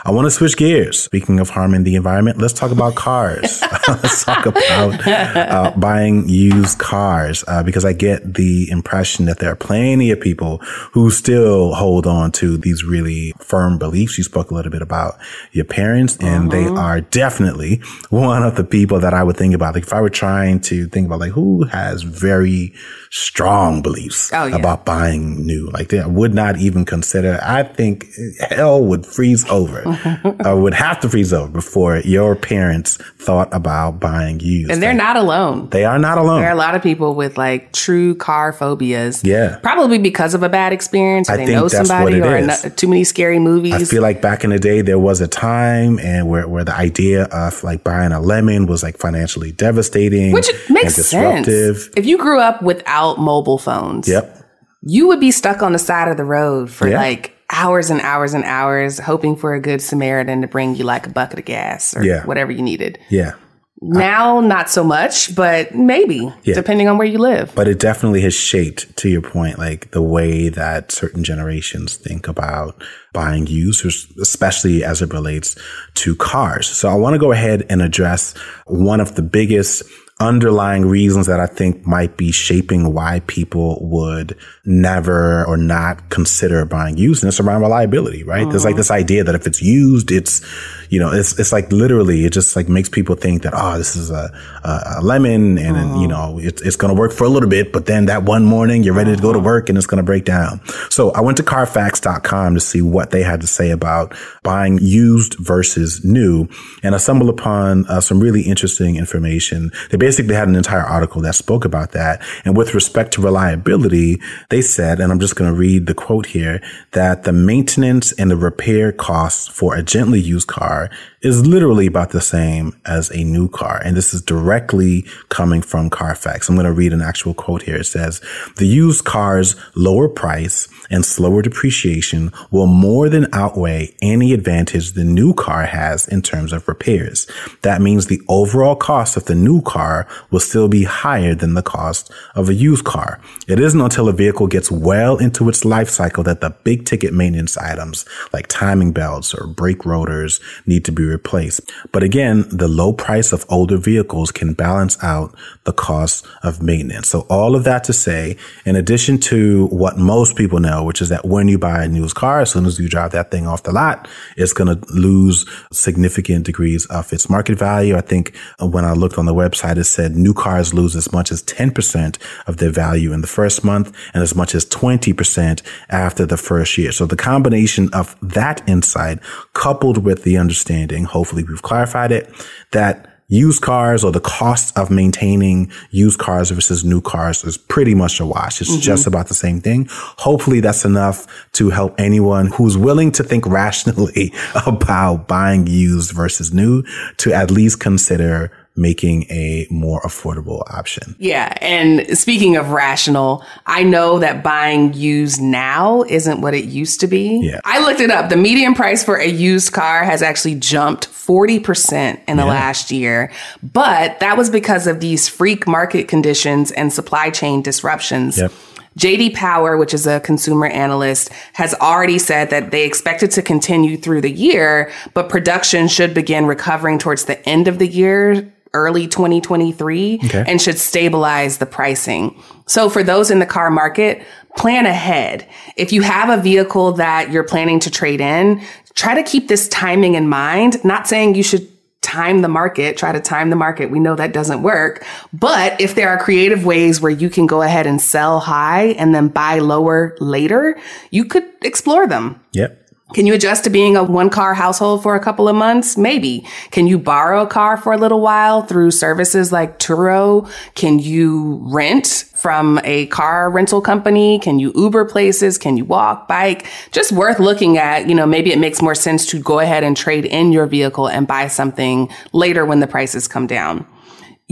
I 0.05 0.11
want 0.11 0.25
to 0.25 0.31
switch 0.31 0.57
gears. 0.57 0.99
Speaking 0.99 1.39
of 1.39 1.49
harming 1.49 1.83
the 1.83 1.95
environment, 1.95 2.37
let's 2.37 2.53
talk 2.53 2.71
about 2.71 2.95
cars. 2.95 3.61
let's 3.87 4.23
talk 4.23 4.45
about 4.45 5.07
uh, 5.07 5.73
buying 5.77 6.27
used 6.27 6.77
cars 6.79 7.43
uh, 7.47 7.63
because 7.63 7.85
I 7.85 7.93
get 7.93 8.35
the 8.35 8.69
impression 8.69 9.25
that 9.25 9.39
there 9.39 9.51
are 9.51 9.55
plenty 9.55 10.11
of 10.11 10.19
people 10.19 10.57
who 10.93 11.09
still 11.09 11.73
hold 11.73 12.05
on 12.05 12.31
to 12.33 12.57
these 12.57 12.83
really 12.83 13.33
firm 13.39 13.77
beliefs. 13.77 14.17
You 14.17 14.23
spoke 14.23 14.51
a 14.51 14.53
little 14.53 14.71
bit 14.71 14.81
about 14.81 15.17
your 15.51 15.65
parents, 15.65 16.17
and 16.17 16.51
they 16.51 16.65
uh-huh. 16.65 16.79
are 16.79 17.01
definitely 17.01 17.81
one 18.09 18.43
of 18.43 18.55
the 18.55 18.63
people 18.63 18.99
that 18.99 19.13
I 19.13 19.23
would 19.23 19.37
think 19.37 19.53
about. 19.53 19.75
Like 19.75 19.83
if 19.83 19.93
I 19.93 20.01
were 20.01 20.09
trying 20.09 20.59
to 20.61 20.87
think 20.87 21.07
about 21.07 21.19
like 21.19 21.31
who 21.31 21.63
has 21.65 22.03
very 22.03 22.73
strong 23.11 23.81
beliefs 23.81 24.31
oh, 24.33 24.45
yeah. 24.45 24.55
about 24.55 24.85
buying 24.85 25.45
new. 25.45 25.69
Like 25.71 25.89
they 25.89 26.03
would 26.05 26.33
not 26.33 26.57
even 26.57 26.85
consider. 26.85 27.39
I 27.41 27.63
think 27.63 28.05
hell 28.39 28.83
would 28.83 29.05
freeze 29.05 29.47
over. 29.49 29.83
I 29.91 30.33
uh, 30.51 30.55
would 30.55 30.73
have 30.73 30.99
to 31.01 31.09
freeze 31.09 31.33
over 31.33 31.49
before 31.49 31.97
your 31.97 32.35
parents 32.35 32.97
thought 33.17 33.49
about 33.53 33.99
buying 33.99 34.39
used. 34.39 34.71
And 34.71 34.81
they're 34.83 34.93
not 34.93 35.15
alone. 35.15 35.69
They 35.69 35.85
are 35.85 35.99
not 35.99 36.17
alone. 36.17 36.41
There 36.41 36.49
are 36.49 36.53
a 36.53 36.57
lot 36.57 36.75
of 36.75 36.83
people 36.83 37.15
with 37.15 37.37
like 37.37 37.73
true 37.73 38.15
car 38.15 38.53
phobias. 38.53 39.23
Yeah. 39.23 39.59
Probably 39.61 39.97
because 39.97 40.33
of 40.33 40.43
a 40.43 40.49
bad 40.49 40.73
experience. 40.73 41.29
Or 41.29 41.33
I 41.33 41.45
they 41.45 41.53
know 41.53 41.67
somebody 41.67 42.21
or 42.21 42.41
not, 42.41 42.77
too 42.77 42.87
many 42.87 43.03
scary 43.03 43.39
movies. 43.39 43.73
I 43.73 43.83
feel 43.85 44.01
like 44.01 44.21
back 44.21 44.43
in 44.43 44.49
the 44.49 44.59
day, 44.59 44.81
there 44.81 44.99
was 44.99 45.21
a 45.21 45.27
time 45.27 45.99
and 45.99 46.27
where, 46.27 46.47
where 46.47 46.63
the 46.63 46.75
idea 46.75 47.23
of 47.25 47.63
like 47.63 47.83
buying 47.83 48.11
a 48.11 48.19
lemon 48.19 48.65
was 48.65 48.83
like 48.83 48.97
financially 48.97 49.51
devastating. 49.51 50.31
Which 50.31 50.49
makes 50.69 50.95
sense. 50.95 51.47
If 51.47 52.05
you 52.05 52.17
grew 52.17 52.39
up 52.39 52.61
without 52.61 52.89
without 52.89 53.19
mobile 53.19 53.57
phones. 53.57 54.07
Yep. 54.07 54.35
You 54.81 55.07
would 55.07 55.19
be 55.19 55.31
stuck 55.31 55.61
on 55.61 55.73
the 55.73 55.79
side 55.79 56.07
of 56.07 56.17
the 56.17 56.23
road 56.23 56.69
for 56.69 56.87
yeah. 56.87 56.99
like 56.99 57.35
hours 57.51 57.89
and 57.89 58.01
hours 58.01 58.33
and 58.33 58.43
hours 58.43 58.99
hoping 58.99 59.35
for 59.35 59.53
a 59.53 59.59
good 59.59 59.81
Samaritan 59.81 60.41
to 60.41 60.47
bring 60.47 60.75
you 60.75 60.83
like 60.83 61.07
a 61.07 61.09
bucket 61.09 61.39
of 61.39 61.45
gas 61.45 61.95
or 61.95 62.03
yeah. 62.03 62.25
whatever 62.25 62.51
you 62.51 62.61
needed. 62.61 62.99
Yeah. 63.09 63.33
Now, 63.81 64.39
I, 64.39 64.45
not 64.45 64.69
so 64.69 64.83
much, 64.83 65.33
but 65.35 65.73
maybe 65.73 66.33
yeah. 66.43 66.53
depending 66.53 66.89
on 66.89 66.97
where 66.97 67.07
you 67.07 67.17
live. 67.17 67.53
But 67.55 67.69
it 67.69 67.79
definitely 67.79 68.21
has 68.21 68.33
shaped, 68.33 68.95
to 68.97 69.09
your 69.09 69.21
point, 69.21 69.57
like 69.57 69.91
the 69.91 70.01
way 70.01 70.49
that 70.49 70.91
certain 70.91 71.23
generations 71.23 71.95
think 71.95 72.27
about 72.27 72.83
buying 73.13 73.47
used, 73.47 73.85
especially 74.19 74.83
as 74.83 75.01
it 75.01 75.13
relates 75.13 75.55
to 75.95 76.15
cars. 76.15 76.67
So 76.67 76.89
I 76.89 76.95
want 76.95 77.13
to 77.13 77.19
go 77.19 77.31
ahead 77.31 77.65
and 77.69 77.81
address 77.81 78.35
one 78.65 78.99
of 78.99 79.15
the 79.15 79.21
biggest 79.21 79.83
underlying 80.19 80.85
reasons 80.85 81.27
that 81.27 81.39
I 81.39 81.45
think 81.45 81.87
might 81.87 82.17
be 82.17 82.31
shaping 82.31 82.93
why 82.93 83.21
people 83.27 83.79
would 83.81 84.37
never 84.65 85.45
or 85.45 85.55
not 85.55 86.09
consider 86.09 86.65
buying 86.65 86.97
used. 86.97 87.23
And 87.23 87.29
it's 87.29 87.39
around 87.39 87.61
reliability, 87.61 88.23
right? 88.23 88.49
There's 88.49 88.65
like 88.65 88.73
uh-huh. 88.73 88.79
this 88.79 88.91
idea 88.91 89.23
that 89.23 89.35
if 89.35 89.47
it's 89.47 89.61
used, 89.61 90.11
it's, 90.11 90.41
you 90.89 90.99
know, 90.99 91.11
it's, 91.11 91.37
it's 91.39 91.51
like 91.51 91.71
literally, 91.71 92.25
it 92.25 92.33
just 92.33 92.55
like 92.55 92.67
makes 92.67 92.89
people 92.89 93.15
think 93.15 93.43
that, 93.43 93.53
oh, 93.55 93.77
this 93.77 93.95
is 93.95 94.09
a, 94.09 94.31
a, 94.63 94.97
a 94.97 95.01
lemon 95.01 95.57
and, 95.57 95.77
uh-huh. 95.77 95.93
and, 95.93 96.01
you 96.01 96.07
know, 96.07 96.39
it, 96.39 96.61
it's 96.61 96.75
going 96.75 96.93
to 96.93 96.99
work 96.99 97.11
for 97.11 97.25
a 97.25 97.29
little 97.29 97.49
bit, 97.49 97.71
but 97.71 97.85
then 97.85 98.05
that 98.07 98.23
one 98.23 98.43
morning 98.43 98.83
you're 98.83 98.95
ready 98.95 99.15
to 99.15 99.21
go 99.21 99.31
to 99.31 99.39
uh-huh. 99.39 99.45
work 99.45 99.69
and 99.69 99.77
it's 99.77 99.87
going 99.87 99.97
to 99.97 100.03
break 100.03 100.25
down. 100.25 100.61
So 100.89 101.11
I 101.11 101.21
went 101.21 101.37
to 101.37 101.43
carfax.com 101.43 102.55
to 102.55 102.59
see 102.59 102.81
what 102.81 103.11
they 103.11 103.21
had 103.21 103.41
to 103.41 103.47
say 103.47 103.69
about 103.69 104.15
buying 104.41 104.79
used 104.81 105.35
versus 105.35 106.03
new. 106.03 106.47
And 106.81 106.95
I 106.95 106.97
stumbled 106.97 107.29
upon 107.29 107.85
uh, 107.85 108.01
some 108.01 108.19
really 108.19 108.41
interesting 108.41 108.95
information. 108.95 109.71
They 109.91 109.97
basically 109.97 110.33
had 110.33 110.47
an 110.47 110.55
entire 110.55 110.81
article 110.81 111.21
that 111.21 111.35
spoke 111.35 111.65
about 111.65 111.91
that. 111.91 112.21
And 112.45 112.57
with 112.57 112.73
respect 112.73 113.13
to 113.13 113.21
reliability, 113.21 114.19
they 114.49 114.61
said, 114.61 114.99
and 114.99 115.11
I'm 115.11 115.19
just 115.19 115.35
going 115.35 115.51
to 115.51 115.57
read 115.57 115.85
the 115.85 115.93
quote 115.93 116.25
here, 116.25 116.61
that 116.93 117.23
the 117.23 117.33
maintenance 117.33 118.11
and 118.13 118.31
the 118.31 118.37
repair 118.37 118.91
costs 118.91 119.47
for 119.47 119.75
a 119.75 119.83
gently 119.83 120.19
used 120.19 120.47
car 120.47 120.78
Right 120.79 120.91
is 121.21 121.45
literally 121.45 121.85
about 121.85 122.11
the 122.11 122.21
same 122.21 122.79
as 122.85 123.09
a 123.11 123.23
new 123.23 123.49
car. 123.49 123.81
And 123.83 123.97
this 123.97 124.13
is 124.13 124.21
directly 124.21 125.05
coming 125.27 125.61
from 125.61 125.89
Carfax. 125.89 126.47
I'm 126.47 126.55
going 126.55 126.65
to 126.65 126.71
read 126.71 126.93
an 126.93 127.01
actual 127.01 127.33
quote 127.33 127.63
here. 127.63 127.75
It 127.75 127.85
says, 127.85 128.21
the 128.55 128.65
used 128.65 129.03
car's 129.03 129.55
lower 129.75 130.07
price 130.07 130.69
and 130.89 131.05
slower 131.05 131.41
depreciation 131.41 132.31
will 132.51 132.67
more 132.67 133.09
than 133.09 133.27
outweigh 133.33 133.93
any 134.01 134.33
advantage 134.33 134.93
the 134.93 135.03
new 135.03 135.33
car 135.33 135.65
has 135.65 136.07
in 136.07 136.21
terms 136.21 136.53
of 136.53 136.67
repairs. 136.67 137.27
That 137.63 137.81
means 137.81 138.07
the 138.07 138.21
overall 138.29 138.75
cost 138.75 139.17
of 139.17 139.25
the 139.25 139.35
new 139.35 139.61
car 139.61 140.07
will 140.31 140.39
still 140.39 140.69
be 140.69 140.85
higher 140.85 141.35
than 141.35 141.53
the 141.53 141.61
cost 141.61 142.11
of 142.33 142.47
a 142.47 142.53
used 142.53 142.85
car. 142.85 143.19
It 143.47 143.59
isn't 143.59 143.81
until 143.81 144.07
a 144.07 144.13
vehicle 144.13 144.47
gets 144.47 144.71
well 144.71 145.17
into 145.17 145.49
its 145.49 145.65
life 145.65 145.89
cycle 145.89 146.23
that 146.23 146.39
the 146.39 146.51
big 146.63 146.85
ticket 146.85 147.13
maintenance 147.13 147.57
items 147.57 148.05
like 148.31 148.47
timing 148.47 148.93
belts 148.93 149.33
or 149.33 149.47
brake 149.47 149.85
rotors 149.85 150.39
need 150.65 150.85
to 150.85 150.91
be 150.91 151.08
replaced. 151.09 151.69
But 151.91 152.03
again, 152.03 152.45
the 152.49 152.67
low 152.67 152.93
price 152.93 153.33
of 153.33 153.45
older 153.49 153.77
vehicles 153.77 154.31
can 154.31 154.53
balance 154.53 154.97
out 155.03 155.35
the 155.65 155.73
cost 155.73 156.25
of 156.43 156.61
maintenance. 156.61 157.09
So 157.09 157.21
all 157.29 157.55
of 157.55 157.63
that 157.65 157.83
to 157.85 157.93
say, 157.93 158.37
in 158.65 158.75
addition 158.75 159.17
to 159.19 159.67
what 159.67 159.97
most 159.97 160.35
people 160.35 160.59
know, 160.59 160.83
which 160.83 161.01
is 161.01 161.09
that 161.09 161.25
when 161.25 161.47
you 161.47 161.57
buy 161.57 161.83
a 161.83 161.87
new 161.87 162.07
car, 162.09 162.41
as 162.41 162.51
soon 162.51 162.65
as 162.65 162.79
you 162.79 162.87
drive 162.87 163.11
that 163.11 163.31
thing 163.31 163.47
off 163.47 163.63
the 163.63 163.71
lot, 163.71 164.07
it's 164.37 164.53
going 164.53 164.75
to 164.75 164.93
lose 164.93 165.45
significant 165.71 166.45
degrees 166.45 166.85
of 166.87 167.11
its 167.11 167.29
market 167.29 167.57
value. 167.57 167.95
I 167.95 168.01
think 168.01 168.35
when 168.59 168.85
I 168.85 168.93
looked 168.93 169.17
on 169.17 169.25
the 169.25 169.33
website, 169.33 169.77
it 169.77 169.85
said 169.85 170.15
new 170.15 170.33
cars 170.33 170.73
lose 170.73 170.95
as 170.95 171.11
much 171.11 171.31
as 171.31 171.43
10% 171.43 172.17
of 172.47 172.57
their 172.57 172.71
value 172.71 173.11
in 173.13 173.21
the 173.21 173.27
first 173.27 173.63
month 173.63 173.95
and 174.13 174.21
as 174.21 174.35
much 174.35 174.53
as 174.55 174.65
20% 174.65 175.61
after 175.89 176.25
the 176.25 176.37
first 176.37 176.77
year. 176.77 176.91
So 176.91 177.05
the 177.05 177.15
combination 177.15 177.89
of 177.93 178.15
that 178.21 178.67
insight 178.67 179.19
coupled 179.53 180.03
with 180.03 180.23
the 180.23 180.37
understanding, 180.37 180.98
hopefully 181.05 181.43
we've 181.43 181.61
clarified 181.61 182.11
it, 182.11 182.29
that 182.71 183.09
used 183.29 183.61
cars 183.61 184.03
or 184.03 184.11
the 184.11 184.19
cost 184.19 184.77
of 184.77 184.89
maintaining 184.89 185.71
used 185.91 186.19
cars 186.19 186.49
versus 186.49 186.83
new 186.83 186.99
cars 186.99 187.43
is 187.43 187.57
pretty 187.57 187.93
much 187.93 188.19
a 188.19 188.25
wash. 188.25 188.59
It's 188.59 188.71
mm-hmm. 188.71 188.81
just 188.81 189.07
about 189.07 189.27
the 189.27 189.35
same 189.35 189.61
thing. 189.61 189.87
Hopefully 189.89 190.59
that's 190.59 190.83
enough 190.83 191.27
to 191.53 191.69
help 191.69 191.99
anyone 191.99 192.47
who's 192.47 192.75
willing 192.75 193.11
to 193.13 193.23
think 193.23 193.45
rationally 193.59 194.33
about 194.65 195.27
buying 195.27 195.67
used 195.67 196.11
versus 196.11 196.51
new 196.51 196.83
to 197.17 197.31
at 197.31 197.51
least 197.51 197.79
consider 197.79 198.51
making 198.79 199.23
a 199.29 199.67
more 199.69 200.01
affordable 200.01 200.63
option. 200.71 201.15
Yeah. 201.19 201.53
And 201.61 202.17
speaking 202.17 202.55
of 202.55 202.69
rational, 202.69 203.43
I 203.65 203.83
know 203.83 204.19
that 204.19 204.41
buying 204.41 204.93
used 204.93 205.41
now 205.41 206.03
isn't 206.03 206.41
what 206.41 206.53
it 206.53 206.65
used 206.65 207.01
to 207.01 207.07
be. 207.07 207.41
Yeah. 207.43 207.59
I 207.65 207.79
looked 207.81 207.99
it 207.99 208.09
up. 208.09 208.29
The 208.29 208.37
median 208.37 208.73
price 208.73 209.03
for 209.03 209.17
a 209.17 209.27
used 209.27 209.73
car 209.73 210.03
has 210.03 210.21
actually 210.21 210.55
jumped 210.55 211.09
40% 211.09 212.21
in 212.27 212.37
the 212.37 212.43
yeah. 212.43 212.49
last 212.49 212.89
year. 212.89 213.31
But 213.61 214.19
that 214.21 214.37
was 214.37 214.49
because 214.49 214.87
of 214.87 215.01
these 215.01 215.27
freak 215.27 215.67
market 215.67 216.07
conditions 216.07 216.71
and 216.71 216.91
supply 216.93 217.29
chain 217.29 217.61
disruptions. 217.61 218.37
Yep. 218.37 218.51
JD 218.97 219.33
Power, 219.35 219.77
which 219.77 219.93
is 219.93 220.07
a 220.07 220.19
consumer 220.19 220.65
analyst, 220.65 221.29
has 221.53 221.73
already 221.75 222.19
said 222.19 222.49
that 222.49 222.71
they 222.71 222.85
expect 222.85 223.23
it 223.23 223.31
to 223.31 223.41
continue 223.41 223.95
through 223.95 224.21
the 224.21 224.31
year, 224.31 224.91
but 225.13 225.29
production 225.29 225.87
should 225.87 226.13
begin 226.13 226.45
recovering 226.45 226.97
towards 226.99 227.25
the 227.25 227.47
end 227.47 227.67
of 227.67 227.79
the 227.79 227.87
year 227.87 228.51
early 228.73 229.07
2023 229.07 230.19
okay. 230.25 230.43
and 230.47 230.61
should 230.61 230.77
stabilize 230.77 231.57
the 231.57 231.65
pricing. 231.65 232.41
So 232.67 232.89
for 232.89 233.03
those 233.03 233.31
in 233.31 233.39
the 233.39 233.45
car 233.45 233.71
market, 233.71 234.23
plan 234.57 234.85
ahead. 234.85 235.47
If 235.75 235.91
you 235.91 236.01
have 236.01 236.29
a 236.29 236.41
vehicle 236.41 236.93
that 236.93 237.31
you're 237.31 237.43
planning 237.43 237.79
to 237.81 237.91
trade 237.91 238.21
in, 238.21 238.61
try 238.93 239.15
to 239.15 239.23
keep 239.23 239.47
this 239.47 239.67
timing 239.69 240.15
in 240.15 240.29
mind. 240.29 240.83
Not 240.83 241.07
saying 241.07 241.35
you 241.35 241.43
should 241.43 241.67
time 242.01 242.41
the 242.41 242.47
market, 242.47 242.97
try 242.97 243.11
to 243.11 243.19
time 243.19 243.49
the 243.49 243.55
market. 243.55 243.91
We 243.91 243.99
know 243.99 244.15
that 244.15 244.33
doesn't 244.33 244.63
work. 244.63 245.05
But 245.33 245.79
if 245.81 245.95
there 245.95 246.09
are 246.09 246.17
creative 246.17 246.65
ways 246.65 247.01
where 247.01 247.11
you 247.11 247.29
can 247.29 247.45
go 247.45 247.61
ahead 247.61 247.85
and 247.85 248.01
sell 248.01 248.39
high 248.39 248.87
and 248.97 249.13
then 249.13 249.27
buy 249.27 249.59
lower 249.59 250.15
later, 250.19 250.79
you 251.11 251.25
could 251.25 251.45
explore 251.61 252.07
them. 252.07 252.39
Yep. 252.53 252.88
Can 253.13 253.25
you 253.25 253.33
adjust 253.33 253.63
to 253.63 253.71
being 253.71 253.97
a 253.97 254.03
one 254.03 254.29
car 254.29 254.53
household 254.53 255.01
for 255.01 255.15
a 255.15 255.19
couple 255.19 255.49
of 255.49 255.55
months? 255.55 255.97
Maybe. 255.97 256.45
Can 256.69 256.85
you 256.85 256.99
borrow 256.99 257.41
a 257.41 257.47
car 257.47 257.75
for 257.75 257.91
a 257.91 257.97
little 257.97 258.21
while 258.21 258.61
through 258.61 258.91
services 258.91 259.51
like 259.51 259.79
Turo? 259.79 260.47
Can 260.75 260.99
you 260.99 261.59
rent 261.63 262.25
from 262.35 262.79
a 262.83 263.07
car 263.07 263.49
rental 263.49 263.81
company? 263.81 264.37
Can 264.37 264.59
you 264.59 264.71
Uber 264.75 265.05
places? 265.05 265.57
Can 265.57 265.75
you 265.75 265.85
walk, 265.85 266.27
bike? 266.27 266.67
Just 266.91 267.11
worth 267.11 267.39
looking 267.39 267.79
at. 267.79 268.07
You 268.07 268.13
know, 268.13 268.27
maybe 268.27 268.51
it 268.51 268.59
makes 268.59 268.79
more 268.79 268.95
sense 268.95 269.25
to 269.27 269.39
go 269.39 269.57
ahead 269.57 269.83
and 269.83 269.97
trade 269.97 270.25
in 270.25 270.51
your 270.51 270.67
vehicle 270.67 271.07
and 271.07 271.25
buy 271.25 271.47
something 271.47 272.09
later 272.31 272.63
when 272.63 272.79
the 272.79 272.87
prices 272.87 273.27
come 273.27 273.47
down 273.47 273.87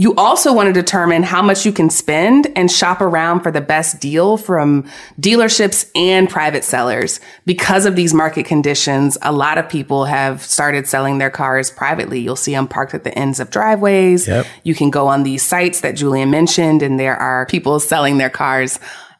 You 0.00 0.14
also 0.14 0.54
want 0.54 0.68
to 0.68 0.72
determine 0.72 1.24
how 1.24 1.42
much 1.42 1.66
you 1.66 1.72
can 1.72 1.90
spend 1.90 2.46
and 2.54 2.70
shop 2.70 3.00
around 3.00 3.40
for 3.40 3.50
the 3.50 3.60
best 3.60 4.00
deal 4.00 4.36
from 4.36 4.88
dealerships 5.20 5.90
and 5.96 6.30
private 6.30 6.62
sellers. 6.62 7.18
Because 7.46 7.84
of 7.84 7.96
these 7.96 8.14
market 8.14 8.46
conditions, 8.46 9.18
a 9.22 9.32
lot 9.32 9.58
of 9.58 9.68
people 9.68 10.04
have 10.04 10.40
started 10.40 10.86
selling 10.86 11.18
their 11.18 11.30
cars 11.30 11.72
privately. 11.72 12.20
You'll 12.20 12.36
see 12.36 12.52
them 12.52 12.68
parked 12.68 12.94
at 12.94 13.02
the 13.02 13.18
ends 13.18 13.40
of 13.40 13.50
driveways. 13.50 14.28
Yep. 14.28 14.46
You 14.62 14.76
can 14.76 14.90
go 14.90 15.08
on 15.08 15.24
these 15.24 15.42
sites 15.42 15.80
that 15.80 15.96
Julien 15.96 16.30
mentioned 16.30 16.80
and 16.80 17.00
there 17.00 17.16
are 17.16 17.44
people 17.46 17.80
selling 17.80 18.18
their 18.18 18.30
cars 18.30 18.78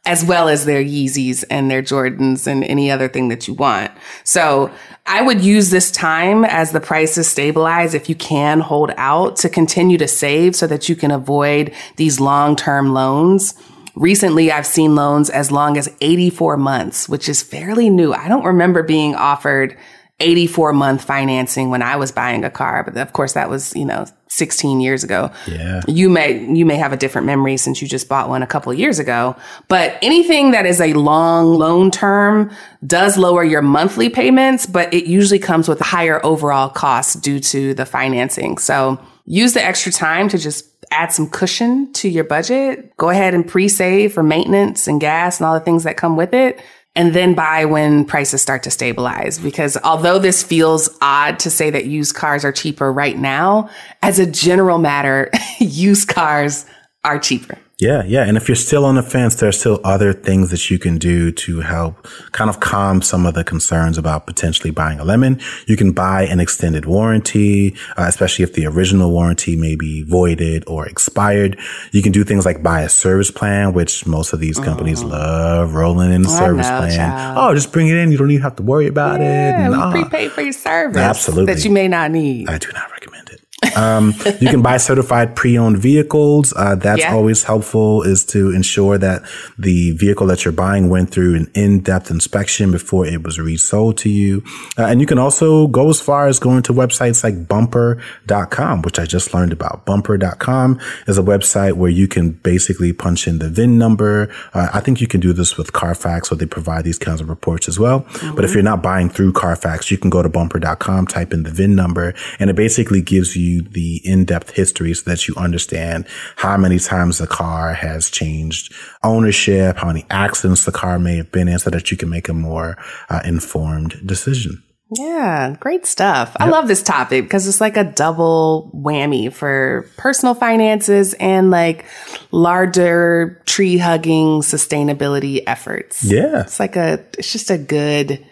as 0.08 0.24
well 0.24 0.48
as 0.48 0.64
their 0.64 0.82
Yeezys 0.82 1.44
and 1.50 1.70
their 1.70 1.82
Jordans 1.82 2.46
and 2.46 2.64
any 2.64 2.90
other 2.90 3.08
thing 3.08 3.28
that 3.28 3.46
you 3.46 3.52
want. 3.52 3.92
So 4.24 4.72
I 5.04 5.20
would 5.20 5.42
use 5.42 5.68
this 5.68 5.90
time 5.90 6.46
as 6.46 6.72
the 6.72 6.80
prices 6.80 7.28
stabilize 7.28 7.92
if 7.92 8.08
you 8.08 8.14
can 8.14 8.60
hold 8.60 8.90
out 8.96 9.36
to 9.36 9.50
continue 9.50 9.98
to 9.98 10.08
save 10.08 10.56
so 10.56 10.66
that 10.66 10.88
you 10.88 10.96
can 10.96 11.10
avoid 11.10 11.74
these 11.96 12.20
long-term 12.20 12.94
loans. 12.94 13.52
Recently, 13.96 14.50
I've 14.50 14.66
seen 14.66 14.94
loans 14.94 15.28
as 15.28 15.52
long 15.52 15.76
as 15.76 15.94
84 16.00 16.56
months, 16.56 17.06
which 17.06 17.28
is 17.28 17.42
fairly 17.42 17.90
new. 17.90 18.14
I 18.14 18.28
don't 18.28 18.44
remember 18.44 18.82
being 18.82 19.14
offered 19.14 19.76
84 20.20 20.72
month 20.72 21.04
financing 21.04 21.70
when 21.70 21.82
I 21.82 21.96
was 21.96 22.10
buying 22.10 22.44
a 22.44 22.50
car. 22.50 22.82
But 22.82 22.96
of 22.96 23.12
course, 23.12 23.34
that 23.34 23.48
was, 23.48 23.74
you 23.76 23.84
know, 23.84 24.06
16 24.26 24.80
years 24.80 25.04
ago. 25.04 25.30
Yeah. 25.46 25.82
You 25.86 26.10
may, 26.10 26.44
you 26.52 26.66
may 26.66 26.76
have 26.76 26.92
a 26.92 26.96
different 26.96 27.26
memory 27.26 27.56
since 27.56 27.80
you 27.80 27.86
just 27.86 28.08
bought 28.08 28.28
one 28.28 28.42
a 28.42 28.46
couple 28.46 28.72
of 28.72 28.78
years 28.78 28.98
ago. 28.98 29.36
But 29.68 29.96
anything 30.02 30.50
that 30.50 30.66
is 30.66 30.80
a 30.80 30.92
long 30.94 31.54
loan 31.54 31.92
term 31.92 32.50
does 32.84 33.16
lower 33.16 33.44
your 33.44 33.62
monthly 33.62 34.08
payments, 34.08 34.66
but 34.66 34.92
it 34.92 35.06
usually 35.06 35.38
comes 35.38 35.68
with 35.68 35.80
a 35.80 35.84
higher 35.84 36.24
overall 36.26 36.68
cost 36.68 37.22
due 37.22 37.38
to 37.40 37.74
the 37.74 37.86
financing. 37.86 38.58
So 38.58 39.00
use 39.24 39.54
the 39.54 39.64
extra 39.64 39.92
time 39.92 40.28
to 40.30 40.38
just 40.38 40.66
add 40.90 41.12
some 41.12 41.28
cushion 41.28 41.92
to 41.92 42.08
your 42.08 42.24
budget. 42.24 42.96
Go 42.96 43.10
ahead 43.10 43.34
and 43.34 43.46
pre-save 43.46 44.12
for 44.12 44.22
maintenance 44.22 44.88
and 44.88 45.00
gas 45.00 45.38
and 45.38 45.46
all 45.46 45.54
the 45.54 45.60
things 45.60 45.84
that 45.84 45.96
come 45.96 46.16
with 46.16 46.34
it 46.34 46.60
and 46.98 47.14
then 47.14 47.32
buy 47.32 47.64
when 47.64 48.04
prices 48.04 48.42
start 48.42 48.64
to 48.64 48.72
stabilize. 48.72 49.38
Because 49.38 49.76
although 49.84 50.18
this 50.18 50.42
feels 50.42 50.90
odd 51.00 51.38
to 51.38 51.48
say 51.48 51.70
that 51.70 51.86
used 51.86 52.16
cars 52.16 52.44
are 52.44 52.50
cheaper 52.50 52.92
right 52.92 53.16
now, 53.16 53.70
as 54.02 54.18
a 54.18 54.26
general 54.26 54.78
matter, 54.78 55.30
used 55.60 56.08
cars 56.08 56.66
are 57.04 57.20
cheaper. 57.20 57.56
Yeah, 57.80 58.02
yeah. 58.04 58.24
And 58.24 58.36
if 58.36 58.48
you're 58.48 58.56
still 58.56 58.84
on 58.84 58.96
the 58.96 59.04
fence, 59.04 59.36
there 59.36 59.48
are 59.48 59.52
still 59.52 59.80
other 59.84 60.12
things 60.12 60.50
that 60.50 60.68
you 60.68 60.80
can 60.80 60.98
do 60.98 61.30
to 61.30 61.60
help 61.60 62.08
kind 62.32 62.50
of 62.50 62.58
calm 62.58 63.02
some 63.02 63.24
of 63.24 63.34
the 63.34 63.44
concerns 63.44 63.96
about 63.96 64.26
potentially 64.26 64.72
buying 64.72 64.98
a 64.98 65.04
lemon. 65.04 65.40
You 65.66 65.76
can 65.76 65.92
buy 65.92 66.24
an 66.24 66.40
extended 66.40 66.86
warranty, 66.86 67.76
uh, 67.96 68.06
especially 68.08 68.42
if 68.42 68.54
the 68.54 68.66
original 68.66 69.12
warranty 69.12 69.54
may 69.54 69.76
be 69.76 70.02
voided 70.02 70.64
or 70.66 70.88
expired. 70.88 71.56
You 71.92 72.02
can 72.02 72.10
do 72.10 72.24
things 72.24 72.44
like 72.44 72.64
buy 72.64 72.82
a 72.82 72.88
service 72.88 73.30
plan, 73.30 73.74
which 73.74 74.06
most 74.06 74.32
of 74.32 74.40
these 74.40 74.58
companies 74.58 75.04
mm. 75.04 75.10
love 75.10 75.74
rolling 75.74 76.10
in 76.10 76.22
the 76.22 76.28
service 76.28 76.66
know, 76.66 76.78
plan. 76.78 76.96
Child. 76.96 77.38
Oh, 77.38 77.54
just 77.54 77.72
bring 77.72 77.86
it 77.86 77.96
in. 77.96 78.10
You 78.10 78.18
don't 78.18 78.30
even 78.32 78.42
have 78.42 78.56
to 78.56 78.64
worry 78.64 78.88
about 78.88 79.20
yeah, 79.20 79.66
it. 79.66 79.70
We 79.70 79.76
uh, 79.76 79.90
prepay 79.92 80.28
for 80.30 80.42
your 80.42 80.52
service. 80.52 80.96
Absolutely. 80.96 81.54
That 81.54 81.64
you 81.64 81.70
may 81.70 81.86
not 81.86 82.10
need. 82.10 82.48
I 82.48 82.58
do 82.58 82.72
not 82.72 82.90
recommend. 82.90 83.27
Um, 83.76 84.14
you 84.40 84.48
can 84.48 84.62
buy 84.62 84.76
certified 84.76 85.36
pre-owned 85.36 85.78
vehicles. 85.78 86.52
Uh, 86.56 86.74
that's 86.74 87.00
yeah. 87.00 87.14
always 87.14 87.44
helpful 87.44 88.02
is 88.02 88.24
to 88.26 88.50
ensure 88.50 88.98
that 88.98 89.22
the 89.58 89.92
vehicle 89.92 90.26
that 90.28 90.44
you're 90.44 90.52
buying 90.52 90.88
went 90.88 91.10
through 91.10 91.34
an 91.36 91.50
in-depth 91.54 92.10
inspection 92.10 92.70
before 92.70 93.06
it 93.06 93.22
was 93.22 93.38
resold 93.38 93.96
to 93.98 94.08
you. 94.08 94.42
Uh, 94.78 94.86
and 94.86 95.00
you 95.00 95.06
can 95.06 95.18
also 95.18 95.66
go 95.68 95.88
as 95.88 96.00
far 96.00 96.26
as 96.26 96.38
going 96.38 96.62
to 96.62 96.72
websites 96.72 97.24
like 97.24 97.48
bumper.com, 97.48 98.82
which 98.82 98.98
I 98.98 99.06
just 99.06 99.34
learned 99.34 99.52
about. 99.52 99.84
Bumper.com 99.84 100.80
is 101.06 101.18
a 101.18 101.22
website 101.22 101.74
where 101.74 101.90
you 101.90 102.08
can 102.08 102.32
basically 102.32 102.92
punch 102.92 103.26
in 103.26 103.38
the 103.38 103.48
VIN 103.48 103.78
number. 103.78 104.32
Uh, 104.54 104.68
I 104.72 104.80
think 104.80 105.00
you 105.00 105.06
can 105.06 105.20
do 105.20 105.32
this 105.32 105.56
with 105.56 105.72
Carfax, 105.72 106.30
where 106.30 106.38
they 106.38 106.46
provide 106.46 106.84
these 106.84 106.98
kinds 106.98 107.20
of 107.20 107.28
reports 107.28 107.68
as 107.68 107.78
well. 107.78 108.00
Mm-hmm. 108.00 108.36
But 108.36 108.44
if 108.44 108.54
you're 108.54 108.62
not 108.62 108.82
buying 108.82 109.08
through 109.08 109.32
Carfax, 109.32 109.90
you 109.90 109.98
can 109.98 110.10
go 110.10 110.22
to 110.22 110.28
bumper.com, 110.28 111.06
type 111.06 111.32
in 111.32 111.42
the 111.42 111.50
VIN 111.50 111.74
number, 111.74 112.14
and 112.38 112.50
it 112.50 112.56
basically 112.56 113.00
gives 113.00 113.36
you 113.36 113.47
you 113.48 113.62
the 113.62 114.00
in-depth 114.04 114.50
history 114.50 114.94
so 114.94 115.10
that 115.10 115.26
you 115.26 115.34
understand 115.36 116.06
how 116.36 116.56
many 116.56 116.78
times 116.78 117.18
the 117.18 117.26
car 117.26 117.74
has 117.74 118.10
changed 118.10 118.72
ownership, 119.02 119.76
how 119.78 119.86
many 119.86 120.04
accidents 120.10 120.64
the 120.64 120.72
car 120.72 120.98
may 120.98 121.16
have 121.16 121.32
been 121.32 121.48
in 121.48 121.58
so 121.58 121.70
that 121.70 121.90
you 121.90 121.96
can 121.96 122.08
make 122.08 122.28
a 122.28 122.34
more 122.34 122.76
uh, 123.08 123.20
informed 123.24 124.06
decision. 124.06 124.62
Yeah, 124.90 125.54
great 125.60 125.84
stuff. 125.84 126.28
Yep. 126.30 126.48
I 126.48 126.50
love 126.50 126.66
this 126.66 126.82
topic 126.82 127.24
because 127.24 127.46
it's 127.46 127.60
like 127.60 127.76
a 127.76 127.84
double 127.84 128.70
whammy 128.74 129.30
for 129.30 129.86
personal 129.98 130.34
finances 130.34 131.12
and 131.14 131.50
like 131.50 131.84
larger 132.30 133.42
tree 133.44 133.76
hugging 133.76 134.40
sustainability 134.40 135.42
efforts. 135.46 136.02
Yeah. 136.02 136.40
It's 136.42 136.58
like 136.58 136.76
a, 136.76 137.04
it's 137.18 137.30
just 137.30 137.50
a 137.50 137.58
good 137.58 138.24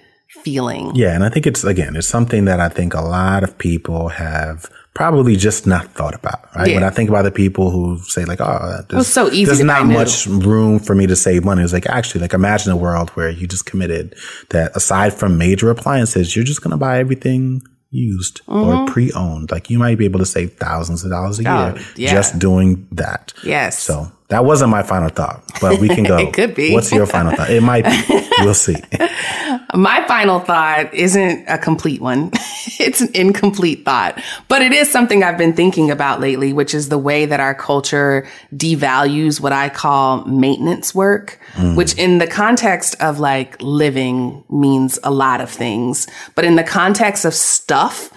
feeling. 0.42 0.94
Yeah. 0.94 1.14
And 1.14 1.24
I 1.24 1.28
think 1.28 1.46
it's, 1.46 1.64
again, 1.64 1.96
it's 1.96 2.08
something 2.08 2.44
that 2.46 2.60
I 2.60 2.68
think 2.68 2.94
a 2.94 3.00
lot 3.00 3.44
of 3.44 3.56
people 3.58 4.08
have 4.08 4.70
probably 4.94 5.36
just 5.36 5.66
not 5.66 5.86
thought 5.92 6.14
about, 6.14 6.48
right? 6.56 6.68
Yeah. 6.68 6.76
When 6.76 6.84
I 6.84 6.90
think 6.90 7.10
about 7.10 7.22
the 7.22 7.30
people 7.30 7.70
who 7.70 7.98
say 8.04 8.24
like, 8.24 8.40
oh, 8.40 8.80
there's, 8.88 9.06
so 9.06 9.30
easy 9.30 9.44
there's 9.44 9.62
not 9.62 9.86
much 9.86 10.26
room 10.26 10.78
for 10.78 10.94
me 10.94 11.06
to 11.06 11.14
save 11.14 11.44
money. 11.44 11.62
It's 11.62 11.72
like, 11.72 11.86
actually, 11.86 12.22
like 12.22 12.32
imagine 12.32 12.72
a 12.72 12.76
world 12.76 13.10
where 13.10 13.28
you 13.28 13.46
just 13.46 13.66
committed 13.66 14.14
that 14.50 14.74
aside 14.74 15.12
from 15.12 15.36
major 15.36 15.70
appliances, 15.70 16.34
you're 16.34 16.46
just 16.46 16.62
going 16.62 16.70
to 16.70 16.78
buy 16.78 16.98
everything 16.98 17.60
used 17.90 18.40
mm-hmm. 18.46 18.84
or 18.84 18.86
pre-owned. 18.86 19.50
Like 19.50 19.70
you 19.70 19.78
might 19.78 19.98
be 19.98 20.06
able 20.06 20.18
to 20.20 20.26
save 20.26 20.54
thousands 20.54 21.04
of 21.04 21.10
dollars 21.10 21.40
a 21.40 21.48
oh, 21.48 21.74
year 21.74 21.84
yeah. 21.96 22.12
just 22.12 22.38
doing 22.38 22.88
that. 22.92 23.32
Yes. 23.44 23.78
So 23.78 24.10
that 24.28 24.44
wasn't 24.44 24.70
my 24.70 24.82
final 24.82 25.08
thought, 25.08 25.42
but 25.60 25.80
we 25.80 25.88
can 25.88 26.04
go. 26.04 26.16
it 26.18 26.32
could 26.32 26.54
be. 26.54 26.72
What's 26.72 26.90
your 26.90 27.06
final 27.06 27.32
thought? 27.34 27.50
It 27.50 27.62
might 27.62 27.84
be. 27.84 28.28
We'll 28.40 28.54
see. 28.54 28.76
my 29.74 30.04
final 30.06 30.40
thought 30.40 30.92
isn't 30.92 31.44
a 31.46 31.58
complete 31.58 32.00
one. 32.00 32.30
it's 32.80 33.00
an 33.00 33.08
incomplete 33.14 33.84
thought, 33.84 34.20
but 34.48 34.62
it 34.62 34.72
is 34.72 34.90
something 34.90 35.22
I've 35.22 35.38
been 35.38 35.52
thinking 35.52 35.90
about 35.90 36.20
lately, 36.20 36.52
which 36.52 36.74
is 36.74 36.88
the 36.88 36.98
way 36.98 37.26
that 37.26 37.40
our 37.40 37.54
culture 37.54 38.26
devalues 38.52 39.40
what 39.40 39.52
I 39.52 39.68
call 39.68 40.24
maintenance 40.24 40.94
work, 40.94 41.38
mm. 41.54 41.76
which 41.76 41.94
in 41.94 42.18
the 42.18 42.26
context 42.26 42.96
of 43.00 43.20
like 43.20 43.60
living 43.62 44.44
means 44.50 44.98
a 45.04 45.10
lot 45.10 45.40
of 45.40 45.50
things. 45.50 46.06
But 46.34 46.44
in 46.44 46.56
the 46.56 46.64
context 46.64 47.24
of 47.24 47.34
stuff, 47.34 48.12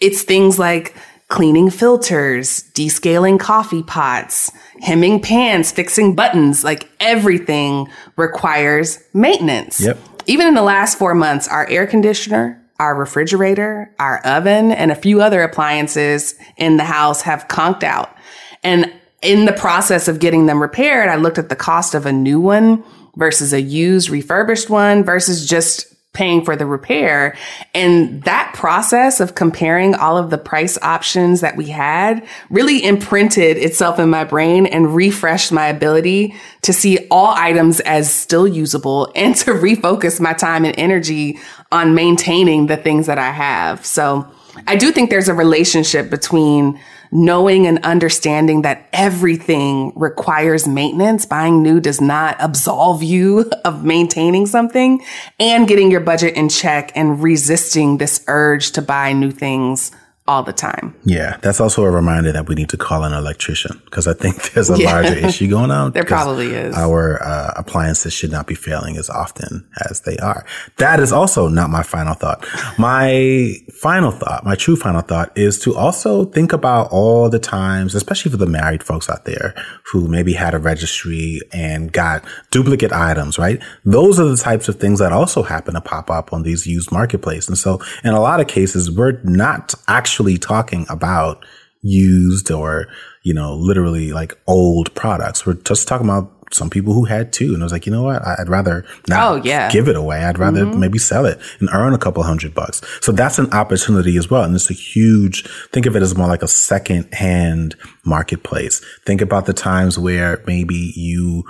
it's 0.00 0.22
things 0.22 0.58
like 0.58 0.94
cleaning 1.32 1.70
filters, 1.70 2.62
descaling 2.74 3.40
coffee 3.40 3.82
pots, 3.82 4.52
hemming 4.82 5.18
pans, 5.18 5.72
fixing 5.72 6.14
buttons, 6.14 6.62
like 6.62 6.90
everything 7.00 7.88
requires 8.16 9.02
maintenance. 9.14 9.80
Yep. 9.80 9.98
Even 10.26 10.46
in 10.46 10.52
the 10.52 10.62
last 10.62 10.98
four 10.98 11.14
months, 11.14 11.48
our 11.48 11.66
air 11.70 11.86
conditioner, 11.86 12.62
our 12.78 12.94
refrigerator, 12.94 13.90
our 13.98 14.18
oven, 14.26 14.72
and 14.72 14.92
a 14.92 14.94
few 14.94 15.22
other 15.22 15.42
appliances 15.42 16.34
in 16.58 16.76
the 16.76 16.84
house 16.84 17.22
have 17.22 17.48
conked 17.48 17.82
out. 17.82 18.14
And 18.62 18.92
in 19.22 19.46
the 19.46 19.54
process 19.54 20.08
of 20.08 20.20
getting 20.20 20.44
them 20.44 20.60
repaired, 20.60 21.08
I 21.08 21.16
looked 21.16 21.38
at 21.38 21.48
the 21.48 21.56
cost 21.56 21.94
of 21.94 22.04
a 22.04 22.12
new 22.12 22.40
one 22.40 22.84
versus 23.16 23.54
a 23.54 23.62
used 23.62 24.10
refurbished 24.10 24.68
one 24.68 25.02
versus 25.02 25.48
just 25.48 25.91
paying 26.12 26.44
for 26.44 26.56
the 26.56 26.66
repair. 26.66 27.36
And 27.74 28.22
that 28.24 28.52
process 28.54 29.18
of 29.18 29.34
comparing 29.34 29.94
all 29.94 30.18
of 30.18 30.28
the 30.28 30.36
price 30.36 30.76
options 30.82 31.40
that 31.40 31.56
we 31.56 31.66
had 31.66 32.26
really 32.50 32.84
imprinted 32.84 33.56
itself 33.56 33.98
in 33.98 34.10
my 34.10 34.24
brain 34.24 34.66
and 34.66 34.94
refreshed 34.94 35.52
my 35.52 35.66
ability 35.66 36.34
to 36.62 36.72
see 36.72 37.06
all 37.10 37.34
items 37.34 37.80
as 37.80 38.12
still 38.12 38.46
usable 38.46 39.10
and 39.16 39.34
to 39.36 39.52
refocus 39.52 40.20
my 40.20 40.34
time 40.34 40.64
and 40.64 40.78
energy 40.78 41.38
on 41.70 41.94
maintaining 41.94 42.66
the 42.66 42.76
things 42.76 43.06
that 43.06 43.18
I 43.18 43.30
have. 43.30 43.86
So 43.86 44.30
I 44.66 44.76
do 44.76 44.92
think 44.92 45.08
there's 45.08 45.28
a 45.28 45.34
relationship 45.34 46.10
between 46.10 46.78
knowing 47.12 47.66
and 47.66 47.78
understanding 47.84 48.62
that 48.62 48.88
everything 48.92 49.92
requires 49.94 50.66
maintenance. 50.66 51.26
Buying 51.26 51.62
new 51.62 51.78
does 51.78 52.00
not 52.00 52.36
absolve 52.40 53.02
you 53.02 53.50
of 53.64 53.84
maintaining 53.84 54.46
something 54.46 55.04
and 55.38 55.68
getting 55.68 55.90
your 55.90 56.00
budget 56.00 56.34
in 56.34 56.48
check 56.48 56.90
and 56.96 57.22
resisting 57.22 57.98
this 57.98 58.24
urge 58.26 58.72
to 58.72 58.82
buy 58.82 59.12
new 59.12 59.30
things 59.30 59.92
all 60.28 60.44
the 60.44 60.52
time. 60.52 60.94
Yeah, 61.04 61.36
that's 61.42 61.60
also 61.60 61.84
a 61.84 61.90
reminder 61.90 62.30
that 62.30 62.48
we 62.48 62.54
need 62.54 62.68
to 62.68 62.76
call 62.76 63.02
an 63.02 63.12
electrician 63.12 63.82
because 63.86 64.06
I 64.06 64.14
think 64.14 64.40
there's 64.52 64.70
a 64.70 64.78
yeah. 64.78 64.92
larger 64.92 65.14
issue 65.14 65.48
going 65.48 65.72
on. 65.72 65.92
there 65.92 66.04
probably 66.04 66.54
is. 66.54 66.76
Our 66.76 67.20
uh, 67.20 67.54
appliances 67.56 68.12
should 68.12 68.30
not 68.30 68.46
be 68.46 68.54
failing 68.54 68.96
as 68.96 69.10
often 69.10 69.66
as 69.90 70.02
they 70.02 70.16
are. 70.18 70.46
That 70.76 71.00
is 71.00 71.12
also 71.12 71.48
not 71.48 71.70
my 71.70 71.82
final 71.82 72.14
thought. 72.14 72.46
My 72.78 73.56
final 73.80 74.12
thought, 74.12 74.44
my 74.44 74.54
true 74.54 74.76
final 74.76 75.00
thought 75.00 75.36
is 75.36 75.58
to 75.60 75.74
also 75.74 76.26
think 76.26 76.52
about 76.52 76.92
all 76.92 77.28
the 77.28 77.40
times, 77.40 77.96
especially 77.96 78.30
for 78.30 78.36
the 78.36 78.46
married 78.46 78.84
folks 78.84 79.10
out 79.10 79.24
there 79.24 79.54
who 79.90 80.06
maybe 80.06 80.34
had 80.34 80.54
a 80.54 80.58
registry 80.58 81.40
and 81.52 81.92
got 81.92 82.24
duplicate 82.52 82.92
items, 82.92 83.40
right? 83.40 83.60
Those 83.84 84.20
are 84.20 84.24
the 84.26 84.36
types 84.36 84.68
of 84.68 84.76
things 84.76 85.00
that 85.00 85.10
also 85.10 85.42
happen 85.42 85.74
to 85.74 85.80
pop 85.80 86.10
up 86.10 86.32
on 86.32 86.44
these 86.44 86.64
used 86.64 86.92
marketplace. 86.92 87.48
And 87.48 87.58
so 87.58 87.80
in 88.04 88.14
a 88.14 88.20
lot 88.20 88.38
of 88.38 88.46
cases, 88.46 88.88
we're 88.88 89.20
not 89.24 89.74
actually 89.88 90.11
actually 90.12 90.36
talking 90.36 90.84
about 90.90 91.42
used 91.80 92.50
or 92.50 92.86
you 93.22 93.32
know, 93.32 93.54
literally 93.54 94.12
like 94.12 94.36
old 94.46 94.94
products. 94.94 95.46
We're 95.46 95.54
just 95.54 95.86
talking 95.88 96.06
about 96.06 96.30
some 96.52 96.68
people 96.68 96.92
who 96.92 97.04
had 97.04 97.32
two. 97.32 97.54
And 97.54 97.62
I 97.62 97.64
was 97.64 97.72
like, 97.72 97.86
you 97.86 97.92
know 97.92 98.02
what? 98.02 98.20
I'd 98.26 98.48
rather 98.48 98.84
not 99.08 99.22
Oh, 99.22 99.40
yeah. 99.42 99.70
give 99.70 99.88
it 99.88 99.96
away. 99.96 100.24
I'd 100.24 100.38
rather 100.38 100.64
mm-hmm. 100.66 100.80
maybe 100.80 100.98
sell 100.98 101.24
it 101.24 101.40
and 101.60 101.70
earn 101.72 101.94
a 101.94 101.98
couple 101.98 102.22
hundred 102.24 102.52
bucks. 102.52 102.82
So 103.00 103.10
that's 103.12 103.38
an 103.38 103.50
opportunity 103.52 104.16
as 104.18 104.28
well. 104.28 104.42
And 104.42 104.54
it's 104.54 104.70
a 104.70 104.74
huge, 104.74 105.48
think 105.70 105.86
of 105.86 105.96
it 105.96 106.02
as 106.02 106.16
more 106.16 106.26
like 106.26 106.42
a 106.42 106.48
second 106.48 107.12
hand 107.14 107.74
marketplace. 108.04 108.82
Think 109.06 109.22
about 109.22 109.46
the 109.46 109.54
times 109.54 109.98
where 109.98 110.42
maybe 110.46 110.92
you, 110.94 111.44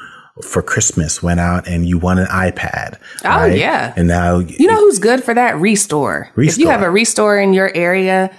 for 0.47 0.63
Christmas 0.63 1.23
went 1.23 1.41
out 1.41 1.67
and 1.67 1.87
you 1.87 1.99
won 1.99 2.19
an 2.19 2.27
iPad. 2.27 2.99
Oh, 3.25 3.47
yeah. 3.47 3.93
And 3.97 4.09
now 4.09 4.39
You 4.39 4.67
know 4.67 4.77
who's 4.77 4.99
good 4.99 5.25
for 5.25 5.35
that? 5.35 5.57
ReStore. 5.57 6.31
If 6.37 6.59
you 6.59 6.69
have 6.69 6.83
a 6.83 6.87
ReStore 6.87 7.43
in 7.43 7.55
your 7.55 7.75
area, 7.75 8.31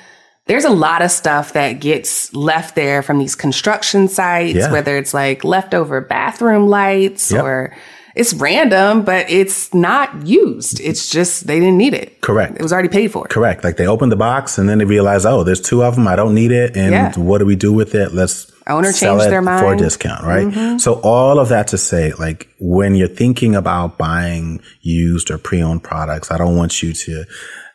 there's 0.47 0.65
a 0.65 0.69
lot 0.69 1.01
of 1.01 1.09
stuff 1.11 1.53
that 1.53 1.73
gets 1.79 2.33
left 2.35 2.75
there 2.75 3.01
from 3.01 3.19
these 3.19 3.35
construction 3.35 4.07
sites, 4.07 4.55
Yeah. 4.55 4.71
whether 4.71 4.97
it's 4.97 5.13
like 5.13 5.43
leftover 5.43 6.01
bathroom 6.01 6.67
lights 6.67 7.31
Yep. 7.31 7.43
or 7.43 7.75
it's 8.15 8.33
random, 8.33 9.01
but 9.03 9.25
it's 9.29 9.73
not 9.73 10.27
used. 10.27 10.79
It's 10.81 11.09
just 11.09 11.47
they 11.47 11.59
didn't 11.59 11.77
need 11.77 11.93
it. 11.95 12.21
Correct. 12.21 12.55
It 12.57 12.61
was 12.61 12.71
already 12.71 12.89
paid 12.89 13.11
for. 13.11 13.25
Correct. 13.25 13.63
Like 13.63 13.77
they 13.77 13.87
opened 13.87 14.11
the 14.11 14.15
box 14.17 14.57
and 14.59 14.69
then 14.69 14.77
they 14.77 14.85
realize, 14.85 15.25
oh, 15.25 15.43
there's 15.43 15.61
two 15.61 15.83
of 15.83 15.95
them. 15.95 16.07
I 16.07 16.15
don't 16.15 16.35
need 16.35 16.51
it. 16.51 16.75
And 16.77 16.91
Yeah. 16.91 17.13
what 17.15 17.39
do 17.39 17.45
we 17.45 17.55
do 17.55 17.73
with 17.73 17.95
it? 17.95 18.13
Let's 18.13 18.51
Owner 18.67 18.91
sell 18.91 19.13
changed 19.15 19.27
it 19.27 19.29
their 19.31 19.41
for 19.41 19.49
a 19.49 19.51
mind. 19.51 19.65
Mm-hmm. 19.65 19.77
discount, 19.83 20.23
right? 20.25 20.79
So 20.81 20.93
all 21.03 21.39
of 21.39 21.49
that 21.49 21.67
to 21.69 21.77
say, 21.77 22.13
like 22.19 22.49
when 22.59 22.93
you're 22.95 23.07
thinking 23.07 23.55
about 23.55 23.97
buying 23.97 24.61
used 24.81 25.31
or 25.31 25.37
pre-owned 25.39 25.83
products, 25.83 26.29
I 26.31 26.37
don't 26.37 26.55
want 26.55 26.83
you 26.83 26.93
to, 26.93 27.25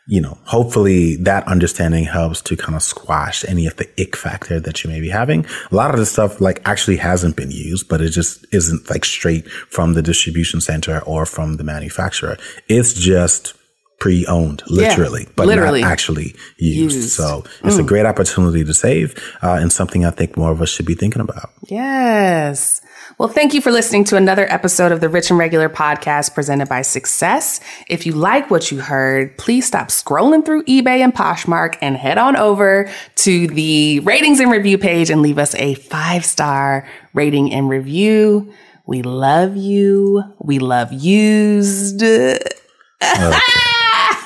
you 0.09 0.19
know, 0.19 0.39
hopefully 0.45 1.17
that 1.17 1.47
understanding 1.47 2.03
helps 2.03 2.41
to 2.41 2.57
kind 2.57 2.75
of 2.75 2.81
squash 2.81 3.45
any 3.47 3.67
of 3.67 3.75
the 3.75 3.87
ick 4.01 4.15
factor 4.15 4.59
that 4.59 4.83
you 4.83 4.89
may 4.89 4.99
be 4.99 5.09
having. 5.09 5.45
A 5.71 5.75
lot 5.75 5.91
of 5.91 5.99
the 5.99 6.05
stuff 6.05 6.41
like 6.41 6.67
actually 6.67 6.97
hasn't 6.97 7.35
been 7.35 7.51
used, 7.51 7.87
but 7.87 8.01
it 8.01 8.09
just 8.09 8.43
isn't 8.51 8.89
like 8.89 9.05
straight 9.05 9.47
from 9.47 9.93
the 9.93 10.01
distribution 10.01 10.61
center 10.61 10.99
or 11.01 11.27
from 11.27 11.57
the 11.57 11.63
manufacturer. 11.63 12.39
It's 12.67 12.93
just 12.93 13.53
pre-owned, 13.99 14.63
literally, 14.67 15.27
but 15.35 15.47
literally. 15.47 15.81
not 15.81 15.91
actually 15.91 16.35
used. 16.57 16.95
Used. 16.95 17.09
So 17.11 17.43
it's 17.63 17.77
a 17.77 17.83
great 17.83 18.05
opportunity 18.05 18.63
to 18.63 18.73
save 18.73 19.17
uh, 19.43 19.53
and 19.53 19.71
something 19.71 20.05
I 20.05 20.11
think 20.11 20.37
more 20.37 20.51
of 20.51 20.61
us 20.61 20.69
should 20.69 20.85
be 20.85 20.95
thinking 20.95 21.21
about. 21.21 21.51
Yes. 21.67 22.81
Well, 23.17 23.27
thank 23.27 23.53
you 23.53 23.59
for 23.59 23.71
listening 23.71 24.05
to 24.05 24.15
another 24.15 24.49
episode 24.49 24.93
of 24.93 25.01
the 25.01 25.09
Rich 25.09 25.29
and 25.29 25.37
Regular 25.37 25.67
podcast 25.67 26.33
presented 26.33 26.69
by 26.69 26.83
Success. 26.83 27.59
If 27.89 28.05
you 28.05 28.13
like 28.13 28.49
what 28.49 28.71
you 28.71 28.79
heard, 28.79 29.37
please 29.37 29.67
stop 29.67 29.89
scrolling 29.89 30.45
through 30.45 30.63
eBay 30.63 30.99
and 30.99 31.13
Poshmark 31.13 31.77
and 31.81 31.97
head 31.97 32.17
on 32.17 32.37
over 32.37 32.89
to 33.15 33.47
the 33.47 33.99
ratings 34.01 34.39
and 34.39 34.49
review 34.49 34.77
page 34.77 35.09
and 35.09 35.21
leave 35.21 35.37
us 35.37 35.53
a 35.55 35.73
five 35.73 36.23
star 36.23 36.87
rating 37.13 37.51
and 37.51 37.67
review. 37.67 38.53
We 38.85 39.01
love 39.01 39.57
you. 39.57 40.23
We 40.39 40.59
love 40.59 40.93
used. 40.93 42.01